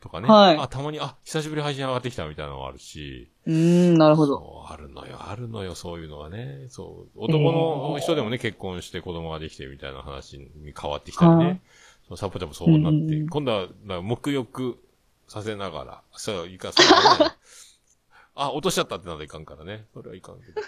[0.00, 0.28] とかね。
[0.28, 0.56] はい。
[0.58, 3.30] あ、たまに、あ、久しぶり配信上がってきたみたいなのもあるし。
[3.46, 4.66] うん、なるほど。
[4.68, 6.66] あるのよ、あるのよ、そういうのはね。
[6.68, 7.18] そう。
[7.24, 11.60] 男の人でもね、結婚して子供ができてみたいな話に変わってきたりね。
[12.06, 14.78] そのサポちゃんもそうなって、今度は、沐浴
[15.26, 17.36] させながら、そう、いかせなね。
[18.34, 19.86] あ、落としちゃったってならいかんからね。
[19.92, 20.62] それはいかんけど。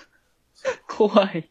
[0.88, 1.48] 怖い。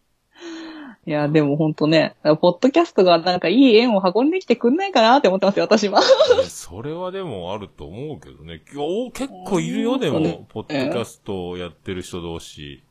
[1.05, 6.01] いや、でもほんとね、ポッドキャストがなんかいい縁を運んできてくんないかなって思ってますよ、私は。
[6.01, 6.05] ね
[6.47, 8.61] それはでもあると思うけどね。
[8.77, 10.45] お結構いるよ、でそうねも。
[10.49, 12.83] ポッドキャストをやってる人同士、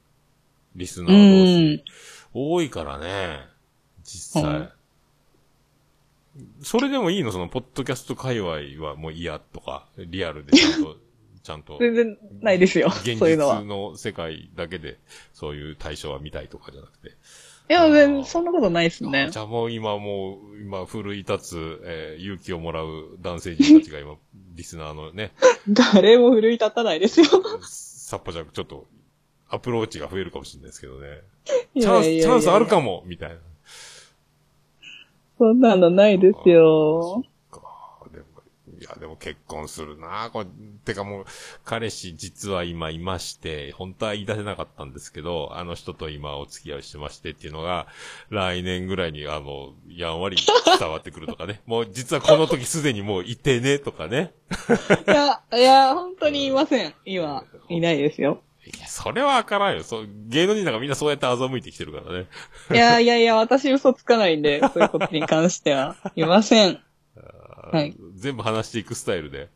[0.75, 1.75] リスナうー同士。
[1.77, 1.85] ん。
[2.35, 3.41] 多いからね。
[4.03, 4.45] 実際。
[4.45, 4.69] うん
[6.63, 7.33] それでもいいの？
[7.33, 8.51] その、ポッドキャスト界隈
[8.87, 10.97] はもう嫌とか、リアルでちゃんと、
[11.43, 13.37] ちゃんと、全然ないですよ、現実。
[13.37, 14.99] の世界だけで、
[15.33, 17.11] そういう対象は見たいとかじゃなくて。
[17.69, 19.31] いや、全然そんなことないですねあ。
[19.31, 24.17] じゃあもう今もう、今、奮い立つ、えー勇気をもらう男性陣たちが今、
[24.55, 25.33] リスナーのね、
[25.69, 27.27] 誰も奮い立たないですよ。
[27.63, 28.87] サッパじゃちょっと、
[29.51, 31.09] アプローチが増えるかもしれないですけどね。
[31.75, 33.37] いチャンス、チャンスあるかもみたいな。
[35.39, 37.23] そんなのないですよ。
[39.09, 40.47] も結婚するなこれ、
[40.85, 41.25] てかもう、
[41.65, 47.87] 彼氏実は今いまして、本当は言い出せなかったんですけど、あの人と今お付き合いしてましてっていうのが、
[48.31, 50.37] 来年ぐらいに、あの、やんわり
[50.79, 51.61] 伝わってくるとかね。
[51.67, 54.33] もう実はこの時すでにもういてね、とかね。
[55.07, 56.95] いや、いや、本当にいません。
[57.05, 58.43] 今、いないですよ。
[58.65, 59.83] いや、それはわからんよ。
[59.83, 62.27] そう、芸能人なんかみんなそうやって欺いてきてるからね。
[62.71, 65.97] いやいやいや、私嘘つかないんで、そういうことに関しては。
[66.17, 66.81] いません。
[67.71, 69.49] はい全部話していくスタイルで。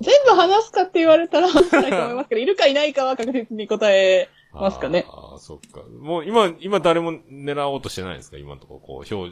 [0.00, 5.06] 全部話すかって言われたら話せないと思いますけど、いるかいないかは確実に答えますかね。
[5.08, 5.82] ああ、そっか。
[6.00, 8.36] もう今、今誰も狙おうとしてないんですか？
[8.36, 9.30] 今のところ、こう、標、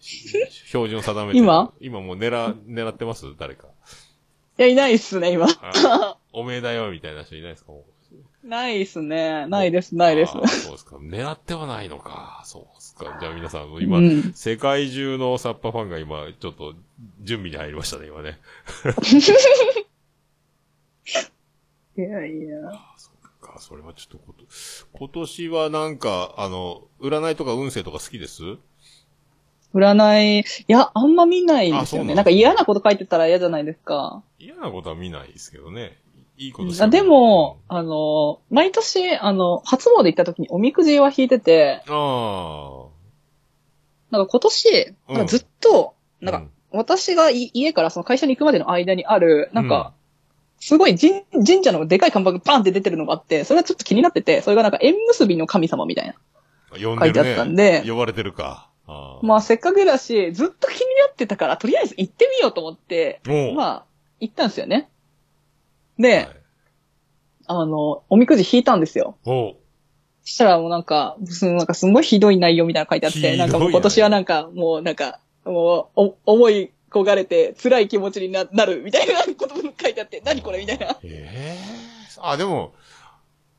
[0.00, 1.38] 標準を定めて。
[1.38, 1.72] 今？
[1.80, 3.26] 今もう狙、狙ってます？
[3.38, 3.68] 誰か。
[4.58, 5.46] いや、いないっすね、今。
[5.60, 7.72] あおめえだよ、みたいな人いないですか？
[8.42, 9.46] ないっすね。
[9.46, 10.96] ないです、ないですそうですか。
[10.96, 12.42] 狙ってはないのか。
[12.44, 12.62] そう
[12.96, 13.16] か？
[13.20, 16.74] じゃあ皆さん、今、うん世界中のサッパファンが今、ちょっと、
[17.22, 18.38] 準備に入りましたね、今ね。
[21.96, 22.72] いやいや。
[22.96, 24.44] そっか、それはちょっとこと、
[24.92, 28.42] 今年はなんか、あの、占いとか運勢とか好きです？
[29.74, 32.08] 占い、いや、あんま見ないんですよね。
[32.08, 34.22] なんだなんか嫌なこと書いてたら嫌じゃないですか。
[34.38, 35.98] 嫌なことは見ないですけどね。
[36.38, 42.86] いいことしかあでも、あの、毎年、あの、初詣行った時におみくじは引いてて、あ
[44.10, 46.24] なんか今年、うんなんかずっと、あ。
[46.24, 49.92] なんか、私がい家からその会社に行くまでの間にある、なんか、
[50.60, 56.14] すごい神神社のでかい看板がバンって出てるのがあって、それはちょっと気になってて、それがなんか縁結びの神様みたいな。
[56.78, 58.70] 書いてあったんで呼ばれてるか。
[58.86, 63.20] あーまあせっかくだし、ずっと気になってたから、とりあえず行ってみようと思って、
[63.54, 63.84] まあ、
[64.20, 64.88] 行ったんですよね。
[65.98, 66.28] で、はい
[67.48, 69.16] あの、おみくじ引いたんですよ。
[69.24, 69.56] おう
[70.22, 80.96] そしたらもうなんか、すなんかすんごいひどい内容みたいなの書いてあって、なんかもう今年はなんか、もうなんか、もう、お、思い焦がれて辛い気持ちにななるみたいなことも書いてあって、何これみたいな。
[81.04, 81.56] ええ
[82.18, 82.74] あ、でも、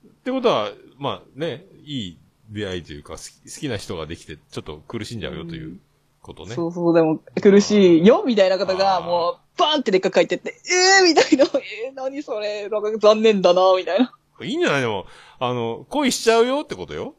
[0.05, 2.17] ってことは、まあね、いい
[2.49, 5.79] 出会いというか、好き好きな人ができて、ちょっと苦しんじゃうよという
[6.21, 6.53] ことね。
[6.53, 10.55] そうそう、でも苦しいよみたいなことあが、ーもう、バーンってでっかく書いてって、
[10.99, 11.45] えーみたいな、
[11.85, 14.11] えー、何それ、なんか残念だなみたいな。
[14.41, 14.81] いいんじゃない？
[14.81, 15.05] でも、
[15.39, 17.15] あの、恋しちゃうよってことよ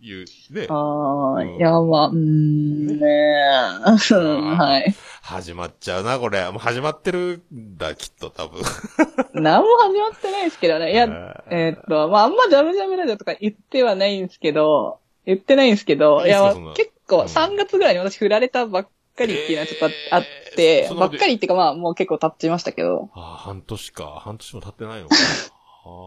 [0.00, 0.54] 言う。
[0.54, 0.66] ね。
[0.70, 3.96] あうんー、いや、まあ、うーん、ねえ、うん
[4.56, 4.94] はい。
[5.22, 6.42] 始まっちゃうな、これ。
[6.50, 8.62] もう始まってるんだ、きっと、多分。
[9.34, 10.92] 何も始まってないですけどね。
[10.92, 11.04] いや、
[11.50, 18.88] えーっと、まあ、あんまジャムジャムラジオとか言ってはないんですけど、言ってないんですけど、いや結構うん3月ぐらいに私振られたばっ
[19.18, 24.20] かりっていうのはちょっとああっえーて、そんなことばっかりっていうかまあ、もう結構経っちましたけど、ああ、半年か。
[24.24, 25.16] 半年も経ってないのか。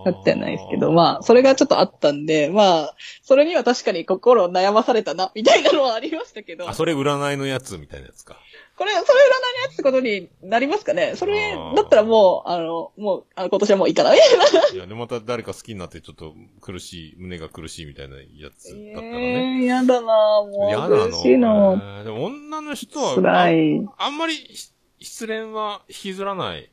[0.06, 8.38] 経ってはないですけど、まあ、それがちょっとあったんで、まあ、それには確かに心を悩まされたな、みたいなのはありましたけど、あ、それ占いのやつみたいなやつか。
[8.82, 11.14] これ、それ占いのやつってことになりますかね？
[11.16, 14.68] それだったらもう、あの、もう、あの今年はもういいかな、みたいな。
[14.74, 19.60] いや、で、また誰か好きになってちょっと苦しい、胸が苦しいみたいなやつだったらね。
[19.60, 21.76] ええー、やだなも嫌なう苦しいの。
[21.76, 21.80] の。
[21.80, 23.86] えーでも女の人は、辛い。
[23.98, 26.72] ああんまりし失恋は引きずらない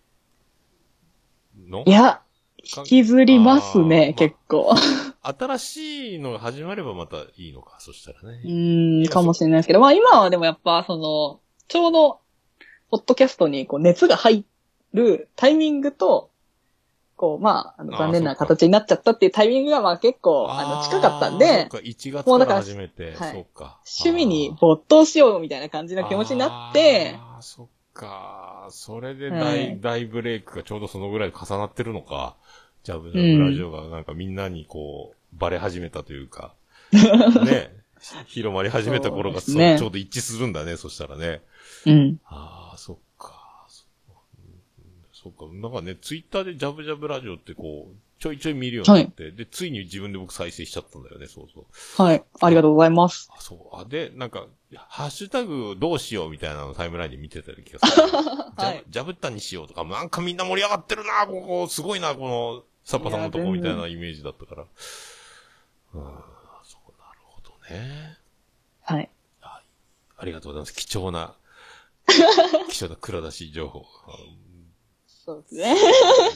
[1.68, 1.84] の？
[1.86, 2.22] いや、
[2.78, 4.74] 引きずりますね、結構。
[5.22, 8.40] 新しいのが始まればまたいいのか、そしたらうね。
[8.46, 12.20] ーん、かもしれないですけど、まあ今はでもやっぱ、その、ちょうど、
[12.90, 14.44] ポッドキャストにこう熱が入
[14.94, 16.30] るタイミングと、
[17.16, 23.32] こう、まあ、あの残念な形になっちゃったっていうタイミングがまあ結構、あの、近かったんで、そっか、1月もうだから始めて、はい。
[23.32, 23.80] そうか。
[24.02, 28.68] 趣味に没頭しようみたいな感じの気持ちになって、あーそっか。
[28.70, 29.80] それで大、はい。
[29.80, 32.36] 大ブレイクがちょうどそのぐらい重なってるのか。
[32.84, 36.54] ジャブジャうんブラジオがなんかみんなにこう、バレ始めたというか、
[36.92, 37.72] ね、
[38.26, 39.78] 広まり始めた頃がそうそうですね。
[39.78, 41.42] ちょうど一致するんだね、そしたらね。
[41.86, 42.20] うん。
[42.24, 43.38] ああ、そっか。
[45.12, 45.46] そっか。
[45.52, 52.02] なんかね、ツイッターでジャブジャブラジオってこう、ちょいちょい見るようになって、で、ついに自分で僕再生しちゃったんだよね、そうそう。
[52.02, 52.24] はい。
[52.40, 53.28] ありがとうございます。
[53.36, 53.76] あ、そう。
[53.76, 54.46] あ、で、なんか、
[54.76, 58.02] ハッシュタグどうしようみたいなのをタイムラインで見てた気がする。
[58.06, 64.62] は いジャブッタにしようとか、なんかみんな盛り上がってるな、ここ、すごいな、この、サッパさんのとこみたいなイメージだったから。
[64.62, 64.68] うん、
[66.62, 68.18] そう、なるほどね。
[68.82, 69.08] はい。
[70.20, 70.74] ありがとうございます。
[70.74, 71.34] 貴重な、
[72.70, 73.84] 貴重な蔵出し情報。
[75.06, 75.76] そうですね。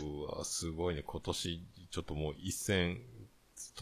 [0.03, 1.03] うわ、すごいね。
[1.03, 3.01] 今年、ちょっともう一戦、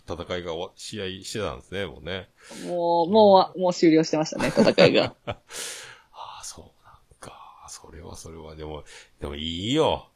[0.09, 2.29] 戦いが試合してたんですね、もうね。
[2.67, 5.15] もう、もう、もう終了してましたね、戦いが。
[5.27, 5.39] あ
[6.13, 7.67] あ、そうなんか。
[7.69, 8.85] それはそれは、でも、
[9.21, 10.09] でもいいよ。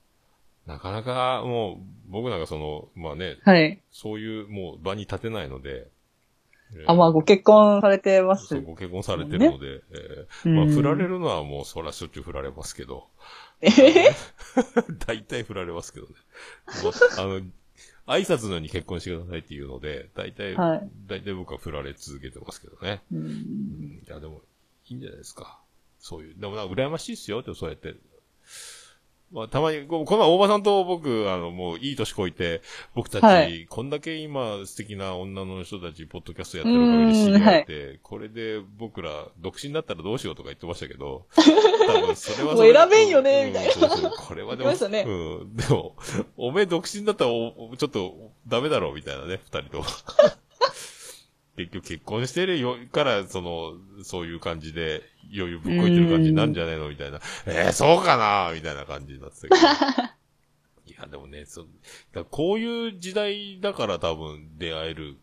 [0.67, 3.81] なかなか、もう、僕なんかその、まあね、はい。
[3.91, 5.89] そういうもう場に立てないので。
[6.73, 8.61] えーあ、まあ、ご結婚されてます。
[8.61, 13.09] ご結婚されてるので、えーまあ、振られるのはもう、そらしょっちゅう振られますけど。
[13.61, 14.11] えへ
[15.07, 16.15] 大体振られますけどね。
[16.83, 17.41] もうあの、
[18.07, 23.03] 挨拶のように結婚してくださいっていうので、大体、はい大体僕は振られ続けてますけどね。
[23.13, 24.43] うんうんいや、でも、
[24.89, 25.61] いいんじゃないですか。
[25.99, 26.35] そういう。
[26.37, 27.95] でもなんか羨ましいですよって、そうやって。
[29.35, 32.63] まあ、たまに、ここの前大場さんと僕、あの、もういい年こいて、
[32.95, 33.67] 僕たち、はい。
[33.67, 43.73] ここんだけ今素敵な女の人たち、ポッドキャストやってるおかげで知り合えて、これで僕ら、独身だったらどうしようとか言ってましたけど、多分それはそれもう選べんよねうんみたいな。
[43.73, 45.05] そうそうこれはでも、ね。
[45.05, 45.11] う
[45.45, 45.57] ん。
[45.57, 45.97] でも、
[46.37, 48.15] おめえ独身だったらお、おちょっと、
[48.47, 49.85] ダメだろう、みたいなね、二人とも。
[51.57, 55.03] 結局結婚してるよ、から、その、そういう感じで、
[55.35, 56.89] 余裕ぶっこいてる感じになるんじゃねえの？
[56.89, 57.21] みたいな。
[57.47, 58.53] えー、そうかな？
[58.55, 59.57] みたいな感じになってたけど。
[60.87, 61.65] いや、でもね、そ
[62.13, 65.17] だこういう時代だから多分出会える。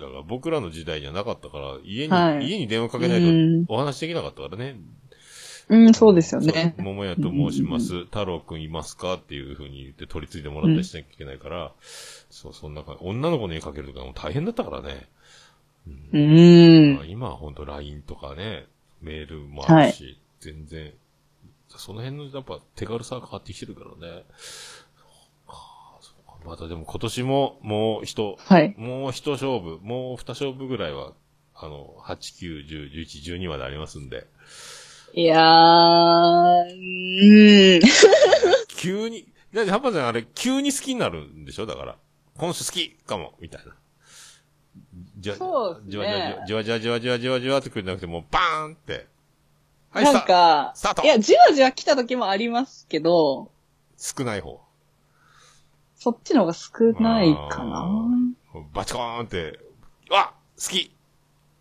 [0.00, 4.76] だから僕らの時代じゃなかったから、家に、はい家に電話かけないうんとお話できなかったからね。
[5.68, 6.74] うん、そうですよね。
[6.78, 8.04] 桃屋と申します。
[8.04, 11.72] 太郎くんいますかっていう風に言って取り継いでもらったりしなきゃいけないから、
[12.30, 13.04] そう、そんな感じ。
[13.04, 15.08] 女の子の絵描けるとかも大変だったからね。
[16.12, 17.04] うんまあ。
[17.06, 18.66] 今は本当 LINE とかね、
[19.00, 20.92] メールもあるし、全然、
[21.68, 24.24] その辺のやっぱ手軽さが変わってきてるからね。
[26.44, 28.74] またでも今年ももう一、はい。
[28.78, 31.12] もう一勝負、もう二勝負ぐらいは、
[31.54, 32.14] あの、8、
[32.64, 34.26] 9、10、11、12までありますんで、
[35.14, 37.80] いやー、うん。
[38.76, 41.66] 急に、だって、ハッパちゃんあれ、急に好きになるんでしょ？
[41.66, 41.96] だから。
[42.36, 43.74] この人好きかも、みたいな。
[45.18, 46.06] じわ、そうじわ。
[46.46, 49.06] じわじわじわじわじわじわってくるんじゃなくて、もうバーンって。
[49.90, 53.50] はい、なんか、スタートいや、じわじわ来た時もありますけど、
[53.96, 54.60] 少ない方。
[55.94, 56.70] そっちの方が少
[57.00, 57.88] ないかな。
[58.72, 59.58] バチコーンって、
[60.10, 60.92] わ好き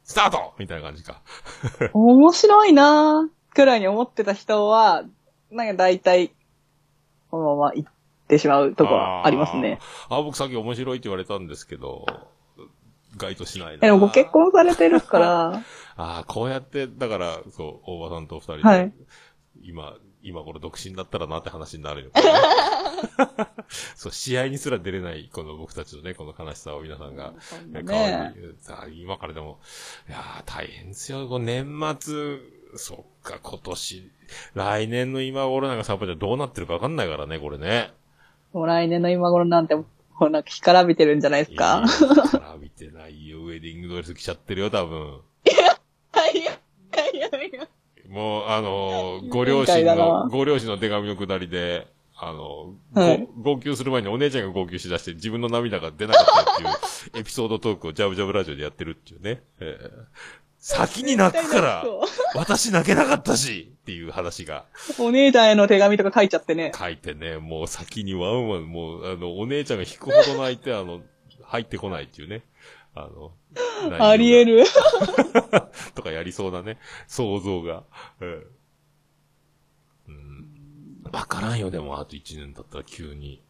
[0.03, 1.21] スタートみたいな感じか。
[1.93, 5.03] 面白いなーくらいに思ってた人は、
[5.49, 6.33] なんか大体、
[7.31, 7.91] このまま行っ
[8.27, 9.79] てしまうとこはありますね。
[10.09, 12.05] ああ、僕さっき面白いって言われたんですけど、
[13.17, 13.73] 該当しないな。
[13.75, 15.63] えでもご結婚されてるから、
[15.97, 18.93] ああ、こうやって、だから、そう、大場さんと二人で、はい
[19.61, 22.13] 今、今頃独身だったらなって話になるよ、ね。
[23.95, 27.33] そう、試合にすら出れない、この僕たちのね、この悲しさを皆さんが、
[27.67, 29.59] ね、代わねりに、さあ、今からでも、
[30.09, 32.39] いやー、大変ですよ、年末、
[32.75, 34.11] そっか、今年、
[34.55, 37.91] 来年の今頃なんかサッパちゃんどうなってるかわかんないからね、これね。
[38.53, 39.85] もう来年の今頃なんて、も
[40.21, 41.83] うなんか干からびてるんじゃないですか。
[43.57, 45.21] ェディングドレス着ちゃってるよ、多分。
[46.11, 46.51] はい、いや
[47.13, 47.67] いやいや。
[48.09, 51.87] もう、あのー、ご両親の、ご両親の手紙のくだりで、
[52.17, 59.41] あの、はいご号泣する前にお姉ちゃんが号泣しだして自分の涙が出なかったっていうエピソードトークをジャブジャブラジオでやってるっていうね。
[59.59, 59.89] えー
[60.67, 61.85] 先に泣くから、
[62.33, 64.65] 私泣けなかったしっていう話が
[64.97, 66.71] お姉ちゃんへの手紙とか書いちゃってね。
[66.75, 71.01] 書いてね、もう先にワンワン、もう、あの、お姉ちゃんが引くほど泣いて、あの、
[71.43, 72.41] 入ってこないっていうね。
[72.95, 73.33] あの、
[73.99, 74.63] あり得る。
[75.95, 76.77] とかやりそうなね、
[77.07, 77.83] 想像が。
[78.21, 78.45] うん。
[80.07, 81.03] うん。
[81.11, 83.41] わからんよ、でも、あと1年経ったら急に。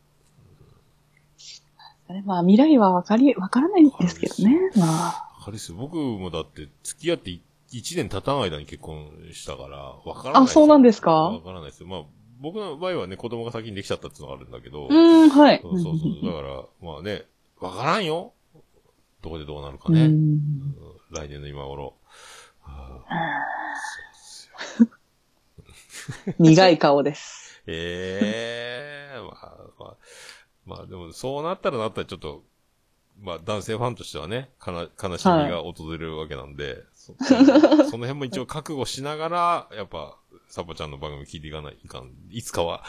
[2.26, 4.72] まあ未来はわかり、わからないんですけどね。
[4.76, 5.30] まあ。
[5.44, 7.32] あれですよ、僕もだって、付き合って
[7.72, 11.12] 1年経たん間に結婚したから、わからないあそうなんですか？
[11.12, 11.88] わからないですよ。
[11.88, 12.04] まあ、
[12.40, 15.60] 僕の場合はね、子供が先にできちゃったっていうのがあるんだけど、うーん、はい。
[15.62, 16.26] そうそうそう。
[16.26, 17.24] だから、まあね、
[17.60, 18.34] わからんよ。
[19.26, 20.08] どこでどうなるかうね。
[20.08, 20.40] ん
[21.10, 21.96] 来年の今頃。
[26.38, 27.64] 苦い顔です。
[27.66, 29.98] ええまあ、まあ、
[30.68, 32.44] まあでも、そうなったらなったらちょっと、
[33.20, 37.46] まあ男性ファンとしてはね、かな、悲しみが訪れるわけなんで、そその
[37.90, 40.20] その辺も一応覚悟しながら、やっぱ、
[40.50, 42.14] サポちゃんの番組聞いていかないいかん。
[42.30, 42.84] いつかは、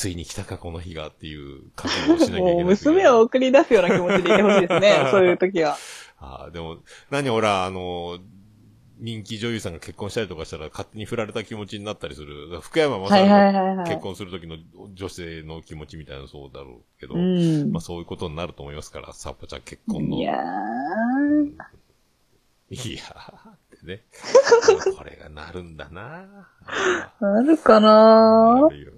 [0.00, 2.54] ついに来たか、この日がっていう覚悟をしなきゃいけない。
[2.56, 4.92] もう娘を送り出すような気持ちでいてほしいですね。
[5.12, 5.76] そういう時は。
[6.18, 6.78] ああ、でも、
[7.10, 8.18] 何ほら、あの、
[8.98, 12.60] 人気女優さんが結婚したりとかしたら勝手に振られた気持ちになったりする。
[12.62, 13.84] 福山雅治が。
[13.84, 14.56] 結婚する時の
[14.94, 17.80] 女性の気持ちみたいなそうだろうけど、うんまあ。
[17.82, 20.16] そういうことになると思いますから、サッパちゃん結婚の。
[20.16, 21.52] いやー。
[22.70, 24.02] いやーってね。
[24.96, 26.46] これがなるんだな
[27.20, 28.92] あるかななるよ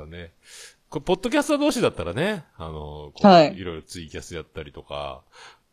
[0.00, 0.32] あ、うんだね。
[0.88, 5.22] これ、ポッドキャスター同士だったらね、あの、はいいろいろツイキャスやったりとか、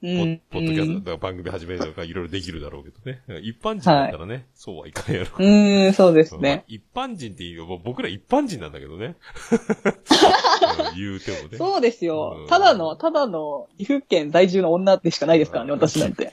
[0.02, 3.22] うポッドキャスト、番組始めるとかいろいろできるだろうけどね。
[3.42, 5.30] 一般人だったらね、そうはいかんやろ。
[5.40, 6.66] うん、そうですまあね。
[6.68, 9.16] 一般人っていう僕ら一般人なんだけどね。
[10.92, 11.58] う ん言うてもね。
[11.58, 12.48] そうですようん。
[12.48, 16.30] ただの、ただの岐阜県在住の女でしかないですからね、私なんて。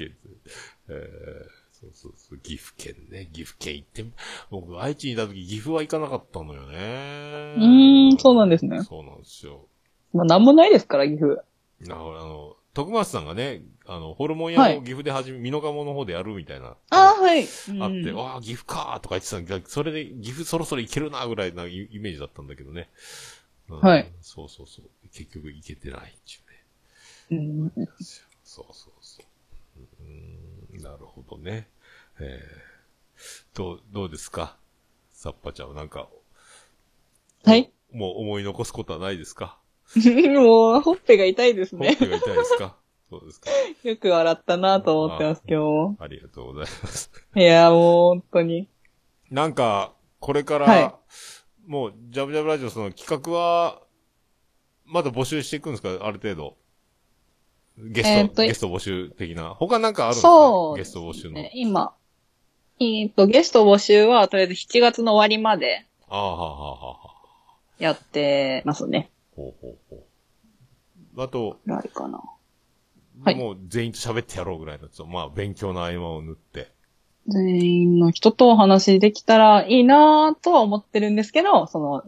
[0.89, 3.29] えーそうそうそう、岐阜県ね。
[3.33, 4.13] 岐阜県行ってみ、
[4.51, 6.77] 僕、愛知にいた時岐阜は行かなかったのよね。
[6.77, 9.67] うーんそうなんですねそうなんですよ。
[10.13, 11.43] まあ、なんもないですから、岐阜。
[11.83, 16.77] だから、あの、徳松さんがね、あの、ホルモン屋を岐阜で始め、美濃加茂の方でやるみたいな。
[16.91, 17.43] ああ、はい。
[17.43, 22.89] あって、うんわあ、岐阜かーとか言ってたんだそれで岐阜そろそろ行けるなぐらいなイイメージだったんだけどね。
[23.69, 24.11] うんはい。
[24.21, 24.85] そうそうそう。
[25.13, 26.03] 結局行けてないっ
[27.31, 27.69] ていうね。
[27.77, 27.89] うん
[28.45, 29.25] そうそうそう。
[30.81, 31.69] なるほどね。
[32.21, 34.57] えー、どう、どうですか？
[35.13, 36.09] サッパちゃんはなんか。
[37.45, 37.73] はい？
[37.93, 39.59] もう思い残すことはないですか？
[39.97, 41.89] もう、ほっぺが痛いですね。
[41.89, 42.77] ほっぺが痛いですか？
[43.11, 43.51] そうですか？
[43.89, 45.97] よく笑ったなと思ってます、今日も。
[46.01, 47.11] ありがとうございます。
[47.37, 48.69] いや、もう、本当に。
[49.31, 50.95] なんか、これから、はい
[51.67, 53.83] もう、ジャブジャブラジオその企画は、
[54.85, 55.91] まだ募集していくんですか？
[56.05, 56.57] ある程度。
[57.79, 59.51] ゲスト、えーゲスト募集的な。
[59.55, 60.29] 他なんかあるんですか？
[60.29, 61.35] そう、ゲスト募集の。
[61.35, 61.95] ね、今。
[62.81, 67.13] えーっと、ゲスト募集は、とりあえず7月の終わりまでああ、はあ、はあ、はあ。
[67.79, 69.11] やってますね。
[69.37, 70.05] ほうほうほ
[71.17, 71.23] う。
[71.23, 72.23] あと、あるかな。
[73.25, 76.73] はいもう全員と喋ってやろうぐらいのやつを、まあ、勉強の合間を縫って。
[77.29, 82.03] 全員の人とお話できたらいいなとは思ってるんですけど、その、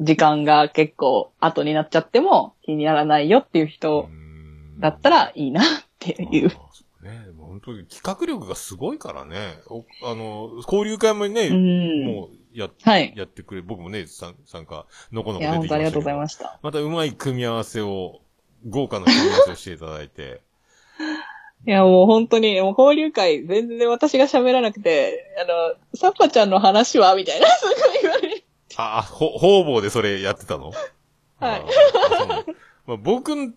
[0.00, 4.08] 時間が結構後になっちゃっても気にならないよっていう人
[4.78, 5.64] だったらいいなっ
[5.98, 6.48] ていう。
[7.02, 7.26] ね。
[7.38, 9.54] 本当に企画力がすごいからね。
[9.68, 12.04] おあの、交流会もね、うん。
[12.06, 13.12] もうや、はい。
[13.16, 16.58] やってくれ、僕もね、参参加、のこのこいや、出てきましたけど本当ありがとうございました。
[16.62, 18.20] またうまい組み合わせを、
[18.68, 20.42] 豪華な組み合わせをしていただいて。
[21.66, 27.14] いや、もう本当に、もう交流会全然私が喋らなくて、あの、サッパちゃんの話は？
[27.14, 28.44] みたいな、すごい言われる。
[28.76, 30.72] あ、あほ、方々でそれやってたの？
[31.40, 31.62] はい
[32.86, 33.54] まあ、僕ん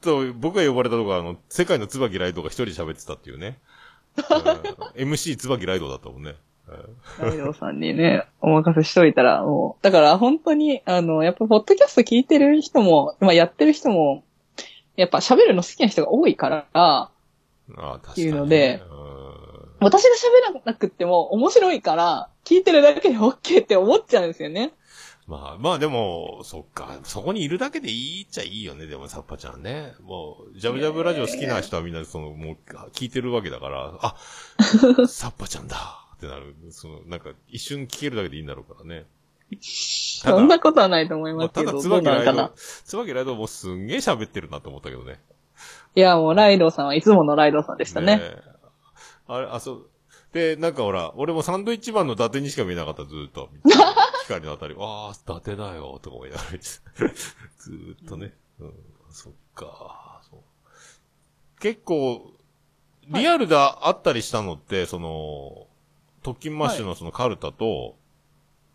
[0.00, 3.58] と、僕が呼ばれたとこは、あの、世界の椿ライドが一人喋ってたっていうね。
[4.16, 4.22] うん
[5.12, 6.34] MC 椿ライドだったもんね。
[6.68, 14.24] うんライドウさんにね、お任せしといたら、もう、だから本当に、あの、やっぱ、ポッドキャスト聞いてる人も、まあ、やってる人も、
[14.96, 17.10] やっぱ喋るの好きな人が多いから、あ
[17.76, 18.22] あ、確かに。
[18.24, 19.08] いうのでうん
[19.80, 20.10] 私が
[20.50, 24.72] 喋らなくっても面白いから、聞いてるだけで OK って思っちゃうんですよね。
[25.28, 29.92] まあ、まあでも、そっか、そこにいるだけでいいっちゃいいよね、でも、サッパちゃんね。
[30.00, 32.56] もう、ジャブジャブラジオ好きな人はみんな、その、もう、
[32.92, 34.16] 聞いてるわけだから、あ、
[35.06, 36.56] サッパちゃんだってなる。
[36.70, 39.04] その、なんか、一瞬聞けるだけでいいんだろうからね。
[40.22, 45.20] ただそんなことはないと思いますけど、どう椿ライド椿ライドもすんげえ喋ってるなと思ったけどね。
[45.94, 48.18] いや、もうライドウさんはいつものライドウさんでしたね。
[48.22, 48.42] え
[49.26, 49.90] あれ、あ、そう。
[50.32, 53.48] で、なんかほら、俺もサンドイッチマンの伊達にしか見えなかった、ずーっと。
[54.34, 58.34] 光のあたり、ああ、伊達だよ、とか思いながら ずーっとね。
[58.60, 58.72] うん、
[59.10, 60.40] そっか、そう。
[61.60, 62.32] 結構、
[63.08, 65.66] リアルであったりしたのって、その、
[66.22, 67.96] 特勤マッシュのそのカルタと、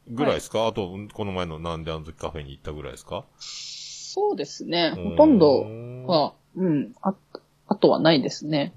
[0.08, 3.26] ぐらいですか、あと、この前のなんであの時カフェに行ったぐらいですか？
[3.40, 4.92] そうですね。
[4.92, 5.62] ほとんど
[6.08, 7.16] は、は、うん、あ、
[7.68, 8.74] あとはないですね。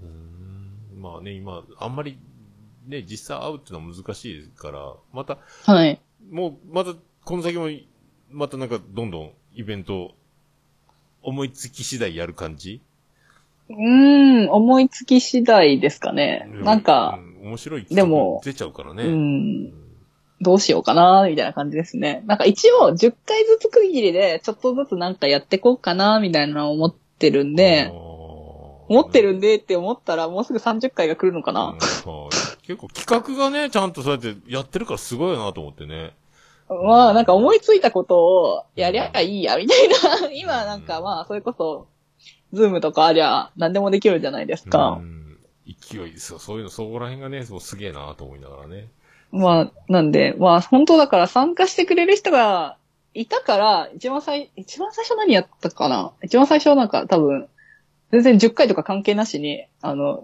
[0.96, 2.18] まあね、今、あんまり、
[2.86, 6.00] ね、実際会うっていうのは難しいから、また、はい。
[6.30, 6.94] もう、また、
[7.24, 7.68] この先も、
[8.30, 10.14] またなんか、どんどんイベント、
[11.22, 12.80] 思いつき次第やる感じ？
[13.68, 16.48] うーん、思いつき次第ですかね。
[16.52, 19.02] なんか、うん、面白いでも出ちゃうからね。
[19.02, 19.72] ううんん、
[20.40, 22.22] どうしようかな、みたいな感じですね。
[22.26, 31.76] なんか一応10回ずつ区切りで、ちょっとずつなんかやってこうかな、みたいなのを思ってるんで、思思ってるんでって思ったら、もうすぐ30回が来るのかな。
[32.66, 36.12] 結構企画がね、ちゃんとそうやってやってるからすごいなと思ってね。
[36.68, 40.30] まあ、なんか思いついたことをやりゃいいや、みたいな。
[40.32, 41.86] 今なんかまあ、それこそ、
[42.52, 44.90] ズームとかありゃ何でもできるじゃないですうか。
[44.90, 45.36] ん
[45.66, 46.38] 勢いですよ。
[46.38, 48.88] そういうの、そこら辺がね、もうすげえなと思いながらね。
[49.30, 52.76] まあ、なんで、まあ、本当だから参加してくれる人が
[53.14, 56.12] いたから、一番最、一番最初何やったかな？
[56.22, 57.48] 一番最初なんか多分、
[58.12, 60.22] 全然10回とか関係なしに、あの、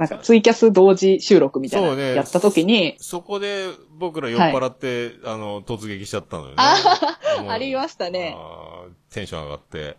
[0.00, 2.14] なんかツイキャス同時収録みたいなそうね。
[2.14, 3.66] やった時に、そこで
[3.98, 6.54] 僕ら酔っ払って、あの、突撃しちゃったのよね。
[6.56, 8.34] あもうありましたね。
[8.34, 9.98] あーテンション上がって。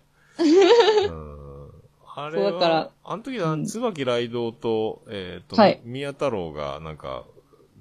[1.08, 1.72] うん。
[2.16, 3.66] あれは、そうだからあの時は、うん。
[3.66, 5.80] 椿ライドと、えっ、と、はい。
[5.84, 7.26] 宮太郎が、なんか、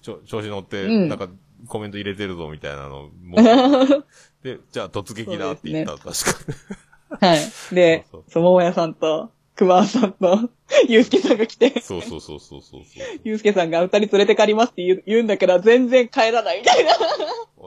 [0.03, 1.09] ちょ、調子乗って、うん。
[1.09, 1.31] なんか、
[1.69, 4.05] コメント入れてるぞ、みたいなの、も う
[4.43, 6.05] で、じゃあ突撃だって言った、確
[7.19, 7.39] かはい。
[7.75, 9.31] でそうそう、そももやさんと、
[9.61, 10.49] 熊さんと、
[10.89, 13.21] ゆうすけさんが来て、そうそうそうそうそうそう。
[13.25, 16.93] ゆうすけさんが二人連れて帰りますって言う言うんだけど、全然帰らないみたいな。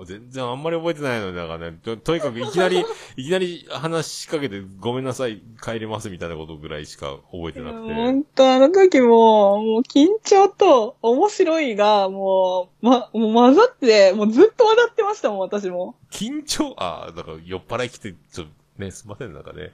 [0.07, 2.79] 全然あんまり覚えてないので、なんかね、ととにかくいきなり、
[3.15, 7.93] いきなり話しかけて、ごめんなさい、帰りますみたいなことぐらいしか覚えてなくて。
[7.93, 15.95] 本当あの時も、もう緊張と面白いが、もう、ま、もう混ざって、もうずっと笑ってましたもん、私も。
[16.09, 16.73] 緊張？
[16.77, 19.71] ああ、だから酔っ払い来て、ちょっとね、すいません、なんかね。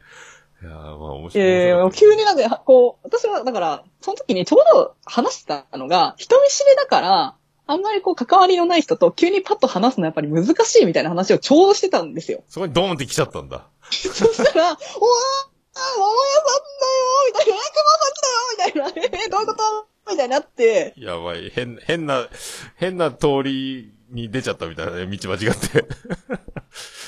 [0.62, 1.48] いやーまあ面白い。
[1.48, 12.44] ええ面白かった急になんか、こう、私は、だから、その時にちょうど話してたのが、人見知りだから、あんまりこう、関わりのない人と急にパッと話すのはやっぱり難しいみたいな話をちょうどしてたんですよ。
[12.48, 13.68] そこにドーンって来ちゃったんだ。
[13.92, 21.52] そしたら、うわー、あ、桃屋さんだよみたいな、熊さん来たよみたいな、えー、どういうことみたいになって、やばい。
[21.52, 22.28] 変、変な、
[22.76, 25.86] 変な通りに出ちゃったみたいなね、道間違って。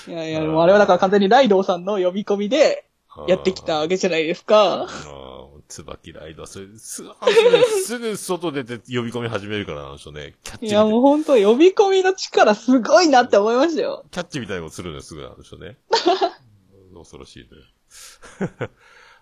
[0.08, 2.86] いやいや、もうあれはだから完全にライドウさんの呼び込みで
[3.28, 4.84] やってきたわけじゃないですか。
[4.84, 5.32] あー。
[5.72, 7.04] 椿ライド、それ、す、
[7.86, 10.36] すぐ外出て呼び込み始めるから、あの人ね。
[10.44, 14.06] キャッチいいや、もう本当呼び込みの力すごいなって思いましたよ。
[14.12, 15.78] キャッチみたいなことするのよ、すぐあの人ね。
[16.94, 17.50] 恐ろしいね。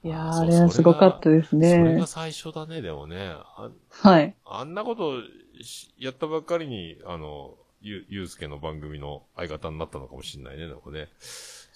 [0.01, 2.07] いやあれはすごかったですそれねが。
[2.07, 3.31] 最初だね、でもね。
[3.35, 4.35] あはい。
[4.45, 5.21] あんなこと
[5.61, 11.09] しやったばっかりに、あの、ゆ、ゆうすけの番組の相方になったのかもしれないね、でもね。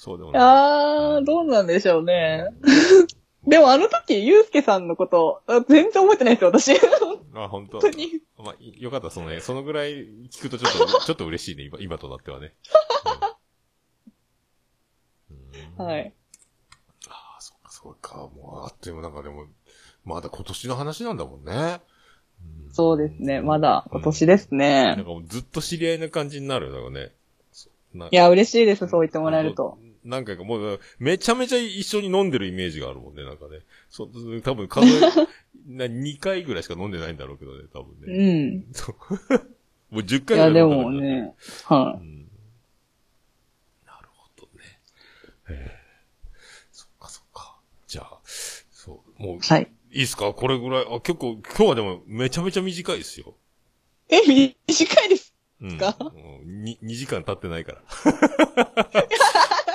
[0.04, 0.42] そうでもない。
[0.42, 2.48] あー、どうなんでしょうね。
[3.48, 6.74] でもあの時、ゆうすけさんのこと、あ全然覚えてないですよ、私。
[7.36, 8.22] あ、本当本当に。
[8.38, 12.54] まあ、いよかった、そのね、そのぐらい聞くとちょっと、 ちょっと嬉しいね、今、今となってはね。
[15.80, 16.14] うんはい。
[17.08, 18.18] ああ、そっか、そっか。
[18.18, 19.46] もう、あっという間なんかでも、
[20.04, 21.80] まだ今年の話なんだもんね。
[22.74, 23.40] そうですね。
[23.40, 25.04] まだ今年ですなんね。
[25.04, 27.14] かもうずっと知り合いな感じになるよ、だからね。
[27.52, 29.78] そうないや、嬉しいです、そう言ってもらえると。。
[30.04, 33.60] なんかもう、めちゃめちゃ一緒に飲んでるイメージがあるもんね、なんかね。
[33.90, 35.00] そう、多分数え、
[35.68, 38.58] な2回ぐらいしか飲んでないんだろうけどね、多分うね。
[38.58, 38.66] ん。
[38.74, 38.96] そう
[39.92, 40.92] もう10回ぐいや、でらい飲んだからも。
[41.02, 41.36] ね、
[41.66, 42.30] はうん
[43.86, 44.80] なるほどね。
[45.50, 45.80] ええ
[46.72, 47.58] そっかそっか。
[47.88, 49.40] じゃあ、そう、もう、い。
[49.42, 49.72] はい。
[49.92, 50.34] いいっすか？
[50.34, 50.86] これぐらい。
[50.90, 53.36] あ、結構、今日はでもめちゃめちゃ短いですよ。
[54.10, 55.34] え、短いです。
[55.62, 55.78] うん。
[55.78, 57.84] かうんに 2, 時間経ってないから。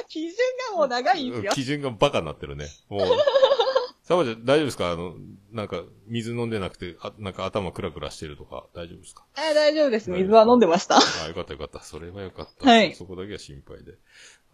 [0.08, 0.32] 基準
[0.72, 1.52] がもう長いんですよ。
[1.52, 2.66] 基準がバカになってるね。
[2.88, 3.00] もう。
[4.02, 4.90] サバちゃん大丈夫ですか？
[4.90, 5.14] あの、
[5.52, 9.26] なんか、水飲んでなくて、あ、なんか頭クラクラしてるとか、大丈夫ですか？
[9.36, 10.10] え、大丈夫です。
[10.10, 10.96] 水は飲んでました。
[10.96, 11.82] あ、よかったよかった。
[11.82, 12.70] それはよかった。
[12.70, 13.92] はいそこだけは心配で。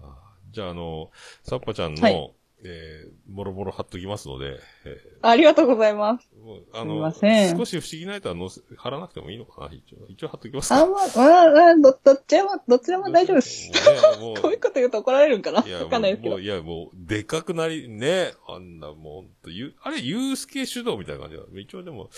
[0.03, 0.17] あ
[0.51, 1.11] じゃあ、あの、
[1.45, 2.35] サッパちゃんの、はい
[2.67, 6.29] えー、もろもろ貼っときますので、えありがとうございます。
[6.73, 9.71] あすみの、ません少し不思議なやつは載せ、貼らなくてもいいのかな？
[9.73, 10.81] 一応、一応貼っときますか。
[10.83, 13.71] あ、まあ、まあ、ど、どっちも、どっちでも大丈夫です。
[13.71, 15.59] もうね、もうこ ういうこと言うと怒られるんかな？
[15.59, 16.43] わかんないですけどもう、。
[16.43, 21.43] いや、もう、でかくなり、ね、あんな、もんと、ゆ、あれ、ユースケ主導みたいな感じだ。
[21.61, 22.09] 一応でも、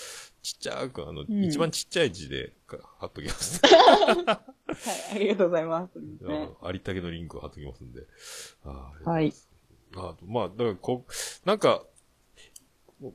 [0.43, 3.61] ちっちゃく、あの、ん一番ちっちゃい字で、か貼っときます。
[3.67, 4.41] は
[5.13, 5.99] い、ありがとうございます。
[5.99, 8.03] あね、のありったけのリンクを貼っときますんで。
[9.05, 9.33] はい。
[10.03, 11.05] あとまあ、だから、こ、
[11.45, 11.83] なんか、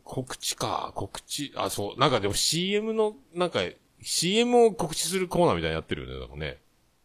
[0.03, 3.59] 告知か、告知、あ、そう、なんかでも CM の、なんか、
[4.01, 6.57] CM を告知するコーナーみたいなのやってるよね、だからね。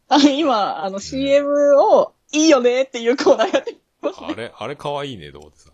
[0.09, 4.27] あ、今、あの CM をいいよねっていうコーナーやってますね。
[4.31, 5.71] あれ、あれ可愛いね、と思ってさ。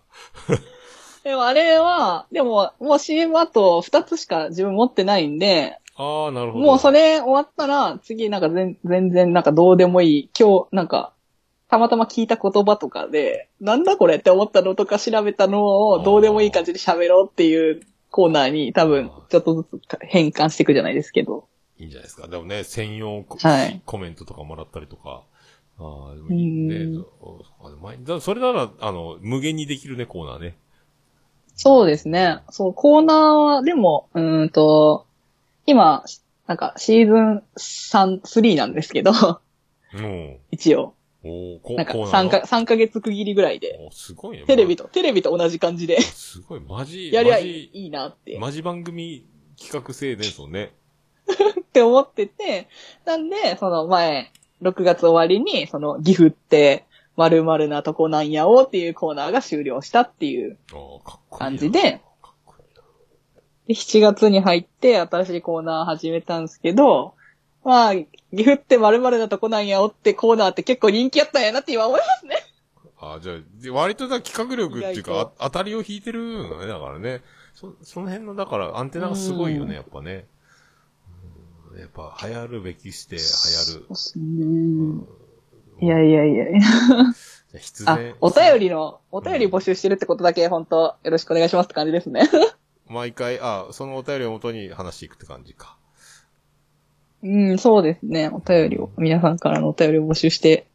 [1.24, 6.64] でもあれは、でも、もう CM あと2つしか自分持ってないんで、ああ、なるほど。
[6.64, 11.12] もうそれ終わったら、次なんか全全然なんかどうでもいい、今日なんか、
[11.72, 17.80] たまたま聞いた言葉とかで、なんだこれって思ったのとか調べたのをどうでもいい感じで喋ろうっていう
[18.10, 21.48] コーナーに多分ちょっとずつ変換していくじゃないですけど。
[21.78, 22.28] いいんじゃないですか。
[22.28, 25.22] でもね、専用コ,、はいコメントとかもらったりとか。
[25.78, 27.00] ああ、でもいいね
[28.20, 30.56] それなら、あの、無限にできるね、コーナーね。
[31.54, 32.40] そうですね。
[32.50, 33.16] そう、コーナー
[33.54, 35.06] は、でも、うーんと、
[35.64, 36.04] 今、
[36.46, 39.12] なんかシーズン3、3なんですけど、
[39.94, 40.36] うん。
[40.52, 40.92] 一応。
[41.24, 44.44] おーこなんかコーナーの？3か、三ヶ月区切りぐらいで、おすごいね。
[44.44, 48.38] テレビと、テレビと同じ感じで、すごい、マジ、 やりゃいいなって。
[48.38, 49.26] マジ番組
[49.58, 50.72] 企画制ですよね。
[51.60, 52.68] って思ってて、
[53.04, 56.84] なんで、その前、6月終わりに、その、岐阜って、
[57.16, 60.58] 〇〇なとこなんやおっていうコーナーが終了したっていう。
[61.30, 62.00] 感じで。
[63.66, 67.14] で、7月に入って新しいコーナー始めたんですけど、
[67.64, 72.36] まあ、岐阜って〇〇なとこなんやおってコーナーって結構人気あったんやなって今思いますね。
[72.98, 77.22] ああ、じゃあ、で割とだ企画力っていうか、当たりを引いてるのね、だからね。
[77.54, 80.26] そ、その辺の、だから、アンテナがすごいようんね、やっぱね。
[81.72, 83.92] うんやっぱ、流行るべきして、流行るそう。
[83.92, 85.04] っすね。
[85.80, 86.60] いやいやいやいや。
[87.58, 92.28] 必あ然。、お便りの、お便り募集してるってことだけ、本当よろしくお願いしますって感じですね。
[92.86, 95.76] 毎回、あ、そのお便りをもとに話していくって感じか。
[97.22, 98.28] うん、そうですね。
[98.28, 100.66] お便りを、皆さんからのお便りを募集して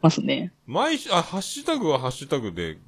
[0.00, 0.52] ますね。
[0.66, 2.78] 毎週、あ、ハッシュタグはハッシュタグで、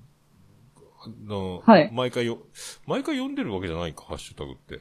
[1.01, 2.39] あの、はい毎回よ、
[2.87, 4.81] 毎回読んでるわけじゃないか、ハッシュタグって。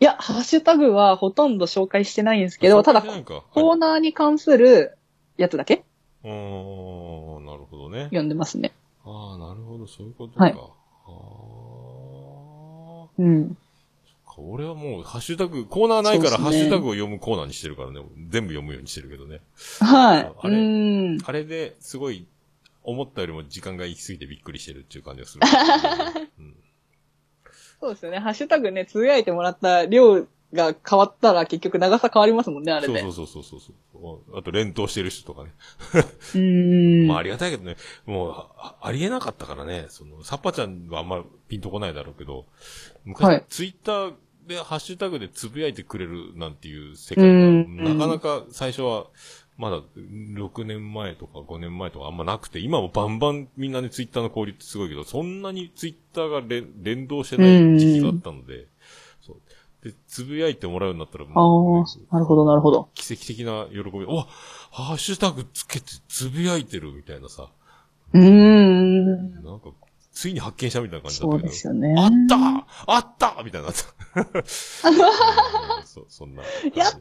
[0.00, 4.96] いや、ハッシュタグはほとんど紹介してないんですけど、ただ、なんか、コーナーに関する
[5.36, 5.84] やつだけ
[6.24, 8.04] うーん、なるほどね。
[8.04, 8.72] 読んでますね。
[9.04, 10.44] ああ、なるほど、そういうことか。
[10.44, 10.58] はいあ
[11.10, 13.08] あ。
[13.18, 13.56] うん。
[14.40, 18.00] 俺はもう、ハッシュタグ、コーナーないから、ハッシュタグを読むコーナーにしてるからね。
[18.28, 19.40] 全部読むようにしてるけどね。
[19.80, 20.20] はい。
[20.24, 21.18] あうれん。
[21.24, 22.26] あれですごい、
[22.82, 25.42] 思ったよりも時間が行き過ぎてびっくりしてるっていう感じがする。
[26.38, 26.56] う ん
[27.80, 28.18] そうですよね。
[28.18, 33.00] ハッシュタグね、つぶやいてもらった量が変わったら結局長さ変わりますもんね、あれで。
[33.00, 34.38] そうそうそうそうそう。
[34.38, 35.52] あと、連投してる人とかね。
[36.34, 37.06] うーん。
[37.06, 37.76] まあ、ありがたいけどね。
[38.06, 39.86] もうあ、ありえなかったからね。
[39.90, 42.46] その、サッパちゃんはあんまピンとこないだろうけど、
[43.04, 44.12] 昔、はいツイッター
[44.48, 49.06] でハッシュタグでつぶやいてくれるなんていう世界が、うんなかなか最初は、
[49.58, 58.68] まだ6年前とか5年前とかあんまなくて、今もバンバンみんなでツイッターの交流ってすごいけど、そんなにツイッターが連連動してない時期があったので、
[59.20, 59.36] そう。
[59.84, 62.88] で、つぶやいてもらうようになったら、ああ、なるほど、なるほど。
[62.94, 64.04] 奇跡的な喜び。
[64.06, 64.26] お
[64.70, 67.48] ハッシュタグつけてつぶやいてるみたいなさ。
[68.12, 69.32] うーん。
[69.44, 69.70] なんか、
[70.18, 71.38] ついに発見したみたいな感じだった。
[71.38, 71.94] そうですよね。
[71.96, 73.72] あったあったみたいにな
[75.86, 76.42] そそんな。
[76.42, 76.48] や
[76.88, 76.98] った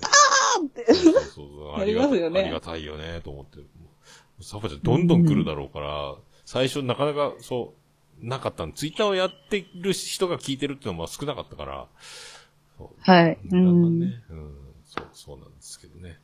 [0.62, 0.94] ーって。
[0.94, 1.80] そうそうそう。
[1.80, 3.58] やりますよねありがたいよね、と思って。
[4.42, 6.16] サバちゃんどんどん来るだろうから、
[6.46, 7.74] 最初なかなかそ
[8.22, 8.74] う、なかったの。
[8.74, 11.88] ツイッターをやってる人が聞いてるっていうのも少なかったから、
[13.00, 13.32] はい。
[13.32, 14.00] うだんだんん。
[14.00, 16.20] ね、うん、そう、そうなんですけどね。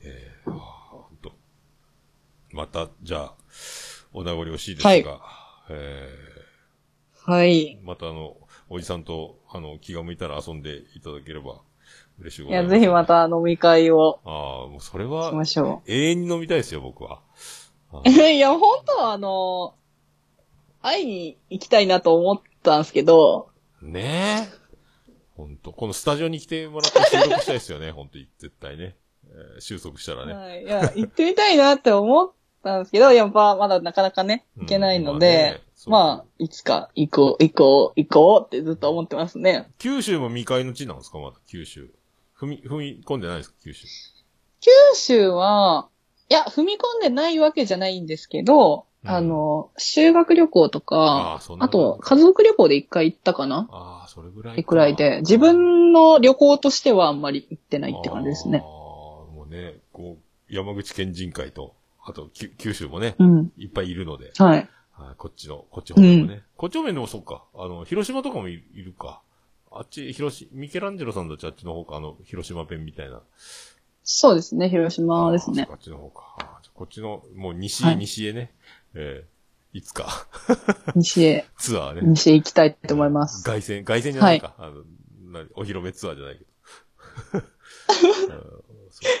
[0.00, 1.30] えー、はあほんと。
[2.52, 3.34] また、じゃあ、
[4.14, 5.04] お名残惜しいですが、はい
[5.70, 6.08] え
[7.28, 7.78] はい。
[7.82, 8.36] ー、またあの、
[8.70, 11.60] おじさんと、あの、気が向いたら遊んでいただければ
[12.20, 12.74] 嬉しいごいや、ざいます。
[12.74, 13.04] ぜひま。
[13.04, 17.20] た飲み会をああ、もうそれしはま、しょ永遠に飲みたいですよ、僕は。
[18.04, 19.74] いや、本当はあの、
[20.82, 23.50] 会いに行きたいなと思ったんですけど、
[23.82, 24.58] ねえ。
[25.36, 25.72] ほんと。
[25.72, 28.96] このスタジオに来てもらって収録したいですよね、ほんと、絶対ね。
[29.30, 30.32] えー収束したらね。
[30.32, 30.62] はい。
[30.64, 32.30] いや、行ってみたいなって思っ
[32.64, 39.70] たんですけど、やっぱまだなかなかね、 行けないので、うんまあいつか行こう、行こう、行こうってずっと思ってますね。
[39.78, 41.18] 九州も未開の地なんですか？
[41.18, 41.90] まだ、九州。
[42.38, 43.56] 踏み、踏み込んでないですか？
[43.62, 43.86] 九州。
[44.60, 45.88] 九州は、
[46.28, 53.68] いや、踏み込んでないわけじゃないんですけど、うんあの、修学旅行とあかああと、家族旅行で一回行ったかな？
[53.70, 58.64] ああ、それぐらいくらいで、自分の旅行としてはあんまり行ってないって感じですねああ、。
[58.64, 63.52] もうね、こう、山口県人会と、あと、き九州もね、うん。
[63.56, 64.68] いっぱいいるので、はい。
[64.98, 66.42] はいこっちの、こっち方面もね。
[66.56, 67.44] こっち方面でもそうか。
[67.54, 69.22] あの、広島とかもいいるか。
[69.70, 73.20] あっち、広島、ミケランジェロさんたちあっちの方か、あの、広島弁みたいな。
[74.02, 75.72] そうですね、広島ですねあ。
[75.72, 76.60] あっちの方か。
[76.74, 78.52] こっちの、もう西へはい西へね、
[78.94, 79.38] えー
[79.74, 80.26] いつか、
[80.96, 82.00] 西へ、ツアーね。
[82.02, 83.44] 西へ行きたいと思います。
[83.44, 84.54] 凱旋、凱旋じゃないか。
[84.58, 84.82] あの、
[85.30, 86.50] なお披露目ツアーじゃないけど。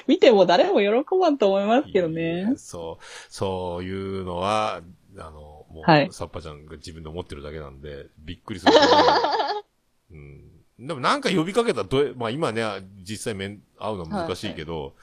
[0.08, 2.54] 見ても誰も喜ばんと思いますけどね。
[2.56, 4.82] そう、そういうのは、
[5.18, 5.47] あの、
[5.78, 8.72] もう、はいサッパちゃんが自分で思ってるだけなんで、びっくりする。
[10.12, 10.86] うん。
[10.86, 12.62] でもなんか呼びかけたらどう、まあ今ね、
[13.02, 14.94] 実際面、会うの難しいけど、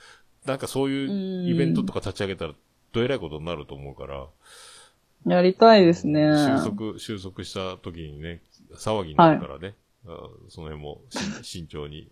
[0.46, 2.54] なんかそういうイベントとか立ち上げたら、
[2.92, 4.28] どえらいことになると思うから、
[5.26, 6.22] やりたいですね。
[6.60, 8.42] 収束、収束した時にね、
[8.76, 9.76] 騒ぎになるからね、
[10.06, 12.10] あその辺もし 慎重に。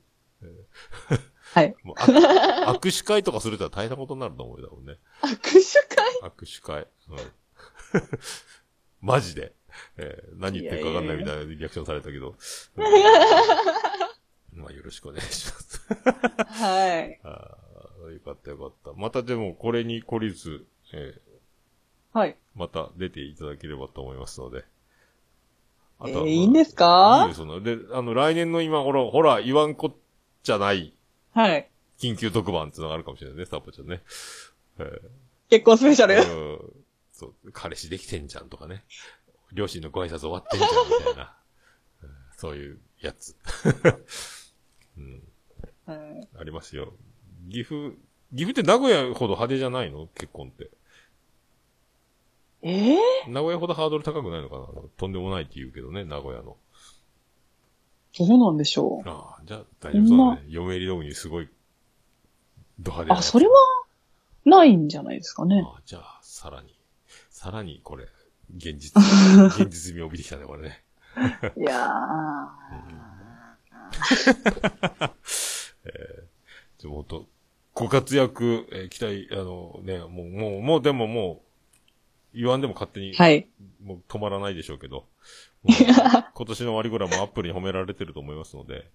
[1.54, 1.76] はい。
[1.84, 4.98] もうあ握手会とかすると大変なことになると思うよ、多分ね。
[5.22, 6.06] 握手会？
[6.24, 6.88] 握手会。
[7.10, 7.32] うん。
[9.02, 9.54] マジで。
[9.98, 12.36] えー何言ってるかわかんないみたいなリアクションされたけど。
[12.76, 12.84] うん
[14.62, 15.82] まあよろしくお願いします。
[16.64, 17.20] はい。
[17.26, 18.94] あーよかったよかった。
[18.94, 22.38] またでもこれに懲りず、えーはい。
[22.56, 24.64] また出ていただければと思いますので。
[26.00, 27.22] あえーまあいいんですか？
[27.24, 27.62] いいよ、その。
[27.62, 29.96] で、あの、来年の今頃、ほら、言わんこっ
[30.44, 30.94] ちゃない
[31.34, 31.68] はい。
[31.98, 34.04] 緊急特番っていうのがあるかもしれないね、サッポちゃんね。
[34.78, 35.02] え
[35.50, 36.14] 結婚スペシャル。
[36.16, 36.83] ーうん
[37.14, 38.84] そう、彼氏できてんじゃんとかね。
[39.54, 41.36] 両親のご挨拶終わってんじゃんみたいな。
[42.04, 43.36] うんそういうやつ。
[44.98, 45.24] うん、
[45.86, 46.94] はいありますよ。
[47.50, 47.96] 岐阜、
[48.36, 50.08] 岐阜って名古屋ほど派手じゃないの？
[50.08, 50.70] 結婚って。
[52.64, 54.68] ええ名古屋ほどハードル高くないのかな？
[54.98, 56.58] とんでもないって言うけどね、名古屋の。
[58.18, 59.10] どうなんでしょう？
[59.10, 60.46] ああ、じゃあ大丈夫そうだね。
[60.50, 61.50] 嫁入り道具にすごい、
[62.80, 63.54] ド派手あ、つそれは、
[64.46, 65.64] ないんじゃないですかね。
[65.66, 66.76] あじゃあ、さらに、
[67.44, 68.06] さらにこれ、
[68.56, 69.04] 現実、
[69.48, 70.82] 現実味を帯びてきたね、これね。
[71.58, 71.74] いや
[76.78, 77.28] じゃあもっと、
[77.74, 81.44] ご活躍、えー期待、あのね、もう、もう、もうでもも
[82.34, 83.16] う、言わんでも勝手に、ー。
[83.22, 83.50] はい。
[83.84, 85.06] もう止まらないでしょうけど、
[86.34, 88.90] 今年の終わりぐらいもアップルに褒められてると思いますので、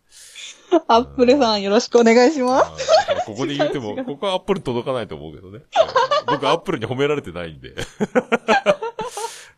[0.86, 2.88] アップルさんよろしくお願いします。
[3.24, 5.60] ここで言っても、 ここはアップル届かないと思うけどね。
[6.26, 7.74] 僕アップルに褒められてないんで。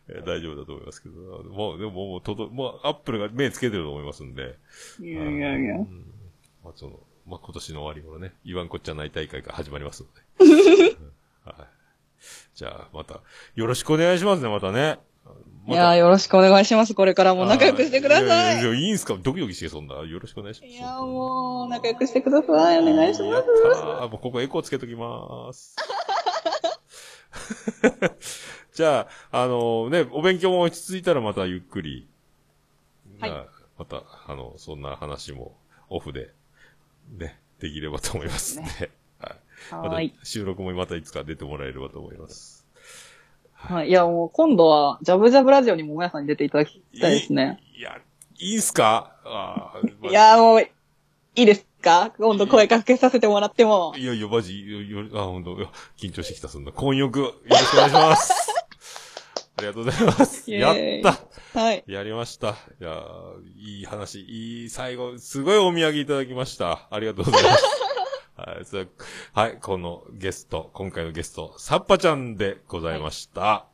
[0.07, 1.15] えー大丈夫だと思いますけど。
[1.43, 4.57] もう、でももう、とど、もう、アップルが目つけてると思いますんで。
[4.99, 5.79] いやいやいやう。
[5.83, 6.05] ん
[6.65, 10.51] まあ、その、まあ、今年の終わり頃ね、言わんこっちゃない大会が始まりますので。
[10.51, 11.11] うん
[11.45, 11.67] はい。
[12.53, 13.21] じゃあ、また、
[13.55, 14.99] よろしくお願いしますね、またね。
[15.67, 16.93] いやーよろしくお願いします。
[16.95, 18.25] これからも仲良くしてください。
[18.25, 19.15] いやいやいいんすか？
[19.21, 19.95] ドキドキして、そんな。
[19.95, 20.73] よろしくお願いします。
[20.73, 22.79] いやーもう、仲良くしてください。
[22.79, 23.31] お願いします。
[23.31, 25.75] やったーもうここエコーつけときまーす。
[28.73, 32.07] じゃあ、あのね、お勉強も落ち着いたらまたゆっくり。
[33.19, 33.45] はいあ
[33.77, 35.55] また、あの、そんな話も
[35.89, 36.29] オフで、
[37.17, 38.69] ね、できればと思いますんで。
[39.19, 39.35] はい。
[39.71, 40.15] またはーい。
[40.23, 42.60] 収録もまたいつか出てもらえればと思います。
[43.67, 43.89] はい。
[43.89, 47.59] いや、もう今度は、ジャブジャブラジオにももやさんに出ていただきたいですね。
[47.77, 47.97] いや、
[48.39, 49.15] いいんすか？
[49.23, 50.67] あーまあいやーもう、い
[51.35, 52.11] いですか？
[52.17, 53.93] 今度声かけさせてもらっても。
[53.97, 55.67] いやいや、マジ、よよあ、本当いや
[55.97, 56.71] 緊張してきた、そんな。
[56.71, 58.33] 混浴、よろしくお願いします。
[59.57, 60.51] ありがとうございます。
[60.51, 61.83] やったはい。
[61.85, 62.49] やりました。
[62.49, 62.99] いやー
[63.59, 66.87] いい話、いい、最後、すごいお土産いただきました。
[66.89, 67.63] ありがとうございます。
[68.35, 68.87] はい、それ
[69.33, 73.53] はい、このゲスト、今回のゲスト、サッパちゃんでございました。
[73.53, 73.65] あ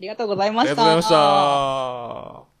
[0.00, 0.72] りがとうございました。
[0.72, 2.56] ありがとうございました。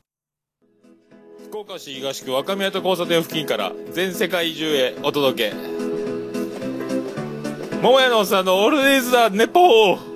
[1.48, 5.56] 福岡市東区若宮と交差点付近から全世界中へお届け。
[7.82, 10.15] 桃屋のおっさんのオールディーズ・ザ・ネポー